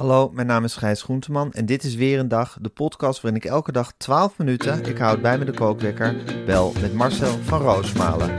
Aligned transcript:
Hallo, 0.00 0.30
mijn 0.32 0.46
naam 0.46 0.64
is 0.64 0.76
Gijs 0.76 1.02
Groenteman 1.02 1.52
en 1.52 1.66
dit 1.66 1.84
is 1.84 1.94
weer 1.94 2.18
een 2.18 2.28
dag, 2.28 2.58
de 2.60 2.68
podcast 2.68 3.20
waarin 3.20 3.40
ik 3.42 3.48
elke 3.48 3.72
dag 3.72 3.92
12 3.96 4.38
minuten, 4.38 4.84
ik 4.84 4.98
houd 4.98 5.22
bij 5.22 5.38
me 5.38 5.44
de 5.44 5.52
kookwekker, 5.52 6.16
bel 6.46 6.72
met 6.80 6.94
Marcel 6.94 7.38
van 7.42 7.60
Roosmalen. 7.60 8.38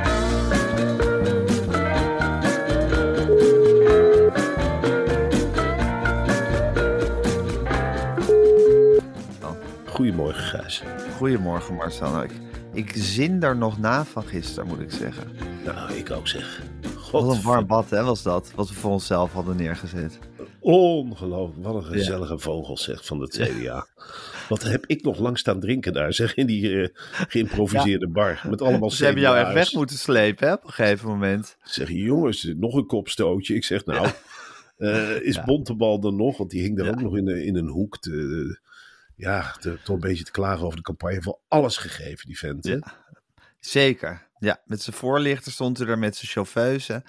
Goedemorgen, 9.85 10.43
Gijs. 10.43 10.83
Goedemorgen 11.17 11.75
Marcel. 11.75 12.11
Nou, 12.11 12.23
ik, 12.23 12.31
ik 12.73 12.91
zin 12.95 13.43
er 13.43 13.57
nog 13.57 13.79
na 13.79 14.05
van 14.05 14.23
gisteren, 14.23 14.67
moet 14.67 14.79
ik 14.79 14.91
zeggen. 14.91 15.27
Nou, 15.65 15.93
ik 15.93 16.11
ook 16.11 16.27
zeg. 16.27 16.61
Wat 17.11 17.35
een 17.35 17.41
warm 17.41 17.67
bad 17.67 17.89
hè, 17.89 18.03
was 18.03 18.21
dat, 18.21 18.51
wat 18.55 18.69
we 18.69 18.75
voor 18.75 18.91
onszelf 18.91 19.33
hadden 19.33 19.55
neergezet. 19.55 20.19
Ongelooflijk. 20.61 21.63
Wat 21.65 21.75
een 21.75 21.83
gezellige 21.83 22.39
vogel, 22.39 22.77
zegt 22.77 23.05
van 23.07 23.19
de 23.19 23.27
CDA. 23.27 23.87
Wat 24.49 24.63
heb 24.63 24.85
ik 24.85 25.03
nog 25.03 25.19
lang 25.19 25.37
staan 25.37 25.59
drinken 25.59 25.93
daar, 25.93 26.13
zeg, 26.13 26.35
in 26.35 26.45
die 26.45 26.81
eh, 26.81 26.87
geïmproviseerde 27.27 28.07
bar. 28.07 28.41
Met 28.49 28.61
allemaal 28.61 28.89
Ze 28.91 29.03
hebben 29.05 29.21
jou 29.23 29.37
echt 29.37 29.53
weg 29.53 29.73
moeten 29.73 29.97
slepen 29.97 30.47
hè, 30.47 30.53
op 30.53 30.63
een 30.63 30.69
gegeven 30.73 31.07
moment. 31.07 31.57
Zeg, 31.63 31.89
jongens, 31.89 32.53
nog 32.57 32.75
een 32.75 32.85
kopstootje. 32.85 33.55
Ik 33.55 33.63
zeg, 33.63 33.85
nou, 33.85 34.07
eh, 34.77 35.21
is 35.21 35.43
Bontebal 35.43 35.99
dan 35.99 36.15
nog? 36.15 36.37
Want 36.37 36.49
die 36.49 36.61
hing 36.61 36.77
daar 36.77 36.87
ook 36.89 37.01
nog 37.01 37.17
in, 37.17 37.27
een- 37.27 37.45
in 37.45 37.55
een 37.55 37.67
hoek 37.67 37.97
te, 37.99 38.59
ja, 39.15 39.55
te, 39.59 39.77
toch 39.83 39.95
een 39.95 40.01
beetje 40.01 40.23
te 40.23 40.31
klagen 40.31 40.65
over 40.65 40.77
de 40.77 40.83
campagne. 40.83 41.21
Voor 41.21 41.39
alles 41.47 41.77
gegeven, 41.77 42.27
die 42.27 42.37
vent. 42.39 42.63
hè? 42.65 42.77
Zeker. 43.59 44.29
Ja, 44.41 44.61
met 44.65 44.81
zijn 44.81 44.95
voorlichter 44.95 45.51
stond 45.51 45.77
hij 45.77 45.87
er 45.87 45.99
met 45.99 46.15
zijn 46.15 46.31
chauffeuse. 46.31 47.03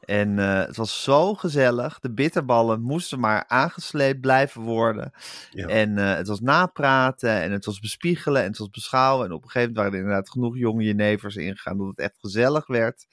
En 0.00 0.38
eh, 0.38 0.66
het 0.66 0.76
was 0.76 1.02
zo 1.02 1.34
gezellig. 1.34 1.98
De 1.98 2.12
bitterballen 2.12 2.80
moesten 2.80 3.20
maar 3.20 3.44
aangesleept 3.46 4.20
blijven 4.20 4.62
worden. 4.62 5.12
Ja. 5.50 5.66
En 5.66 5.98
eh, 5.98 6.14
het 6.14 6.28
was 6.28 6.40
napraten 6.40 7.30
en 7.30 7.52
het 7.52 7.64
was 7.64 7.80
bespiegelen 7.80 8.42
en 8.42 8.48
het 8.48 8.58
was 8.58 8.70
beschouwen. 8.70 9.26
En 9.26 9.32
op 9.32 9.42
een 9.42 9.50
gegeven 9.50 9.74
moment 9.74 9.76
waren 9.76 9.92
er 9.92 9.98
inderdaad 9.98 10.30
genoeg 10.30 10.58
jonge 10.58 10.82
jenevers 10.82 11.36
ingegaan 11.36 11.78
dat 11.78 11.86
het 11.86 11.98
echt 11.98 12.16
gezellig 12.20 12.66
werd. 12.66 13.06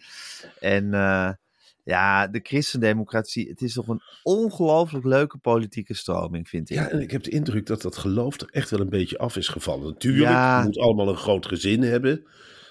En 0.59 0.94
eh, 0.94 1.30
ja, 1.84 2.28
de 2.28 2.40
christendemocratie, 2.44 3.50
het 3.50 3.62
is 3.62 3.74
toch 3.74 3.88
een 3.88 4.02
ongelooflijk 4.24 5.06
leuke 5.06 5.38
politieke 5.38 5.94
stroming, 5.94 6.50
vind 6.50 6.69
ik. 6.69 6.78
Ja, 6.78 6.90
en 6.90 7.02
ik 7.02 7.12
heb 7.12 7.24
de 7.24 7.31
indruk 7.31 7.66
dat 7.66 7.81
dat 7.81 7.98
geloof 7.98 8.40
er 8.40 8.48
echt 8.52 8.69
wel 8.69 8.80
een 8.80 8.90
beetje 8.90 9.18
af 9.18 9.36
is 9.36 9.48
gevallen. 9.48 9.88
Natuurlijk, 9.88 10.30
Ja. 10.30 10.59
je 10.59 10.66
moet 10.66 10.78
allemaal 10.78 11.09
een 11.09 11.18
groot 11.18 11.46
gezin 11.46 11.81
hebben. 11.84 12.25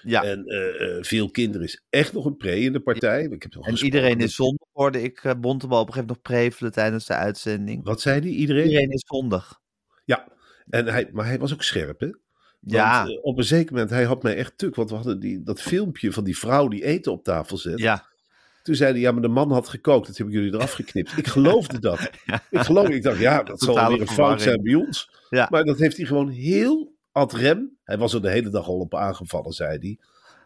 Ja. 0.05 0.23
En 0.23 0.45
eh, 0.45 0.97
eh, 0.97 1.03
veel 1.03 1.29
kinderen 1.31 1.67
is 1.67 1.83
echt 1.89 2.13
nog 2.13 2.25
een 2.25 2.37
pre 2.37 2.59
in 2.59 2.73
de 2.73 2.79
partij. 2.79 3.23
Ik 3.23 3.43
heb 3.43 3.55
En 3.55 3.77
iedereen 3.77 4.19
is 4.19 4.35
zondig, 4.35 4.67
hoorde 4.71 5.01
ik 5.01 5.23
uh, 5.23 5.31
Bontebal 5.39 5.81
op 5.81 5.87
een 5.87 5.93
gegeven 5.93 6.07
moment 6.07 6.07
nog 6.07 6.21
prevelen 6.21 6.71
tijdens 6.71 7.05
de 7.05 7.13
uitzending. 7.13 7.83
Wat 7.83 8.01
zei 8.01 8.21
die? 8.21 8.35
Iedereen? 8.35 8.65
Iedereen 8.65 8.91
is 8.91 9.03
zondig. 9.07 9.59
Ja, 10.05 10.27
en 10.69 10.87
hij, 10.87 11.09
maar 11.11 11.25
hij 11.25 11.39
was 11.39 11.53
ook 11.53 11.63
scherp, 11.63 11.99
hè? 11.99 12.07
Want, 12.07 12.21
Ja, 12.59 13.05
eh, 13.05 13.17
op 13.21 13.37
een 13.37 13.43
zeker 13.43 13.73
moment, 13.73 13.89
hij 13.89 14.03
had 14.03 14.23
mij 14.23 14.35
echt 14.35 14.57
tuk. 14.57 14.75
Want 14.75 14.89
we 14.89 14.95
hadden 14.95 15.19
die, 15.19 15.43
dat 15.43 15.61
filmpje 15.61 16.11
van 16.11 16.23
die 16.23 16.37
vrouw 16.37 16.67
die 16.67 16.85
eten 16.85 17.11
op 17.11 17.23
tafel 17.23 17.57
zet. 17.57 17.79
ja. 17.79 18.11
Toen 18.63 18.75
zei 18.75 18.91
hij, 18.91 19.01
ja, 19.01 19.11
maar 19.11 19.21
de 19.21 19.27
man 19.27 19.51
had 19.51 19.67
gekookt. 19.69 20.07
Dat 20.07 20.17
hebben 20.17 20.35
jullie 20.35 20.53
eraf 20.53 20.71
geknipt. 20.71 21.17
Ik 21.17 21.27
geloofde 21.27 21.79
dat. 21.79 21.99
Ik 22.49 22.59
geloof, 22.59 22.89
ik 22.89 23.03
dacht, 23.03 23.19
ja, 23.19 23.43
dat 23.43 23.59
zal 23.59 23.87
weer 23.89 24.01
een 24.01 24.07
fout 24.07 24.41
zijn 24.41 24.61
bij 24.61 24.73
ons. 24.73 25.09
Ja. 25.29 25.47
Maar 25.49 25.63
dat 25.63 25.79
heeft 25.79 25.97
hij 25.97 26.05
gewoon 26.05 26.29
heel 26.29 26.92
ad 27.13 27.33
rem. 27.33 27.77
Hij 27.83 27.97
was 27.97 28.13
er 28.13 28.21
de 28.21 28.29
hele 28.29 28.49
dag 28.49 28.67
al 28.67 28.79
op 28.79 28.95
aangevallen, 28.95 29.51
zei 29.53 29.77
hij. 29.79 29.97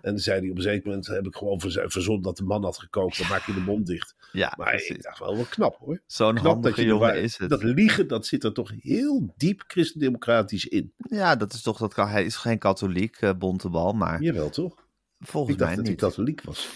En 0.01 0.13
dan 0.13 0.22
zei 0.22 0.39
hij 0.39 0.50
op 0.50 0.55
een 0.55 0.61
zeker 0.61 0.88
moment, 0.88 1.07
heb 1.07 1.25
ik 1.25 1.35
gewoon 1.35 1.59
verz- 1.59 1.79
verzonnen 1.85 2.23
dat 2.23 2.38
de 2.38 2.44
man 2.44 2.63
had 2.63 2.79
gekookt. 2.79 3.17
Dan 3.17 3.28
maak 3.28 3.45
je 3.45 3.53
de 3.53 3.59
mond 3.59 3.85
dicht. 3.88 4.16
ja 4.31 4.53
Maar 4.57 4.73
ik 4.73 5.03
dacht 5.03 5.19
wel, 5.19 5.35
wel 5.35 5.45
knap 5.50 5.77
hoor. 5.77 6.01
Zo'n 6.06 6.38
handige 6.38 6.85
jongen 6.85 7.22
is 7.22 7.38
het. 7.38 7.50
Dat 7.50 7.63
liegen, 7.63 8.07
dat 8.07 8.25
zit 8.25 8.44
er 8.44 8.53
toch 8.53 8.72
heel 8.79 9.33
diep 9.38 9.63
christendemocratisch 9.67 10.66
in. 10.66 10.94
Ja, 10.97 11.35
dat 11.35 11.53
is 11.53 11.61
toch, 11.61 11.77
dat 11.77 11.94
kan, 11.94 12.07
hij 12.07 12.23
is 12.25 12.35
geen 12.35 12.57
katholiek, 12.57 13.16
eh, 13.16 13.31
Bontebal, 13.38 13.94
maar 13.94 14.22
Jawel, 14.22 14.50
toch? 14.50 14.75
volgens 15.19 15.53
Ik 15.53 15.59
dacht 15.59 15.75
mij 15.75 15.83
dat 15.83 15.85
hij 15.85 15.94
niet. 15.95 16.00
katholiek 16.03 16.41
was. 16.44 16.69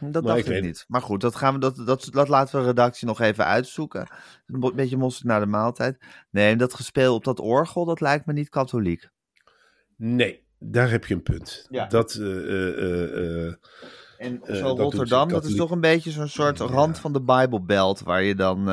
Dat 0.00 0.22
Maar 0.24 0.34
dacht 0.34 0.48
ik 0.48 0.62
niet. 0.62 0.84
Maar 0.88 1.02
goed, 1.02 1.20
dat, 1.20 1.36
gaan 1.36 1.54
we, 1.54 1.60
dat, 1.60 1.76
dat, 1.86 2.08
dat 2.10 2.28
laten 2.28 2.60
we 2.60 2.66
redactie 2.66 3.06
nog 3.06 3.20
even 3.20 3.44
uitzoeken. 3.44 4.08
Een 4.46 4.72
beetje 4.74 4.96
mosterd 4.96 5.26
naar 5.26 5.40
de 5.40 5.46
maaltijd. 5.46 5.98
Nee, 6.30 6.56
dat 6.56 6.74
gespeel 6.74 7.14
op 7.14 7.24
dat 7.24 7.40
orgel, 7.40 7.84
dat 7.84 8.00
lijkt 8.00 8.26
me 8.26 8.32
niet 8.32 8.48
katholiek. 8.48 9.08
Nee, 10.02 10.42
daar 10.58 10.90
heb 10.90 11.04
je 11.06 11.14
een 11.14 11.22
punt. 11.22 11.66
Ja. 11.70 11.86
Dat, 11.86 12.14
eh, 12.14 13.46
En 14.18 14.40
zo 14.52 14.66
Rotterdam, 14.76 15.28
dat 15.28 15.44
is 15.44 15.54
toch 15.54 15.70
een 15.70 15.80
beetje 15.80 16.10
zo'n 16.10 16.28
soort 16.28 16.58
Ja. 16.58 16.64
rand 16.64 16.98
van 16.98 17.12
de 17.12 17.22
Bijbelbelt 17.22 18.00
waar 18.00 18.22
je 18.22 18.34
dan, 18.34 18.64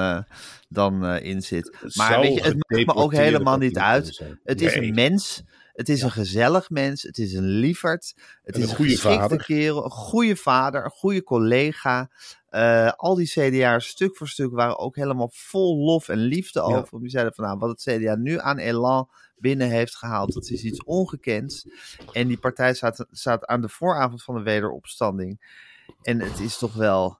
dan 0.69 1.05
in 1.05 1.41
zit. 1.41 1.77
Maar 1.95 2.07
zou 2.11 2.21
weet 2.21 2.33
je, 2.33 2.41
het 2.41 2.55
maakt 2.67 2.85
me 2.85 2.93
ook 2.93 3.13
helemaal 3.13 3.57
niet 3.57 3.77
uit. 3.77 4.07
zijn. 4.15 4.39
Het 4.43 4.61
is 4.61 4.75
een 4.75 4.93
mens. 4.93 5.43
Het 5.73 5.89
is 5.89 6.01
een 6.01 6.11
gezellig 6.11 6.69
mens. 6.69 7.01
Het 7.01 7.17
is 7.17 7.33
een 7.33 7.45
lieverd. 7.47 8.13
Het 8.43 8.55
En 8.55 8.61
is 8.61 8.63
een 8.65 8.69
een 8.69 8.75
goede 8.75 8.91
geschikte 8.91 9.17
vader. 9.19 9.37
kerel. 9.45 9.83
Een 9.83 9.91
goede 9.91 10.35
vader. 10.35 10.83
Een 10.83 10.89
goede 10.91 11.23
collega. 11.23 12.09
Eh, 12.47 12.91
al 12.95 13.15
die 13.15 13.27
CDA's 13.27 13.87
stuk 13.87 14.17
voor 14.17 14.27
stuk 14.27 14.51
waren 14.51 14.77
ook 14.77 14.95
helemaal 14.95 15.29
vol 15.33 15.77
lof 15.77 16.09
en 16.09 16.17
liefde 16.17 16.61
over. 16.61 16.99
Die 16.99 17.09
zeiden 17.09 17.33
van 17.33 17.45
nou, 17.45 17.57
wat 17.57 17.69
het 17.69 17.81
CDA 17.81 18.15
nu 18.15 18.39
aan 18.39 18.57
elan 18.57 19.09
binnen 19.35 19.69
heeft 19.69 19.95
gehaald, 19.95 20.33
dat 20.33 20.49
is 20.49 20.63
iets 20.63 20.83
ongekends. 20.83 21.67
En 22.11 22.27
die 22.27 22.37
partij 22.37 22.73
staat, 22.73 23.05
staat 23.11 23.45
aan 23.45 23.61
de 23.61 23.69
vooravond 23.69 24.23
van 24.23 24.35
de 24.35 24.41
wederopstanding. 24.41 25.55
En 26.01 26.19
het 26.19 26.39
is 26.39 26.57
toch 26.57 26.73
wel, 26.73 27.19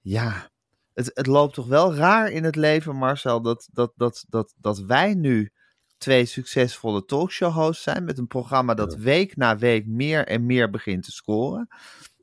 ja, 0.00 0.50
het, 0.94 1.10
het 1.14 1.26
loopt 1.26 1.54
toch 1.54 1.66
wel 1.66 1.94
raar 1.94 2.30
in 2.30 2.44
het 2.44 2.56
leven, 2.56 2.96
Marcel, 2.96 3.40
dat, 3.42 3.68
dat, 3.72 3.92
dat, 3.96 4.24
dat, 4.28 4.54
dat 4.56 4.78
wij 4.78 5.14
nu 5.14 5.52
twee 5.98 6.24
succesvolle 6.24 7.04
talkshow-hosts 7.04 7.82
zijn 7.82 8.04
met 8.04 8.18
een 8.18 8.26
programma 8.26 8.74
dat 8.74 8.96
week 8.96 9.36
na 9.36 9.58
week 9.58 9.86
meer 9.86 10.26
en 10.26 10.46
meer 10.46 10.70
begint 10.70 11.04
te 11.04 11.12
scoren. 11.12 11.68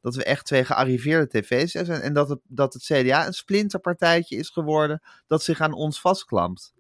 Dat 0.06 0.16
we 0.16 0.24
echt 0.24 0.46
twee 0.46 0.66
gearriveerde 0.66 1.28
tv's 1.28 1.72
zijn 1.72 2.02
en 2.02 2.14
dat 2.14 2.30
het, 2.30 2.40
dat 2.48 2.74
het 2.74 2.84
CDA 2.84 3.28
een 3.28 3.34
splinterpartijtje 3.34 4.36
is 4.36 4.50
geworden 4.50 5.02
dat 5.28 5.44
zich 5.44 5.62
aan 5.62 5.74
ons 5.74 6.02
vastklampt. 6.02 6.74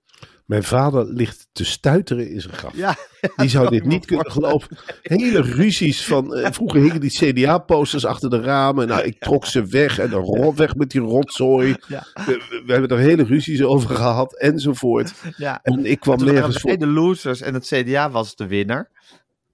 Mijn 0.46 0.64
vader 0.64 1.06
ligt 1.06 1.48
te 1.52 1.66
stuiteren 1.66 2.30
in 2.30 2.42
zijn 2.42 2.54
graf. 2.54 2.76
Ja, 2.76 2.96
Die 3.36 3.50
zou 3.50 3.70
dit 3.70 3.86
niet 3.86 4.06
kunnen 4.06 4.32
geloven. 4.32 4.78
Hele 5.02 5.42
ruzies 5.42 6.06
van. 6.06 6.36
eh, 6.36 6.52
vroeger 6.52 6.82
hingen 6.82 7.00
die 7.00 7.10
CDA-posters 7.10 8.06
achter 8.06 8.30
de 8.30 8.42
ramen. 8.42 8.88
Nou, 8.88 9.02
ik 9.04 9.20
trok 9.20 9.46
ze 9.46 9.66
weg 9.66 10.00
en 10.00 10.10
dan 10.10 10.56
weg 10.56 10.76
met 10.76 10.90
die 10.90 11.02
rotzooi. 11.02 11.76
Ja. 11.88 12.08
We, 12.14 12.64
hebben 12.66 12.90
er 12.90 12.98
hele 12.98 13.24
ruzies 13.24 13.64
over 13.64 13.96
gehad 13.96 14.40
enzovoort. 14.40 15.14
En 15.62 15.86
ik 15.86 16.00
kwam 16.00 16.24
nergens 16.24 16.60
voor. 16.60 16.78
de 16.78 16.88
losers 16.88 17.42
en 17.42 17.54
het 17.54 17.66
CDA 17.66 18.10
was 18.12 18.36
de 18.36 18.48
winnaar. 18.48 18.90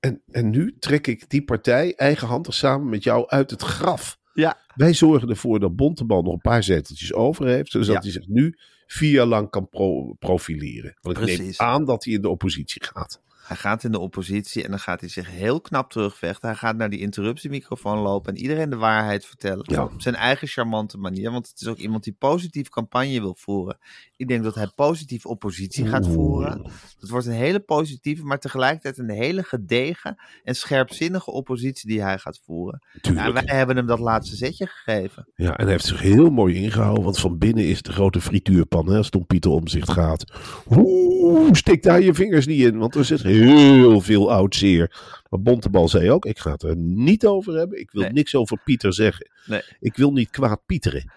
En, 0.01 0.21
en 0.31 0.49
nu 0.49 0.75
trek 0.79 1.07
ik 1.07 1.29
die 1.29 1.43
partij 1.43 1.95
eigenhandig 1.95 2.53
samen 2.53 2.89
met 2.89 3.03
jou 3.03 3.27
uit 3.29 3.51
het 3.51 3.61
graf. 3.61 4.19
Ja. 4.33 4.57
Wij 4.75 4.93
zorgen 4.93 5.29
ervoor 5.29 5.59
dat 5.59 5.75
Bontebal 5.75 6.21
nog 6.21 6.33
een 6.33 6.41
paar 6.41 6.63
zeteltjes 6.63 7.13
over 7.13 7.47
heeft. 7.47 7.71
Zodat 7.71 7.87
Ja. 7.87 7.99
hij 7.99 8.11
zich 8.11 8.27
nu 8.27 8.57
vier 8.87 9.11
jaar 9.11 9.25
lang 9.25 9.49
kan 9.49 9.69
pro- 9.69 10.13
profileren. 10.13 10.97
Want 11.01 11.17
ik 11.17 11.25
neem 11.25 11.35
Precies. 11.35 11.57
aan 11.57 11.85
dat 11.85 12.03
hij 12.03 12.13
in 12.13 12.21
de 12.21 12.29
oppositie 12.29 12.83
gaat. 12.83 13.21
Hij 13.43 13.57
gaat 13.57 13.83
in 13.83 13.91
de 13.91 13.99
oppositie 13.99 14.63
en 14.63 14.69
dan 14.69 14.79
gaat 14.79 14.99
hij 14.99 15.09
zich 15.09 15.29
heel 15.29 15.61
knap 15.61 15.91
terugvechten. 15.91 16.49
Hij 16.49 16.57
gaat 16.57 16.75
naar 16.75 16.89
die 16.89 16.99
interruptiemicrofoon 16.99 17.97
lopen 17.97 18.33
en 18.33 18.41
iedereen 18.41 18.69
de 18.69 18.75
waarheid 18.75 19.25
vertellen. 19.25 19.65
Ja. 19.67 19.83
Op 19.83 20.01
zijn 20.01 20.15
eigen 20.15 20.47
charmante 20.47 20.97
manier. 20.97 21.31
Want 21.31 21.47
het 21.47 21.61
is 21.61 21.67
ook 21.67 21.77
iemand 21.77 22.03
die 22.03 22.15
positief 22.19 22.69
campagne 22.69 23.19
wil 23.19 23.35
voeren. 23.39 23.77
Ik 24.15 24.27
denk 24.27 24.43
dat 24.43 24.55
hij 24.55 24.67
positief 24.75 25.25
oppositie 25.25 25.87
gaat 25.87 26.07
voeren. 26.07 26.71
Het 26.99 27.09
wordt 27.09 27.25
een 27.25 27.31
hele 27.31 27.59
positieve, 27.59 28.23
maar 28.23 28.39
tegelijkertijd 28.39 28.97
een 28.97 29.09
hele 29.09 29.43
gedegen 29.43 30.15
en 30.43 30.55
scherpzinnige 30.55 31.31
oppositie 31.31 31.89
die 31.89 32.01
hij 32.01 32.17
gaat 32.17 32.39
voeren. 32.45 32.83
En 32.93 33.01
Tuurlijk. 33.01 33.33
wij 33.33 33.55
hebben 33.57 33.75
hem 33.75 33.85
dat 33.85 33.99
laatste 33.99 34.35
zetje 34.35 34.67
gegeven. 34.67 35.27
Ja, 35.35 35.57
en 35.57 35.63
hij 35.63 35.71
heeft 35.71 35.85
zich 35.85 36.01
heel 36.01 36.29
mooi 36.29 36.55
ingehouden, 36.55 37.03
want 37.03 37.19
van 37.19 37.37
binnen 37.37 37.67
is 37.67 37.81
de 37.81 37.91
grote 37.91 38.21
frituurpan, 38.21 38.89
hè, 38.89 38.97
als 38.97 39.05
het 39.05 39.15
om 39.15 39.25
Pieter 39.25 39.51
Omzicht 39.51 39.91
gaat. 39.91 40.33
Oeh, 40.69 41.49
stik 41.51 41.83
daar 41.83 42.01
je 42.01 42.13
vingers 42.13 42.45
niet 42.45 42.61
in, 42.61 42.77
want 42.77 42.95
er 42.95 43.05
zit 43.05 43.21
heel 43.31 44.01
veel 44.01 44.31
oud 44.31 44.55
zeer. 44.55 44.99
Maar 45.29 45.41
Bontebal 45.41 45.87
zei 45.89 46.11
ook, 46.11 46.25
ik 46.25 46.39
ga 46.39 46.51
het 46.51 46.63
er 46.63 46.75
niet 46.77 47.25
over 47.25 47.53
hebben. 47.57 47.79
Ik 47.79 47.91
wil 47.91 48.01
Nee. 48.01 48.11
niks 48.11 48.35
over 48.35 48.61
Pieter 48.63 48.93
zeggen. 48.93 49.31
Nee. 49.45 49.61
Ik 49.79 49.95
wil 49.95 50.11
niet 50.11 50.29
kwaad 50.29 50.61
Pieteren. 50.65 51.11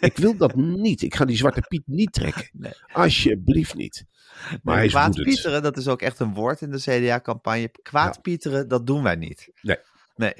Ik 0.00 0.16
wil 0.16 0.36
dat 0.36 0.54
niet. 0.56 1.02
Ik 1.02 1.14
ga 1.14 1.24
die 1.24 1.36
zwarte 1.36 1.60
Piet 1.68 1.82
niet 1.86 2.12
trekken. 2.12 2.48
Nee. 2.58 2.72
Alsjeblieft 2.92 3.74
niet. 3.74 4.04
Maar 4.62 4.86
kwaad 4.86 5.14
pieteren, 5.22 5.62
dat 5.62 5.76
is 5.76 5.88
ook 5.88 6.02
echt 6.02 6.20
een 6.20 6.34
woord 6.34 6.60
in 6.60 6.70
de 6.70 6.78
CDA-campagne. 6.80 7.70
Kwaad 7.82 8.14
Ja. 8.14 8.20
pieteren, 8.20 8.68
dat 8.68 8.86
doen 8.86 9.02
wij 9.02 9.14
niet. 9.16 9.50
Nee. 9.62 9.76
Nee. 10.16 10.32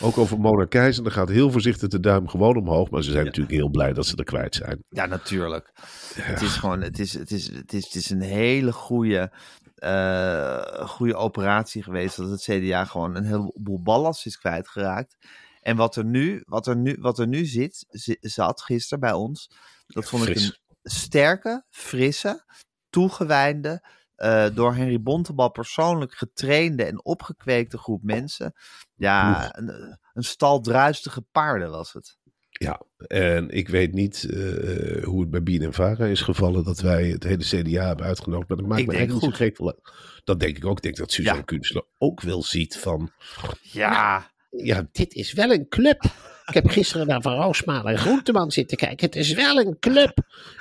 Ook 0.00 0.18
over 0.18 0.38
Mona 0.40 0.64
Keizer, 0.64 1.02
dan 1.02 1.12
gaat 1.12 1.28
heel 1.28 1.50
voorzichtig 1.50 1.88
de 1.88 2.00
duim 2.00 2.28
gewoon 2.28 2.56
omhoog. 2.56 2.90
Maar 2.90 3.02
ze 3.02 3.10
zijn 3.10 3.24
natuurlijk 3.24 3.54
heel 3.56 3.68
blij 3.70 3.92
dat 3.92 4.06
ze 4.06 4.16
er 4.16 4.24
kwijt 4.24 4.54
zijn. 4.54 4.84
Ja, 4.88 5.06
natuurlijk. 5.06 5.70
Het 6.14 6.42
is 6.42 6.54
gewoon, 6.56 6.80
het 6.80 6.98
is, 6.98 7.12
het 7.12 7.30
is, 7.30 7.46
het 7.52 7.72
is, 7.72 7.84
het 7.84 7.94
is 7.94 8.10
een 8.10 8.20
hele 8.20 8.72
goede, 8.72 9.32
eh, 9.78 10.88
goede 10.88 11.14
operatie 11.16 11.82
geweest. 11.82 12.16
Dat 12.16 12.30
het 12.30 12.42
CDA 12.42 12.84
gewoon 12.84 13.14
een 13.14 13.24
heleboel 13.24 13.82
ballast 13.82 14.26
is 14.26 14.38
kwijtgeraakt. 14.38 15.16
En 15.60 15.76
wat 15.76 15.96
er 15.96 16.04
nu, 16.04 16.42
wat 16.46 16.66
er 16.66 16.76
nu, 16.76 16.96
wat 17.00 17.18
er 17.18 17.26
nu 17.26 17.44
zit, 17.44 17.84
zi- 17.88 18.16
zat 18.20 18.62
gisteren 18.62 19.00
bij 19.00 19.12
ons, 19.12 19.50
dat 19.86 20.08
vond 20.08 20.28
ik 20.28 20.36
een 20.36 20.56
sterke, 20.82 21.64
frisse, 21.70 22.44
toegewijde, 22.90 23.86
eh, 24.14 24.46
door 24.54 24.74
Henry 24.74 25.00
Bontebal 25.02 25.50
persoonlijk 25.50 26.14
getrainde 26.14 26.84
en 26.84 27.04
opgekweekte 27.04 27.78
groep 27.78 28.02
mensen. 28.02 28.52
Ja, 28.94 29.56
een, 29.56 29.98
een 30.12 30.24
stal 30.24 30.60
druistige 30.60 31.22
paarden 31.22 31.70
was 31.70 31.92
het. 31.92 32.17
Ja, 32.58 32.80
en 33.06 33.50
ik 33.50 33.68
weet 33.68 33.92
niet 33.92 34.24
eh, 34.30 35.04
hoe 35.04 35.20
het 35.20 35.30
bij 35.30 35.42
Bien 35.42 35.62
en 35.62 35.72
Vara 35.72 36.06
is 36.06 36.20
gevallen 36.20 36.64
dat 36.64 36.80
wij 36.80 37.04
het 37.08 37.22
hele 37.24 37.44
CDA 37.44 37.86
hebben 37.86 38.06
uitgenodigd. 38.06 38.48
Maar 38.48 38.58
dat 38.58 38.66
maakt 38.66 38.80
Ik 38.80 38.86
me 38.86 38.94
eigenlijk 38.94 39.36
goed. 39.36 39.58
wel- 39.58 39.80
Dat 40.24 40.40
denk 40.40 40.56
ik 40.56 40.64
ook. 40.66 40.76
Ik 40.76 40.82
denk 40.82 40.96
dat 40.96 41.12
Suzanne 41.12 41.38
Ja. 41.38 41.44
Kunstler 41.44 41.84
ook 41.98 42.20
wel 42.20 42.42
ziet 42.42 42.76
van... 42.76 43.10
Ja, 43.62 44.30
Ja, 44.50 44.88
dit 44.92 45.14
is 45.14 45.32
wel 45.32 45.50
een 45.52 45.68
club. 45.68 46.02
Ik 46.46 46.54
heb 46.54 46.66
gisteren 46.68 47.06
naar 47.06 47.22
Van 47.22 47.34
Roosmalen 47.34 47.92
en 47.92 47.98
Groenteman 47.98 48.50
zitten 48.50 48.76
kijken. 48.76 49.06
Het 49.06 49.16
is 49.16 49.32
wel 49.32 49.58
een 49.58 49.76
club. 49.78 50.18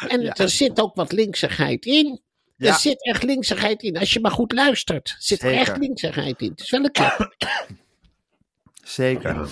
En 0.07 0.21
Ja. 0.21 0.33
er 0.35 0.49
zit 0.49 0.81
ook 0.81 0.95
wat 0.95 1.11
linksigheid 1.11 1.85
in. 1.85 2.21
Ja. 2.55 2.67
Er 2.73 2.79
zit 2.79 3.05
echt 3.05 3.23
linksigheid 3.23 3.83
in. 3.83 3.97
Als 3.97 4.13
je 4.13 4.19
maar 4.19 4.31
goed 4.31 4.51
luistert, 4.51 5.15
zit 5.19 5.41
er 5.43 5.51
echt 5.53 5.77
linksigheid 5.77 6.41
in. 6.41 6.49
Het 6.49 6.59
is 6.61 6.69
wel 6.69 6.83
een 6.83 6.91
club. 6.91 7.35
Zeker. 8.83 9.47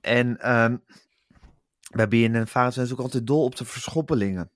En 0.00 0.40
ehm, 0.40 0.76
bij 1.94 2.08
BNN 2.08 2.46
Vara 2.46 2.70
zijn 2.70 2.86
ze 2.86 2.92
ook 2.92 3.00
altijd 3.00 3.26
dol 3.26 3.44
op 3.44 3.56
de 3.56 3.64
verschoppelingen. 3.64 4.50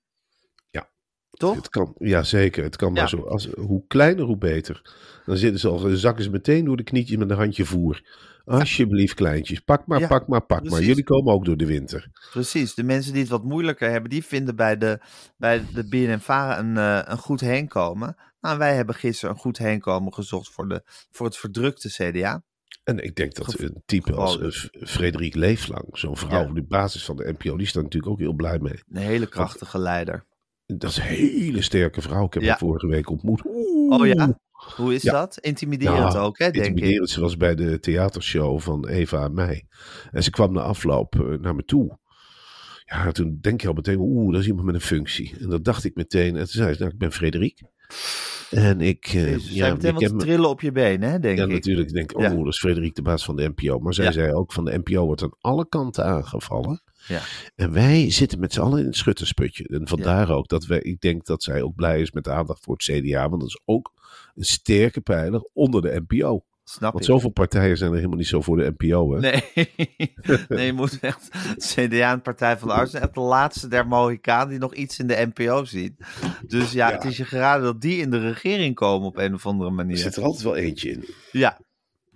Ja. 0.69 0.89
Toch? 1.31 1.55
Het 1.55 1.69
kan, 1.69 1.95
ja, 1.97 2.23
zeker. 2.23 2.63
Het 2.63 2.75
kan 2.75 2.93
maar 2.93 3.09
zo. 3.09 3.21
Als, 3.21 3.45
hoe 3.45 3.83
kleiner, 3.87 4.25
hoe 4.25 4.37
beter. 4.37 4.81
Dan 5.25 5.37
zitten 5.37 5.59
ze 5.59 5.67
al, 5.67 5.79
zakken 5.89 6.23
ze 6.23 6.29
meteen 6.29 6.65
door 6.65 6.77
de 6.77 6.83
knietjes 6.83 7.17
met 7.17 7.29
een 7.29 7.37
handje 7.37 7.65
voer. 7.65 8.01
Alsjeblieft, 8.45 9.13
kleintjes. 9.13 9.59
Pak 9.59 9.87
maar, 9.87 9.99
Ja, 9.99 10.07
pak 10.07 10.27
maar, 10.27 10.45
pak 10.45 10.69
maar. 10.69 10.81
Jullie 10.81 11.03
komen 11.03 11.33
ook 11.33 11.45
door 11.45 11.57
de 11.57 11.65
winter. 11.65 12.07
Precies. 12.31 12.73
De 12.73 12.83
mensen 12.83 13.11
die 13.11 13.21
het 13.21 13.31
wat 13.31 13.43
moeilijker 13.43 13.89
hebben, 13.89 14.09
die 14.09 14.25
vinden 14.25 14.55
bij 14.55 14.77
de, 14.77 14.99
bij 15.37 15.65
de 15.73 16.17
een, 16.57 16.77
eh, 16.77 17.01
een 17.03 17.17
goed 17.17 17.41
heenkomen. 17.41 18.15
Nou, 18.41 18.57
wij 18.57 18.75
hebben 18.75 18.95
gisteren 18.95 19.35
een 19.35 19.41
goed 19.41 19.57
heenkomen 19.57 20.13
gezocht 20.13 20.49
voor, 20.49 20.67
de, 20.67 20.81
voor 21.11 21.25
het 21.25 21.37
verdrukte 21.37 21.89
CDA. 21.89 22.43
En 22.83 23.03
ik 23.03 23.15
denk 23.15 23.33
dat 23.35 23.59
een 23.59 23.81
type 23.85 24.13
als 24.13 24.39
eh, 24.39 24.49
F- 24.49 24.69
Frederik 24.71 25.35
Leeflang, 25.35 25.85
zo'n 25.91 26.17
vrouw 26.17 26.41
Ja. 26.41 26.49
op 26.49 26.55
de 26.55 26.63
basis 26.63 27.05
van 27.05 27.15
de 27.15 27.33
NPO, 27.37 27.57
die 27.57 27.67
staat 27.67 27.83
natuurlijk 27.83 28.11
ook 28.11 28.19
heel 28.19 28.33
blij 28.33 28.59
mee. 28.59 28.79
Een 28.89 29.01
hele 29.01 29.27
krachtige 29.27 29.77
leider. 29.79 30.25
Dat 30.65 30.89
is 30.89 30.97
een 30.97 31.03
hele 31.03 31.61
sterke 31.61 32.01
vrouw. 32.01 32.25
Ik 32.25 32.33
heb 32.33 32.43
Ja. 32.43 32.49
haar 32.49 32.57
vorige 32.57 32.87
week 32.87 33.09
ontmoet. 33.09 33.41
Oeh. 33.45 33.99
Oh 33.99 34.07
ja? 34.07 34.39
Hoe 34.75 34.93
is 34.93 35.01
Ja. 35.01 35.11
dat? 35.11 35.37
Intimiderend 35.37 36.15
ook, 36.17 36.37
hè, 36.37 36.51
denk 36.51 36.65
ik. 36.65 36.71
Intimiderend. 36.71 37.09
Ze 37.09 37.21
was 37.21 37.37
bij 37.37 37.55
de 37.55 37.79
theatershow 37.79 38.59
van 38.59 38.87
Eva 38.87 39.23
en 39.23 39.33
mij. 39.33 39.67
En 40.11 40.23
ze 40.23 40.29
kwam 40.29 40.53
na 40.53 40.61
afloop 40.61 41.15
eh, 41.15 41.37
naar 41.39 41.55
me 41.55 41.63
toe. 41.63 41.99
Ja, 42.85 43.11
toen 43.11 43.37
denk 43.41 43.61
je 43.61 43.67
al 43.67 43.73
meteen, 43.73 43.99
oeh, 43.99 44.31
dat 44.31 44.41
is 44.41 44.47
iemand 44.47 44.65
met 44.65 44.75
een 44.75 44.81
functie. 44.81 45.35
En 45.39 45.49
dat 45.49 45.63
dacht 45.63 45.83
ik 45.83 45.95
meteen. 45.95 46.29
En 46.35 46.43
toen 46.43 46.47
zei 46.47 46.73
ze, 46.73 46.79
nou, 46.79 46.91
ik 46.91 46.97
ben 46.97 47.11
Frederik. 47.11 47.61
En 48.51 48.81
ik, 48.81 49.05
Jezus, 49.05 49.49
ja, 49.53 49.73
meteen 49.73 49.93
wat 49.93 50.11
me- 50.11 50.17
trillen 50.19 50.49
op 50.49 50.61
je 50.61 50.71
benen, 50.71 51.09
hè, 51.11 51.19
denk 51.19 51.37
ja, 51.37 51.43
ik. 51.43 51.51
natuurlijk. 51.51 51.87
Ik 51.87 51.93
denk, 51.93 52.15
oh, 52.17 52.21
Ja. 52.21 52.29
dat 52.35 52.47
is 52.47 52.59
Frederik 52.59 52.95
de 52.95 53.01
baas 53.01 53.25
van 53.25 53.35
de 53.35 53.51
NPO. 53.55 53.79
Maar 53.79 53.93
zij 53.93 54.05
Ja. 54.05 54.11
zei 54.11 54.33
ook, 54.33 54.53
van 54.53 54.65
de 54.65 54.77
NPO 54.83 55.05
wordt 55.05 55.23
aan 55.23 55.35
alle 55.39 55.67
kanten 55.69 56.05
aangevallen. 56.05 56.81
Ja. 57.07 57.19
En 57.55 57.71
wij 57.73 58.11
zitten 58.11 58.39
met 58.39 58.53
z'n 58.53 58.59
allen 58.61 58.79
in 58.79 58.85
het 58.85 58.95
schuttersputje. 58.95 59.67
En 59.67 59.87
vandaar 59.87 60.29
ook 60.29 60.47
dat 60.47 60.65
wij, 60.65 60.79
ik 60.79 61.01
denk 61.01 61.25
dat 61.25 61.43
zij 61.43 61.61
ook 61.61 61.75
blij 61.75 62.01
is 62.01 62.11
met 62.11 62.23
de 62.23 62.31
aandacht 62.31 62.63
voor 62.63 62.73
het 62.73 62.83
CDA. 62.83 63.29
Want 63.29 63.41
dat 63.41 63.49
is 63.49 63.61
ook 63.65 63.91
een 64.35 64.43
sterke 64.45 65.01
pijler 65.01 65.49
onder 65.53 65.81
de 65.81 66.03
NPO. 66.07 66.43
Snap 66.71 66.91
Want 66.91 67.03
ik. 67.05 67.11
zoveel 67.11 67.29
partijen 67.29 67.77
zijn 67.77 67.89
er 67.89 67.95
helemaal 67.95 68.17
niet 68.17 68.27
zo 68.27 68.41
voor 68.41 68.57
de 68.57 68.73
NPO. 68.77 69.13
Hè? 69.13 69.19
Nee. 69.19 69.43
nee, 70.49 70.65
je 70.65 70.73
moet 70.73 70.99
echt 70.99 71.29
CDA 71.57 72.11
en 72.11 72.21
Partij 72.21 72.57
van 72.57 72.67
de 72.67 72.85
zijn 72.85 73.03
echt 73.03 73.13
de 73.13 73.19
laatste 73.19 73.67
der 73.67 73.87
Mohikanen 73.87 74.49
die 74.49 74.59
nog 74.59 74.73
iets 74.73 74.99
in 74.99 75.07
de 75.07 75.31
NPO 75.33 75.65
zien. 75.65 75.97
Dus 76.47 76.71
ja, 76.71 76.89
Ja. 76.89 76.95
het 76.95 77.03
is 77.03 77.17
je 77.17 77.25
geraden 77.25 77.63
dat 77.63 77.81
die 77.81 77.97
in 78.01 78.09
de 78.09 78.19
regering 78.19 78.75
komen 78.75 79.07
op 79.07 79.17
een 79.17 79.33
of 79.33 79.45
andere 79.45 79.69
Er 79.69 79.75
manier. 79.75 79.97
zit 79.97 80.15
er 80.15 80.23
altijd 80.23 80.43
wel 80.43 80.55
eentje 80.55 80.89
in. 80.91 81.05
Ja. 81.31 81.59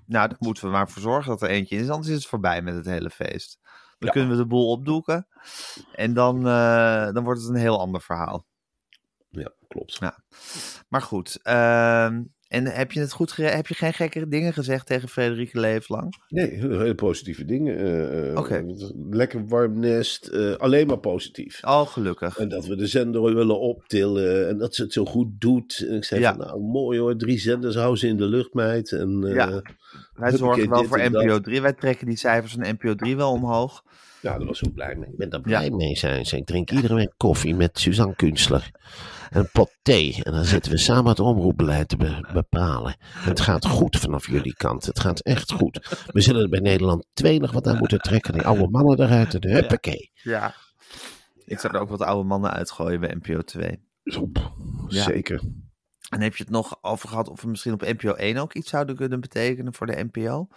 Nou, 0.06 0.28
daar 0.28 0.38
moeten 0.40 0.63
we 0.66 0.69
maar 0.72 0.90
voor 0.90 1.01
zorgen 1.01 1.30
dat 1.31 1.42
er 1.42 1.50
eentje 1.50 1.75
in 1.75 1.81
is, 1.84 1.90
anders 1.90 2.08
is 2.10 2.16
het 2.16 2.25
voorbij 2.25 2.62
met 2.62 2.75
het 2.75 2.86
hele 2.86 3.10
feest. 3.10 3.60
Dan 3.62 4.08
Ja. 4.08 4.10
kunnen 4.10 4.30
we 4.30 4.36
de 4.38 4.46
boel 4.48 4.69
opdoeken 4.69 5.28
en 5.96 6.13
dan, 6.13 6.38
eh, 6.48 7.12
dan 7.13 7.24
wordt 7.24 7.40
het 7.42 7.50
een 7.50 7.56
heel 7.56 7.80
ander 7.80 8.01
verhaal. 8.01 8.46
Ja, 9.30 9.51
klopt. 9.68 9.98
Ja. 10.00 10.19
Maar 10.88 11.01
goed, 11.01 11.40
ehm, 11.44 12.22
en 12.56 12.66
heb 12.66 12.92
je 12.92 13.00
het 13.00 13.12
goed 13.12 13.36
heb 13.36 13.68
je 13.68 13.74
geen 13.74 13.94
gekke 13.94 14.28
dingen 14.28 14.54
gezegd 14.54 14.86
tegen 14.86 15.10
Frederike 15.10 15.60
Leeflang? 15.60 16.13
Nee, 16.30 16.50
hele, 16.50 16.96
positieve 16.96 17.46
dingen. 17.46 18.38
Oké. 18.38 18.66
Lekker 19.10 19.48
warm 19.48 19.80
nest. 19.80 20.28
eh, 20.28 20.56
alleen 20.56 20.88
maar 20.88 20.98
positief. 20.98 21.60
Oh, 21.63 21.88
gelukkig. 21.88 22.38
En 22.38 22.50
dat 22.50 22.66
we 22.66 22.75
de 22.75 22.88
zender 22.88 23.22
willen 23.22 23.60
optillen. 23.60 24.48
En 24.48 24.58
dat 24.58 24.75
ze 24.75 24.84
het 24.84 24.94
zo 24.94 25.06
goed 25.06 25.27
doet. 25.39 25.86
En 25.89 25.96
ik 25.96 26.03
zei 26.03 26.22
Ja. 26.22 26.36
van, 26.36 26.46
nou 26.46 26.62
mooi 26.62 27.00
hoor. 27.00 27.18
Drie 27.18 27.39
zenders 27.39 27.75
houden 27.75 28.00
ze 28.00 28.08
in 28.08 28.18
de 28.18 28.25
lucht, 28.27 28.53
meid. 28.53 28.91
En, 28.91 29.24
eh, 29.27 29.34
Ja. 29.34 29.62
Wij 30.13 30.38
zorgen 30.38 30.70
wel 30.70 30.84
voor. 30.84 31.00
NPO 31.10 31.39
3. 31.39 31.62
Wij 31.62 31.74
trekken 31.74 32.08
die 32.08 32.18
cijfers 32.18 32.53
van 32.53 32.62
NPO 32.79 32.96
3 32.96 33.15
wel 33.15 33.32
omhoog. 33.32 33.84
Daar 34.25 34.46
was 34.46 34.62
ik 34.62 34.74
blij 34.74 34.96
mee. 34.96 35.10
Ik 35.10 35.17
ben 35.17 35.29
daar 35.29 35.41
blij 35.41 35.70
mee, 35.70 35.96
zijn 35.96 36.25
ze. 36.25 36.38
Ik 36.38 36.46
drink 36.46 36.72
iedere 36.72 36.96
week 36.96 37.13
koffie 37.17 37.55
met 37.55 37.79
Suzanne 37.79 38.15
Kunstler. 38.15 38.72
En 39.29 39.39
een 39.39 39.50
pot 39.51 39.77
thee. 39.82 40.24
En 40.24 40.32
dan 40.32 40.44
zitten 40.46 40.72
we 40.72 40.77
samen 40.77 41.05
het 41.10 41.20
omroepbeleid 41.20 41.88
te 41.88 41.98
be- 41.98 42.29
bepalen. 42.34 42.96
En 43.24 43.29
het 43.29 43.39
gaat 43.39 43.65
goed 43.65 43.98
vanaf 43.98 44.27
jullie 44.27 44.53
kant. 44.53 44.86
Het 44.86 45.00
gaat 45.00 45.20
echt 45.20 45.51
goed. 45.51 46.05
We 46.12 46.22
zullen 46.22 46.41
er 46.41 46.50
bij 46.50 46.60
Nederland 46.60 47.05
twee 47.13 47.39
nog 47.39 47.51
wat 47.51 47.67
aan 47.67 47.77
moeten 47.77 48.00
trekken. 48.00 48.34
Die 48.34 48.41
oude 48.41 48.67
mannen 48.70 49.00
eruit. 49.00 49.34
En 49.34 49.50
huppakee. 49.50 50.12
Ja. 50.13 50.53
Ik 51.46 51.60
zou 51.60 51.74
er 51.75 51.79
ook 51.82 51.89
wat 51.89 52.01
oude 52.01 52.27
mannen 52.27 52.51
uitgooien 52.51 53.00
bij 53.00 53.17
NPO 53.22 53.41
2. 53.41 53.84
Op. 54.20 54.53
Ja. 54.88 55.03
Zeker. 55.03 55.41
En 56.10 56.22
heb 56.22 56.36
je 56.36 56.44
het 56.44 56.51
nog 56.51 56.77
over 56.82 57.10
gehad 57.10 57.29
of 57.29 57.41
we 57.41 57.48
misschien 57.48 57.74
op 57.74 57.82
NPO 57.82 58.13
1 58.13 58.38
ook 58.38 58.53
iets 58.53 58.70
zouden 58.70 58.96
kunnen 58.96 59.20
betekenen 59.20 59.74
voor 59.74 59.88
de 59.88 60.08
NPO? 60.12 60.48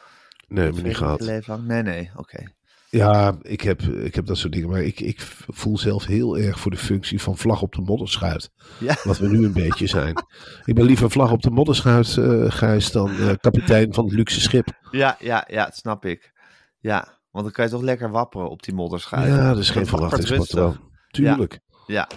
Nee, 0.48 0.64
heb 0.64 0.76
ik 0.76 0.82
niet 0.84 0.96
gehad. 0.96 1.20
Nee, 1.60 1.82
nee, 1.82 2.10
oké. 2.16 2.56
Ja, 2.90 3.38
ik 3.42 3.60
heb, 3.60 3.82
ik 3.82 4.14
heb 4.14 4.26
dat 4.26 4.38
soort 4.38 4.52
dingen. 4.52 4.68
Maar 4.68 4.82
ik, 4.82 5.00
ik 5.00 5.20
voel 5.46 5.78
zelf 5.78 6.06
heel 6.06 6.38
erg 6.38 6.60
voor 6.60 6.70
de 6.70 6.76
functie 6.76 7.22
van 7.22 7.36
vlag 7.36 7.62
op 7.62 7.72
de 7.72 7.80
modderschuit. 7.80 8.50
Ja. 8.80 8.96
Wat 9.04 9.18
we 9.18 9.28
nu 9.28 9.44
een 9.44 9.52
beetje 9.52 9.86
zijn. 9.86 10.24
Ik 10.64 10.74
ben 10.74 10.84
liever 10.84 11.10
vlag 11.10 11.30
op 11.32 11.42
de 11.42 11.50
modderschuit, 11.50 12.16
eh 12.16 12.50
Gijs, 12.50 12.92
dan 12.92 13.10
eh, 13.10 13.32
kapitein 13.40 13.94
van 13.94 14.04
het 14.04 14.14
luxe 14.14 14.40
schip. 14.40 14.68
Ja, 14.90 15.16
ja, 15.18 15.44
ja, 15.48 15.64
dat 15.64 15.76
snap 15.76 16.04
ik. 16.04 16.32
Ja, 16.80 17.18
want 17.30 17.44
dan 17.44 17.52
kan 17.52 17.64
je 17.64 17.70
toch 17.70 17.82
lekker 17.82 18.10
wapperen 18.10 18.50
op 18.50 18.62
die 18.62 18.74
modderschuit. 18.74 19.28
Ja, 19.28 19.48
dat 19.48 19.58
is 19.58 19.70
geen 19.70 19.86
verwachtingspatroon. 19.86 20.76
Tuurlijk. 21.10 21.60
Ja, 21.86 22.08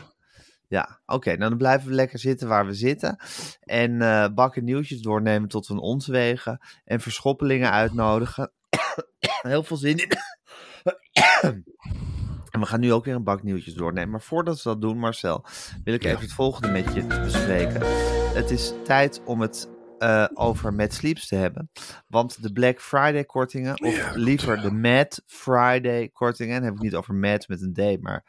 ja. 0.68 1.00
oké. 1.06 1.30
nou 1.30 1.50
dan 1.50 1.58
blijven 1.58 1.88
we 1.88 1.94
lekker 1.94 2.20
zitten 2.20 2.48
waar 2.48 2.66
we 2.66 2.74
zitten. 2.74 3.20
En 3.60 4.02
eh, 4.02 4.28
bakken 4.34 4.64
nieuwtjes 4.64 5.02
doornemen 5.02 5.50
tot 5.50 5.68
we 5.68 5.80
ons 5.80 6.08
wegen. 6.08 6.60
En 6.84 7.00
verschoppelingen 7.00 7.72
uitnodigen. 7.72 8.52
Heel 9.42 9.64
veel 9.64 9.78
zin 9.78 9.98
in. 9.98 10.12
en 12.52 12.60
we 12.60 12.66
gaan 12.66 12.80
nu 12.80 12.94
ook 12.94 13.06
weer 13.06 13.16
een 13.16 13.24
bak 13.24 13.44
nieuwtjes 13.44 13.74
doornemen. 13.74 14.10
Maar 14.10 14.22
voordat 14.22 14.56
we 14.56 14.70
dat 14.70 14.82
doen, 14.82 14.98
Marcel, 14.98 15.46
wil 15.84 15.94
ik 15.94 16.04
even 16.04 16.22
het 16.22 16.34
volgende 16.34 16.72
met 16.72 16.94
je 16.94 17.06
bespreken. 17.06 17.82
Het 18.34 18.52
is 18.52 18.74
tijd 18.84 19.22
om 19.26 19.42
het 19.42 19.70
eh, 19.98 20.28
over 20.34 20.74
Mad 20.74 20.94
Sleeps 20.94 21.28
te 21.28 21.36
hebben. 21.36 21.72
Want 22.08 22.44
de 22.44 22.52
Black 22.52 22.82
Friday 22.82 23.24
kortingen, 23.24 23.82
of 23.82 24.16
liever 24.16 24.62
de 24.62 24.72
Mad 24.72 25.22
Friday 25.26 26.10
kortingen, 26.10 26.56
dan 26.56 26.64
heb 26.64 26.74
ik 26.74 26.82
niet 26.82 26.96
over 26.96 27.16
Mad 27.16 27.48
met 27.48 27.62
een 27.62 27.74
D, 27.74 28.02
maar 28.02 28.26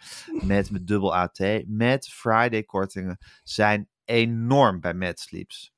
Mad 0.47 0.71
met 0.71 0.87
dubbel 0.87 1.15
AT. 1.15 1.39
Mad 1.67 2.07
Friday 2.07 2.63
kortingen 2.63 3.19
zijn 3.45 3.89
enorm 4.05 4.81
bij 4.81 4.95
Mad 4.95 5.19
Sleeps. 5.19 5.72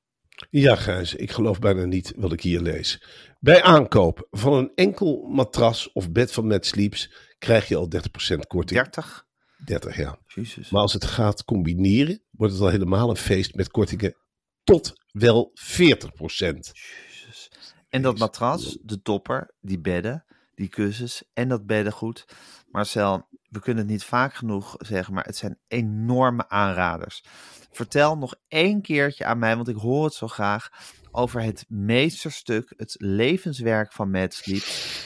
Ja, 0.49 0.75
Gijs, 0.75 1.15
ik 1.15 1.31
geloof 1.31 1.59
bijna 1.59 1.85
niet 1.85 2.13
wat 2.15 2.33
ik 2.33 2.41
hier 2.41 2.61
lees. 2.61 3.03
Bij 3.39 3.63
aankoop 3.63 4.27
van 4.31 4.53
een 4.53 4.71
enkel 4.75 5.27
matras 5.29 5.91
of 5.91 6.11
bed 6.11 6.31
van 6.31 6.47
Mad 6.47 6.65
Sleeps 6.65 7.13
krijg 7.37 7.67
je 7.67 7.75
al 7.75 7.89
30% 7.95 7.99
korting. 8.47 8.81
30? 8.81 9.25
30, 9.65 9.97
ja. 9.97 10.19
Jezus. 10.27 10.69
Maar 10.69 10.81
als 10.81 10.93
het 10.93 11.05
gaat 11.05 11.43
combineren, 11.43 12.21
wordt 12.31 12.53
het 12.53 12.61
al 12.61 12.69
helemaal 12.69 13.09
een 13.09 13.15
feest 13.15 13.55
met 13.55 13.71
kortingen 13.71 14.15
tot 14.63 14.93
wel 15.11 15.51
40%. 15.53 15.53
Jezus. 16.17 17.51
En 17.89 18.01
dat 18.01 18.17
matras, 18.17 18.77
de 18.81 19.01
topper, 19.01 19.53
die 19.61 19.79
bedden, 19.79 20.25
die 20.55 20.67
kussens 20.67 21.23
en 21.33 21.49
dat 21.49 21.65
beddengoed. 21.65 22.25
Marcel, 22.67 23.27
we 23.55 23.61
kunnen 23.61 23.83
het 23.83 23.91
niet 23.91 24.03
vaak 24.03 24.33
genoeg 24.33 24.75
zeggen, 24.77 25.13
maar 25.13 25.25
het 25.25 25.37
zijn 25.37 25.59
enorme 25.67 26.49
aanraders. 26.49 27.23
Vertel 27.71 28.17
nog 28.17 28.35
één 28.47 28.81
keertje 28.81 29.25
aan 29.25 29.39
mij, 29.39 29.55
want 29.55 29.67
ik 29.67 29.75
hoor 29.75 30.03
het 30.03 30.13
zo 30.13 30.27
graag, 30.27 30.69
over 31.11 31.41
het 31.41 31.65
meesterstuk, 31.67 32.73
het 32.77 32.95
levenswerk 32.97 33.91
van 33.91 34.11
Mad 34.11 34.33
Sleep, 34.33 34.63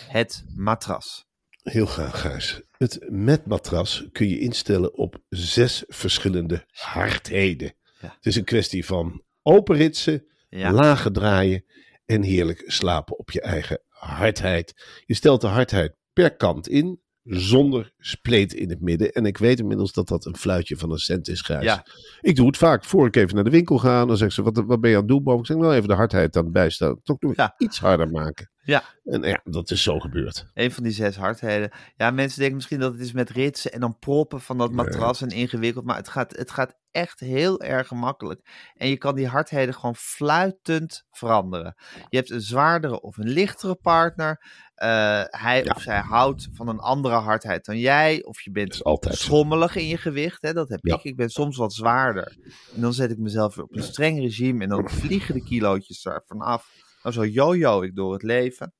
het 0.08 0.44
matras. 0.56 1.28
Heel 1.64 1.86
graag, 1.86 2.22
Gijs. 2.22 2.62
Het 2.78 3.46
matras 3.46 4.08
kun 4.12 4.28
je 4.28 4.40
instellen 4.40 4.94
op 4.94 5.18
zes 5.30 5.84
verschillende 5.88 6.66
hardheden. 6.70 7.74
Ja. 8.02 8.14
Het 8.16 8.26
is 8.26 8.36
een 8.36 8.44
kwestie 8.44 8.86
van 8.86 9.24
openritsen, 9.42 10.26
Ja. 10.50 10.72
lager 10.72 11.12
draaien 11.12 11.66
en 12.06 12.22
heerlijk 12.22 12.64
slapen 12.66 13.18
op 13.20 13.32
je 13.32 13.42
eigen 13.42 13.82
hardheid. 13.88 15.02
Je 15.06 15.14
stelt 15.14 15.42
de 15.42 15.48
hardheid 15.48 15.96
per 16.14 16.36
kant 16.36 16.68
in, 16.68 17.02
zonder 17.30 17.92
spleet 18.00 18.54
in 18.54 18.70
het 18.70 18.82
midden. 18.82 19.12
En 19.12 19.26
ik 19.26 19.38
weet 19.38 19.60
inmiddels 19.60 19.94
dat 19.94 20.08
dat 20.08 20.26
een 20.26 20.38
fluitje 20.38 20.78
van 20.78 20.92
een 20.92 20.98
cent 20.98 21.28
is, 21.28 21.42
Gijs. 21.42 21.64
Ja. 21.64 21.86
Ik 22.22 22.36
doe 22.36 22.48
het 22.48 22.58
vaak. 22.58 22.84
Voor 22.86 23.08
ik 23.08 23.16
even 23.16 23.36
naar 23.36 23.44
de 23.44 23.50
winkel 23.50 23.78
ga, 23.78 24.06
dan 24.06 24.18
zegt 24.18 24.34
ze, 24.34 24.42
wat, 24.44 24.64
wat 24.66 24.80
ben 24.82 24.90
je 24.90 24.96
aan 24.96 25.02
het 25.02 25.12
doen? 25.12 25.24
boven? 25.24 25.40
Ik 25.40 25.46
zeg, 25.46 25.58
nou 25.58 25.74
even 25.74 25.88
de 25.88 25.94
hardheid 25.94 26.38
aan 26.38 26.44
het 26.44 26.54
bijstaan. 26.54 27.00
Toch 27.04 27.20
nog 27.20 27.36
Ja. 27.36 27.54
iets 27.58 27.80
harder 27.80 28.10
maken. 28.12 28.50
Ja. 28.70 28.84
En 29.04 29.22
ja, 29.22 29.42
dat 29.44 29.72
is 29.72 29.84
zo 29.84 30.00
gebeurd. 30.00 30.46
Een 30.54 30.72
van 30.72 30.84
die 30.84 30.92
zes 30.92 31.16
hardheden. 31.16 31.72
Ja, 31.96 32.12
mensen 32.12 32.38
denken 32.40 32.56
misschien 32.56 32.80
dat 32.80 32.92
het 32.92 33.02
is 33.02 33.12
met 33.12 33.30
ritsen 33.30 33.72
en 33.72 33.80
dan 33.80 33.98
proppen 34.00 34.42
van 34.42 34.58
dat 34.58 34.72
matras 34.72 35.22
en 35.22 35.30
ingewikkeld. 35.30 35.86
Maar 35.86 35.96
het 35.96 36.10
gaat, 36.10 36.36
het 36.38 36.52
gaat 36.52 36.78
echt 36.92 37.20
heel 37.20 37.62
erg 37.62 37.88
gemakkelijk. 37.88 38.72
En 38.74 38.90
je 38.90 38.98
kan 38.98 39.16
die 39.16 39.28
hardheden 39.28 39.74
gewoon 39.74 39.96
fluitend 39.96 41.04
veranderen. 41.12 41.76
Je 42.10 42.18
hebt 42.18 42.30
een 42.30 42.42
zwaardere 42.42 43.02
of 43.02 43.18
een 43.18 43.30
lichtere 43.30 43.76
partner. 43.76 44.44
Eh, 44.76 45.24
hij 45.26 45.64
Ja. 45.64 45.74
of 45.76 45.82
zij 45.82 46.00
houdt 46.00 46.48
van 46.54 46.68
een 46.68 46.80
andere 46.80 47.16
hardheid 47.16 47.66
dan 47.66 47.78
jij. 47.80 48.24
Of 48.24 48.42
je 48.42 48.52
bent 48.52 48.84
altijd 48.84 49.16
schommelig 49.18 49.76
in 49.76 49.88
je 49.88 49.98
gewicht. 49.98 50.42
Hè? 50.42 50.54
Dat 50.54 50.70
heb 50.70 50.80
Ja. 50.82 50.96
ik. 50.96 51.04
Ik 51.04 51.16
ben 51.16 51.30
soms 51.30 51.58
wat 51.58 51.74
zwaarder. 51.74 52.38
En 52.76 52.82
dan 52.82 52.94
zet 52.94 53.12
ik 53.12 53.18
mezelf 53.18 53.56
weer 53.56 53.66
op 53.66 53.76
een 53.76 53.84
streng 53.84 54.20
regime. 54.20 54.64
En 54.64 54.70
dan 54.70 54.90
vliegen 54.90 55.34
de 55.34 55.44
kilootjes 55.44 56.06
ervan 56.06 56.42
af. 56.42 56.88
Nou, 57.04 57.16
zo 57.16 57.26
yo-yo 57.26 57.82
ik 57.82 57.96
door 57.96 58.14
het 58.14 58.24
leven. 58.24 58.74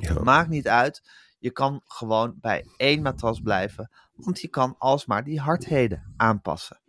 Ja. 0.00 0.22
Maakt 0.22 0.48
niet 0.48 0.68
uit. 0.68 1.02
Je 1.38 1.50
kan 1.50 1.82
gewoon 1.86 2.34
bij 2.40 2.64
één 2.76 3.02
matras 3.02 3.40
blijven. 3.40 3.90
Want 4.14 4.40
je 4.40 4.48
kan 4.48 4.74
alsmaar 4.78 5.24
die 5.24 5.40
hardheden 5.40 6.14
aanpassen. 6.16 6.80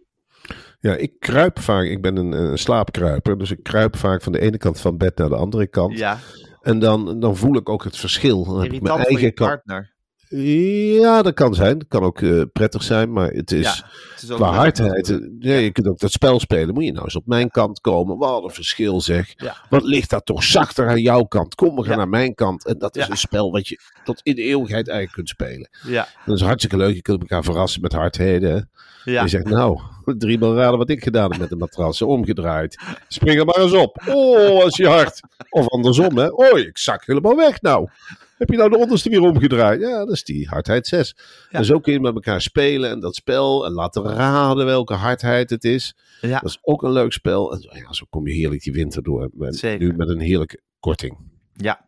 Ja, 0.80 0.96
ik 0.96 1.20
kruip 1.20 1.60
vaak. 1.60 1.86
Ik 1.86 2.01
ben 2.01 2.16
een, 2.16 2.32
een 2.32 2.58
slaapkruiper. 2.58 3.38
Dus 3.38 3.51
ik 3.51 3.63
kruip 3.63 3.96
vaak 3.96 4.22
van 4.22 4.32
de 4.32 4.39
ene 4.39 4.58
kant 4.58 4.80
van 4.80 4.98
bed 4.98 5.18
naar 5.18 5.30
de 5.30 5.36
andere 5.36 5.68
kant. 5.68 5.98
Ja, 5.98 6.20
En 6.62 6.80
dan, 6.80 7.20
dan 7.20 7.38
voel 7.38 7.56
ik 7.56 7.70
ook 7.70 7.84
het 7.84 7.98
verschil. 7.98 8.44
Dan 8.46 8.62
heb 8.62 8.74
ik 8.74 8.82
mijn 8.82 9.00
eigen 9.00 9.34
partner. 9.34 9.94
Ja, 10.31 11.21
dat 11.21 11.33
kan 11.33 11.53
zijn. 11.53 11.77
Dat 11.77 11.88
kan 11.88 12.03
ook 12.03 12.21
eh, 12.21 12.41
prettig 12.53 12.83
zijn. 12.83 13.12
Maar 13.13 13.27
het 13.29 13.51
is 13.51 13.63
Ja, 13.65 13.89
het 14.13 14.21
is 14.21 14.29
qua 14.36 14.51
hardheid. 14.51 15.09
eh, 15.09 15.17
Ja, 15.39 15.53
je 15.55 15.71
kunt 15.71 15.88
ook 15.88 16.00
dat 16.00 16.12
spel 16.12 16.39
spelen. 16.39 16.74
Moet 16.74 16.83
je 16.86 16.91
nou 16.91 17.03
eens 17.03 17.15
op 17.15 17.25
mijn 17.25 17.50
kant 17.51 17.81
komen. 17.81 18.17
Wat 18.17 18.43
een 18.43 18.50
verschil 18.50 19.01
zeg. 19.01 19.33
Ja. 19.36 19.55
Wat 19.69 19.83
ligt 19.83 20.09
daar 20.09 20.21
toch 20.24 20.43
zachter 20.43 20.88
aan 20.89 21.01
jouw 21.01 21.24
kant? 21.24 21.55
Kom, 21.55 21.75
we 21.75 21.83
gaan 21.83 21.98
naar 21.98 22.09
mijn 22.09 22.36
kant. 22.36 22.65
En 22.65 22.77
dat 22.77 22.95
is 22.95 23.07
een 23.07 23.17
spel 23.17 23.51
wat 23.51 23.67
je 23.67 23.79
tot 24.03 24.19
in 24.24 24.36
de 24.36 24.41
eeuwigheid 24.41 24.88
eigenlijk 24.88 25.15
kunt 25.15 25.29
spelen. 25.29 25.69
Ja, 25.83 26.07
Dat 26.25 26.36
is 26.36 26.41
hartstikke 26.41 26.77
leuk. 26.77 26.95
Je 26.95 27.01
kunt 27.01 27.19
elkaar 27.21 27.43
verrassen 27.43 27.81
met 27.81 27.93
hardheden. 27.93 28.69
ja. 29.03 29.21
Je 29.21 29.27
zegt, 29.27 29.45
nou, 29.45 29.79
drie 30.17 30.39
maal 30.39 30.55
raden 30.55 30.77
wat 30.77 30.89
ik 30.89 31.03
gedaan 31.03 31.31
heb 31.31 31.39
met 31.39 31.50
de 31.50 31.55
matrassen. 31.55 32.07
Omgedraaid. 32.07 32.79
Spring 33.07 33.39
er 33.39 33.45
maar 33.45 33.57
eens 33.62 33.74
op. 33.74 34.01
Oh, 34.07 34.63
als 34.63 34.77
je 34.77 34.88
hard. 34.88 35.19
Of 35.50 35.67
andersom, 35.67 36.17
hè. 36.17 36.27
Oh, 36.27 36.57
ik 36.59 36.77
zak 36.77 37.05
helemaal 37.05 37.36
weg 37.36 37.62
nou. 37.62 37.89
Heb 38.39 38.50
je 38.50 38.58
nou 38.58 38.69
de 38.69 38.77
onderste 38.77 39.10
weer 39.10 39.22
omgedraaid? 39.22 39.81
Ja, 39.81 39.98
dat 39.98 40.10
is 40.12 40.24
die 40.24 40.48
hardheid 40.48 40.88
6. 40.88 41.15
Ja. 41.50 41.58
En 41.60 41.65
zo 41.65 41.79
kun 41.79 41.93
je 41.93 42.00
met 42.00 42.13
elkaar 42.13 42.41
spelen 42.41 42.89
en 42.89 43.00
dat 43.00 43.15
spel. 43.15 43.65
En 43.65 43.72
laten 43.72 44.03
raden 44.03 44.65
welke 44.65 44.93
hardheid 44.93 45.50
het 45.50 45.63
is. 45.63 45.96
ja. 46.22 46.39
Dat 46.39 46.50
is 46.50 46.58
ook 46.62 46.84
een 46.84 46.91
leuk 46.91 47.12
spel. 47.13 47.53
En 47.53 47.62
zo, 47.62 47.69
ja, 47.74 47.93
zo 47.93 48.05
kom 48.10 48.27
je 48.27 48.34
heerlijk 48.34 48.63
die 48.63 48.74
winter 48.74 49.03
door. 49.03 49.29
Met- 49.34 49.55
Zeker. 49.55 49.88
Nu 49.88 49.93
met 49.96 50.10
een 50.10 50.19
heerlijke 50.19 50.62
korting. 50.79 51.17
Ja. 51.53 51.88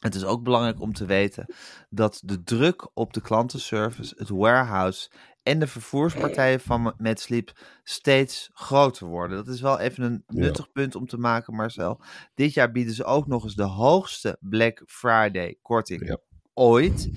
Het 0.00 0.14
is 0.14 0.24
ook 0.24 0.42
belangrijk 0.42 0.80
om 0.80 0.92
te 0.92 1.06
weten 1.06 1.54
dat 1.90 2.20
de 2.24 2.42
druk 2.42 2.90
op 2.94 3.12
de 3.12 3.20
klantenservice, 3.20 4.14
het 4.18 4.28
warehouse 4.28 5.10
en 5.46 5.58
de 5.58 5.66
vervoerspartijen 5.66 6.60
van 6.60 6.94
Met 6.98 7.20
Sleep 7.20 7.52
steeds 7.84 8.50
groter 8.52 9.06
worden. 9.06 9.36
Dat 9.36 9.54
is 9.54 9.60
wel 9.60 9.78
even 9.78 10.04
een 10.04 10.24
nuttig 10.26 10.72
punt 10.72 10.94
om 10.94 11.06
te 11.06 11.18
maken, 11.18 11.54
Marcel. 11.54 12.00
Dit 12.34 12.54
jaar 12.54 12.72
bieden 12.72 12.94
ze 12.94 13.04
ook 13.04 13.26
nog 13.26 13.44
eens 13.44 13.54
de 13.54 13.62
hoogste 13.62 14.36
Black 14.40 14.82
Friday 14.86 15.58
korting 15.62 16.06
Ja. 16.06 16.18
ooit. 16.54 17.10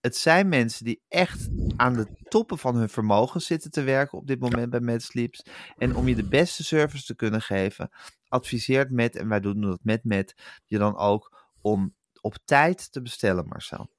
Het 0.00 0.16
zijn 0.16 0.48
mensen 0.48 0.84
die 0.84 1.02
echt 1.08 1.48
aan 1.76 1.92
de 1.92 2.06
toppen 2.28 2.58
van 2.58 2.76
hun 2.76 2.88
vermogen 2.88 3.40
zitten 3.40 3.70
te 3.70 3.82
werken 3.82 4.18
op 4.18 4.26
dit 4.26 4.40
moment 4.40 4.70
bij 4.70 4.80
Met 4.80 5.02
Sleeps. 5.02 5.42
En 5.78 5.96
om 5.96 6.08
je 6.08 6.14
de 6.14 6.28
beste 6.28 6.64
service 6.64 7.04
te 7.04 7.14
kunnen 7.14 7.42
geven, 7.42 7.90
adviseert 8.28 8.90
Met, 8.90 9.16
en 9.16 9.28
wij 9.28 9.40
doen 9.40 9.60
dat 9.60 9.80
met 9.82 10.04
Met, 10.04 10.34
je 10.64 10.78
dan 10.78 10.96
ook 10.96 11.50
om 11.60 11.94
op 12.20 12.36
tijd 12.44 12.92
te 12.92 13.02
bestellen, 13.02 13.46
Marcel. 13.48 13.90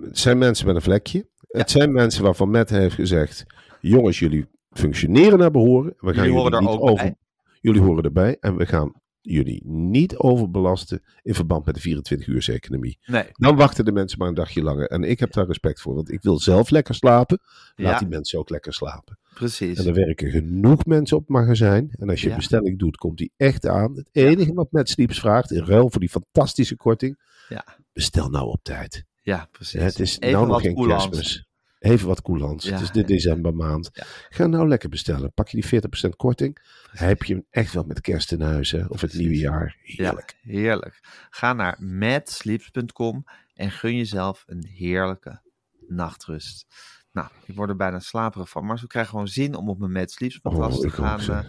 Het 0.00 0.18
zijn 0.18 0.38
mensen 0.38 0.66
met 0.66 0.74
een 0.74 0.82
vlekje. 0.82 1.30
Het 1.52 1.70
zijn 1.70 1.92
mensen 1.92 2.22
waarvan 2.22 2.50
Matt 2.50 2.70
heeft 2.70 2.94
gezegd: 2.94 3.44
jongens, 3.80 4.18
jullie 4.18 4.46
functioneren 4.70 5.38
naar 5.38 5.50
behoren. 5.50 5.94
We 5.98 6.14
gaan 6.14 6.24
Jullie 6.24 6.38
horen 6.40 6.52
jullie 6.52 6.68
er 6.68 6.74
ook 6.74 6.82
over. 6.90 7.04
bij. 7.04 7.14
Jullie 7.60 7.80
horen 7.80 8.04
erbij 8.04 8.36
en 8.40 8.56
we 8.56 8.66
gaan 8.66 9.00
jullie 9.20 9.62
niet 9.66 10.16
overbelasten 10.16 11.02
in 11.22 11.34
verband 11.34 11.64
met 11.64 11.74
de 11.74 11.80
24-uurseconomie. 11.80 12.98
Nee, 13.06 13.24
Dan 13.32 13.56
wachten 13.56 13.84
de 13.84 13.92
mensen 13.92 14.18
maar 14.18 14.28
een 14.28 14.34
dagje 14.34 14.62
langer. 14.62 14.86
En 14.86 15.02
ik 15.04 15.18
heb 15.20 15.32
daar 15.32 15.46
respect 15.46 15.80
voor, 15.80 15.94
want 15.94 16.10
ik 16.12 16.22
wil 16.22 16.38
zelf 16.38 16.70
lekker 16.70 16.94
slapen. 16.94 17.38
Laat 17.74 17.92
Ja. 17.92 17.98
die 17.98 18.08
mensen 18.08 18.38
ook 18.38 18.50
lekker 18.50 18.72
slapen. 18.74 19.18
precies. 19.34 19.78
En 19.78 19.86
er 19.86 19.94
werken 19.94 20.30
genoeg 20.30 20.84
mensen 20.84 21.16
op 21.16 21.22
het 21.22 21.30
magazijn. 21.36 21.90
En 21.98 22.08
als 22.10 22.20
je 22.22 22.28
Ja. 22.28 22.36
bestelling 22.36 22.78
doet, 22.78 22.96
komt 22.96 23.18
die 23.18 23.32
echt 23.36 23.66
aan. 23.66 23.96
Het 23.96 24.08
enige 24.12 24.52
wat 24.52 24.72
Matt 24.72 24.88
Sleeps 24.88 25.20
vraagt, 25.20 25.50
in 25.52 25.64
ruil 25.64 25.90
voor 25.90 26.00
die 26.00 26.08
fantastische 26.08 26.76
korting, 26.76 27.18
Ja, 27.48 27.64
bestel 27.92 28.28
nou 28.28 28.46
op 28.48 28.60
tijd. 28.62 29.04
Ja 29.22 29.48
precies. 29.52 29.80
Het 29.80 29.98
is 30.00 30.20
Even 30.20 30.32
nou 30.38 30.46
nog 30.46 30.60
geen 30.60 30.74
coulants. 30.74 31.04
kerstmis. 31.08 31.46
Even 31.78 32.06
wat 32.08 32.22
coulants. 32.22 32.64
Ja. 32.64 32.72
Het 32.72 32.80
is 32.80 32.90
de 32.90 33.04
decembermaand. 33.04 33.90
Ja. 33.92 34.04
Ga 34.28 34.46
nou 34.46 34.68
lekker 34.68 34.88
bestellen. 34.88 35.32
Pak 35.32 35.48
je 35.48 35.60
die 35.60 35.80
40% 36.06 36.16
korting. 36.16 36.58
Heb 36.90 37.22
je 37.22 37.34
hem 37.34 37.46
echt 37.50 37.72
wel 37.72 37.84
met 37.84 38.00
kerst 38.00 38.32
in 38.32 38.40
huis. 38.40 38.70
Hè? 38.70 38.84
Of 38.86 39.00
het 39.00 39.14
nieuwe 39.14 39.36
jaar. 39.36 39.76
Heerlijk. 39.82 40.36
Ja, 40.42 40.52
heerlijk. 40.52 41.00
Ga 41.30 41.52
naar 41.52 41.76
madsleeps.com 41.82 43.24
en 43.54 43.70
gun 43.70 43.96
jezelf 43.96 44.42
een 44.46 44.66
heerlijke 44.66 45.40
nachtrust. 45.88 46.66
Nou, 47.12 47.28
ik 47.44 47.54
word 47.54 47.68
er 47.68 47.76
bijna 47.76 47.98
slaperig 47.98 48.48
van, 48.48 48.66
maar 48.66 48.78
zo 48.78 48.86
krijg 48.86 49.08
gewoon 49.08 49.28
zin 49.28 49.54
om 49.54 49.68
op 49.68 49.78
mijn 49.78 49.92
Mad 49.92 50.10
Sleeps 50.10 50.38
matras 50.42 50.74
Oh, 50.74 50.80
te, 50.80 50.90
gaan, 50.90 51.20
eh, 51.20 51.40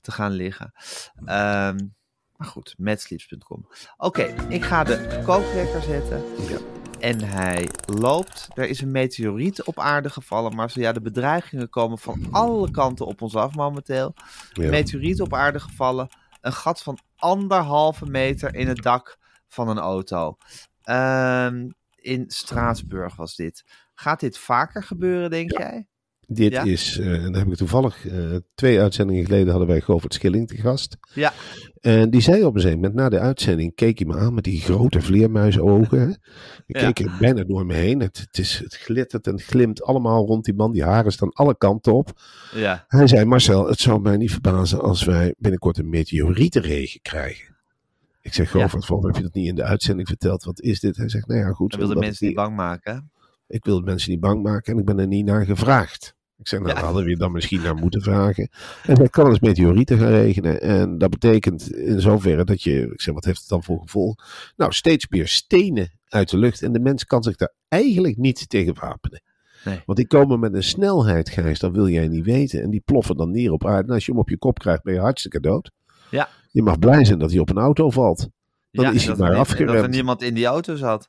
te 0.00 0.12
gaan 0.12 0.32
liggen. 0.32 0.72
Ehm, 1.24 1.76
maar 2.36 2.46
goed, 2.48 2.74
madsleeps.com. 2.78 3.68
Oké, 3.96 4.22
ik 4.48 4.64
ga 4.64 4.84
de 4.84 5.20
kookwekker 5.24 5.82
zetten. 5.82 6.22
Ja. 6.48 6.58
En 7.02 7.20
hij 7.20 7.68
loopt. 7.86 8.48
Er 8.54 8.68
is 8.68 8.80
een 8.80 8.90
meteoriet 8.90 9.62
op 9.62 9.78
aarde 9.78 10.10
gevallen. 10.10 10.54
Maar 10.54 10.70
zo, 10.70 10.80
ja, 10.80 10.92
de 10.92 11.00
bedreigingen 11.00 11.68
komen 11.68 11.98
van 11.98 12.28
alle 12.30 12.70
kanten 12.70 13.06
op 13.06 13.22
ons 13.22 13.36
af 13.36 13.54
momenteel. 13.54 14.14
Ja. 14.52 14.68
Meteoriet 14.70 15.20
op 15.20 15.34
aarde 15.34 15.60
gevallen. 15.60 16.08
Een 16.40 16.52
gat 16.52 16.82
van 16.82 16.98
anderhalve 17.16 18.06
meter 18.06 18.54
in 18.54 18.68
het 18.68 18.82
dak 18.82 19.18
van 19.48 19.68
een 19.68 19.78
auto. 19.78 20.36
Ehm, 20.82 21.70
in 21.96 22.24
Straatsburg 22.26 23.16
was 23.16 23.36
dit. 23.36 23.64
Gaat 23.94 24.20
dit 24.20 24.38
vaker 24.38 24.82
gebeuren, 24.82 25.30
denk 25.30 25.50
jij? 25.50 25.86
Dit 26.34 26.52
Ja. 26.52 26.62
is, 26.62 26.98
eh, 26.98 27.12
en 27.12 27.22
dan 27.22 27.34
heb 27.34 27.46
ik 27.46 27.54
toevallig, 27.54 28.06
eh, 28.06 28.36
twee 28.54 28.80
uitzendingen 28.80 29.24
geleden 29.24 29.48
hadden 29.48 29.68
wij 29.68 29.80
Govert 29.80 30.14
Schilling 30.14 30.48
te 30.48 30.56
gast. 30.56 30.96
Ja. 31.14 31.32
En 31.80 32.10
die 32.10 32.20
zei 32.20 32.44
op 32.44 32.54
een 32.54 32.60
gegeven 32.60 32.80
moment, 32.80 32.94
na 32.98 33.08
de 33.08 33.18
uitzending, 33.18 33.74
keek 33.74 33.98
hij 33.98 34.06
me 34.06 34.16
aan 34.18 34.34
met 34.34 34.44
die 34.44 34.60
grote 34.60 35.00
vleermuisenogen. 35.00 36.00
hè. 36.00 36.08
Ik 36.66 36.80
Ja. 36.80 36.92
keek 36.92 37.06
er 37.06 37.16
bijna 37.20 37.44
door 37.44 37.66
me 37.66 37.74
heen. 37.74 38.00
Het, 38.00 38.18
het, 38.18 38.38
is, 38.38 38.58
het 38.58 38.74
glittert 38.76 39.26
en 39.26 39.40
glimt 39.40 39.82
allemaal 39.82 40.26
rond 40.26 40.44
die 40.44 40.54
man. 40.54 40.72
Die 40.72 40.84
haren 40.84 41.12
staan 41.12 41.32
alle 41.32 41.56
kanten 41.56 41.92
op. 41.94 42.20
Ja. 42.54 42.84
Hij 42.88 43.06
zei, 43.06 43.24
Marcel, 43.24 43.68
het 43.68 43.78
zou 43.80 44.00
mij 44.00 44.16
niet 44.16 44.30
verbazen 44.32 44.80
als 44.80 45.04
wij 45.04 45.34
binnenkort 45.38 45.78
een 45.78 45.88
meteorietenregen 45.88 47.00
krijgen. 47.00 47.56
Ik 48.20 48.34
zeg, 48.34 48.52
Ja. 48.52 48.60
Govert, 48.62 48.86
waarom 48.86 49.06
heb 49.06 49.16
je 49.16 49.22
dat 49.22 49.34
niet 49.34 49.46
in 49.48 49.54
de 49.54 49.62
uitzending 49.64 50.08
verteld? 50.08 50.44
Wat 50.44 50.60
is 50.60 50.80
dit? 50.80 50.96
Hij 50.96 51.08
zegt, 51.08 51.26
nou 51.26 51.40
ja, 51.40 51.52
goed. 51.52 51.70
Dan 51.70 51.78
wil 51.78 51.88
de 51.88 51.94
omdat 51.94 52.08
mensen 52.08 52.26
niet 52.26 52.36
bang 52.36 52.56
maken. 52.56 52.94
hè? 52.94 53.00
ik 53.46 53.64
wil 53.64 53.76
de 53.78 53.84
mensen 53.84 54.10
niet 54.10 54.20
bang 54.20 54.42
maken 54.42 54.72
en 54.72 54.78
ik 54.78 54.84
ben 54.84 54.98
er 54.98 55.06
niet 55.06 55.24
naar 55.24 55.44
gevraagd. 55.44 56.14
Ik 56.42 56.48
zeg, 56.48 56.60
nou, 56.60 56.74
Ja. 56.74 56.82
hadden 56.84 57.04
we 57.04 57.10
je 57.10 57.16
dan 57.16 57.32
misschien 57.32 57.62
naar 57.62 57.74
moeten 57.74 58.00
vragen. 58.02 58.50
En 58.82 58.94
dat 58.94 59.10
kan 59.10 59.26
als 59.26 59.40
meteorieten 59.40 59.98
gaan 59.98 60.10
regenen. 60.10 60.60
En 60.60 60.98
dat 60.98 61.10
betekent 61.10 61.72
in 61.72 62.00
zoverre 62.00 62.44
dat 62.44 62.62
je, 62.62 62.80
ik 62.92 63.00
zeg, 63.00 63.14
wat 63.14 63.24
heeft 63.24 63.40
het 63.40 63.48
dan 63.48 63.62
voor 63.62 63.80
gevolg? 63.80 64.14
Nou, 64.56 64.72
steeds 64.72 65.08
meer 65.08 65.28
stenen 65.28 65.90
uit 66.08 66.30
de 66.30 66.36
lucht. 66.38 66.62
En 66.62 66.72
de 66.72 66.80
mens 66.80 67.04
kan 67.04 67.22
zich 67.22 67.36
daar 67.36 67.52
eigenlijk 67.68 68.16
niet 68.16 68.48
tegen 68.48 68.74
wapenen. 68.80 69.22
Nee. 69.64 69.80
Want 69.86 69.98
die 69.98 70.06
komen 70.06 70.40
met 70.40 70.54
een 70.54 70.62
snelheid, 70.62 71.30
Gijs, 71.30 71.58
dat 71.58 71.72
wil 71.72 71.88
jij 71.88 72.08
niet 72.08 72.24
weten. 72.24 72.62
En 72.62 72.70
die 72.70 72.82
ploffen 72.84 73.16
dan 73.16 73.30
neer 73.30 73.52
op 73.52 73.66
aarde. 73.66 73.88
En 73.88 73.94
als 73.94 74.04
je 74.06 74.10
hem 74.12 74.20
op 74.20 74.28
je 74.28 74.38
kop 74.38 74.58
krijgt, 74.58 74.82
ben 74.82 74.94
je 74.94 75.00
hartstikke 75.00 75.40
dood. 75.40 75.70
Ja. 76.10 76.28
Je 76.50 76.62
mag 76.62 76.78
blij 76.78 77.04
zijn 77.04 77.18
dat 77.18 77.30
hij 77.30 77.40
op 77.40 77.50
een 77.50 77.58
auto 77.58 77.90
valt. 77.90 78.28
Dan 78.70 78.84
ja, 78.84 78.90
is 78.90 79.04
hij 79.06 79.16
maar 79.16 79.26
er 79.30 79.32
en 79.32 79.38
Dat 79.38 79.48
er 79.48 79.60
afgeremd. 79.66 79.94
niemand 79.94 80.22
in 80.22 80.34
die 80.34 80.46
auto 80.46 80.76
zat. 80.76 81.08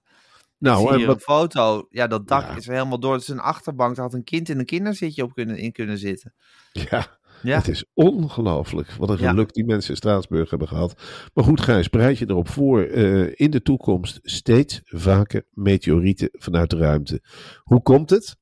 Nou, 0.63 0.97
zie 0.97 1.05
wat- 1.05 1.15
een 1.15 1.21
foto. 1.21 1.87
Ja, 1.89 2.07
dat 2.07 2.27
dak 2.27 2.41
Ja. 2.41 2.55
is 2.55 2.67
er 2.67 2.73
helemaal 2.73 2.99
door. 2.99 3.13
Het 3.13 3.21
is 3.21 3.27
een 3.27 3.39
achterbank. 3.39 3.95
Daar 3.95 4.05
had 4.05 4.13
een 4.13 4.23
kind 4.23 4.49
in 4.49 4.59
een 4.59 4.65
kinderzitje 4.65 5.23
op 5.23 5.33
kunnen, 5.33 5.57
in 5.57 5.71
kunnen 5.71 5.97
zitten. 5.97 6.33
Ja, 6.71 7.19
Ja. 7.41 7.55
Het 7.57 7.67
is 7.67 7.85
ongelooflijk 7.93 8.91
wat 8.91 9.09
een 9.09 9.17
Ja. 9.17 9.29
geluk 9.29 9.53
die 9.53 9.65
mensen 9.65 9.89
in 9.89 9.95
Straatsburg 9.97 10.49
hebben 10.49 10.67
gehad. 10.67 11.01
Maar 11.33 11.43
goed, 11.43 11.61
Gijs, 11.61 11.89
bereid 11.89 12.17
je 12.17 12.25
erop 12.29 12.49
voor 12.49 12.81
eh, 12.83 13.31
in 13.33 13.51
de 13.51 13.61
toekomst 13.61 14.19
steeds 14.21 14.81
vaker 14.83 15.45
meteorieten 15.49 16.29
vanuit 16.31 16.69
de 16.69 16.77
ruimte. 16.77 17.21
Hoe 17.63 17.81
komt 17.81 18.09
het? 18.09 18.35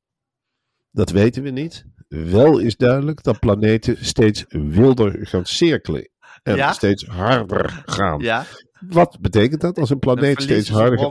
Dat 0.92 1.10
weten 1.10 1.44
we 1.44 1.50
niet. 1.50 1.86
Wel 2.08 2.58
is 2.60 2.76
duidelijk 2.78 3.24
dat 3.24 3.40
planeten 3.40 4.06
steeds 4.06 4.46
wilder 4.50 5.28
gaan 5.28 5.46
cirkelen. 5.46 6.10
En 6.44 6.56
Ja? 6.56 6.72
steeds 6.72 7.06
harder 7.06 7.84
gaan. 7.86 8.20
Ja, 8.20 8.46
Wat 8.90 9.18
betekent 9.22 9.62
dat 9.62 9.78
als 9.78 9.90
een 9.90 10.00
planeet 10.00 10.42
steeds 10.42 10.70
harder 10.70 11.00
gaat? 11.00 11.08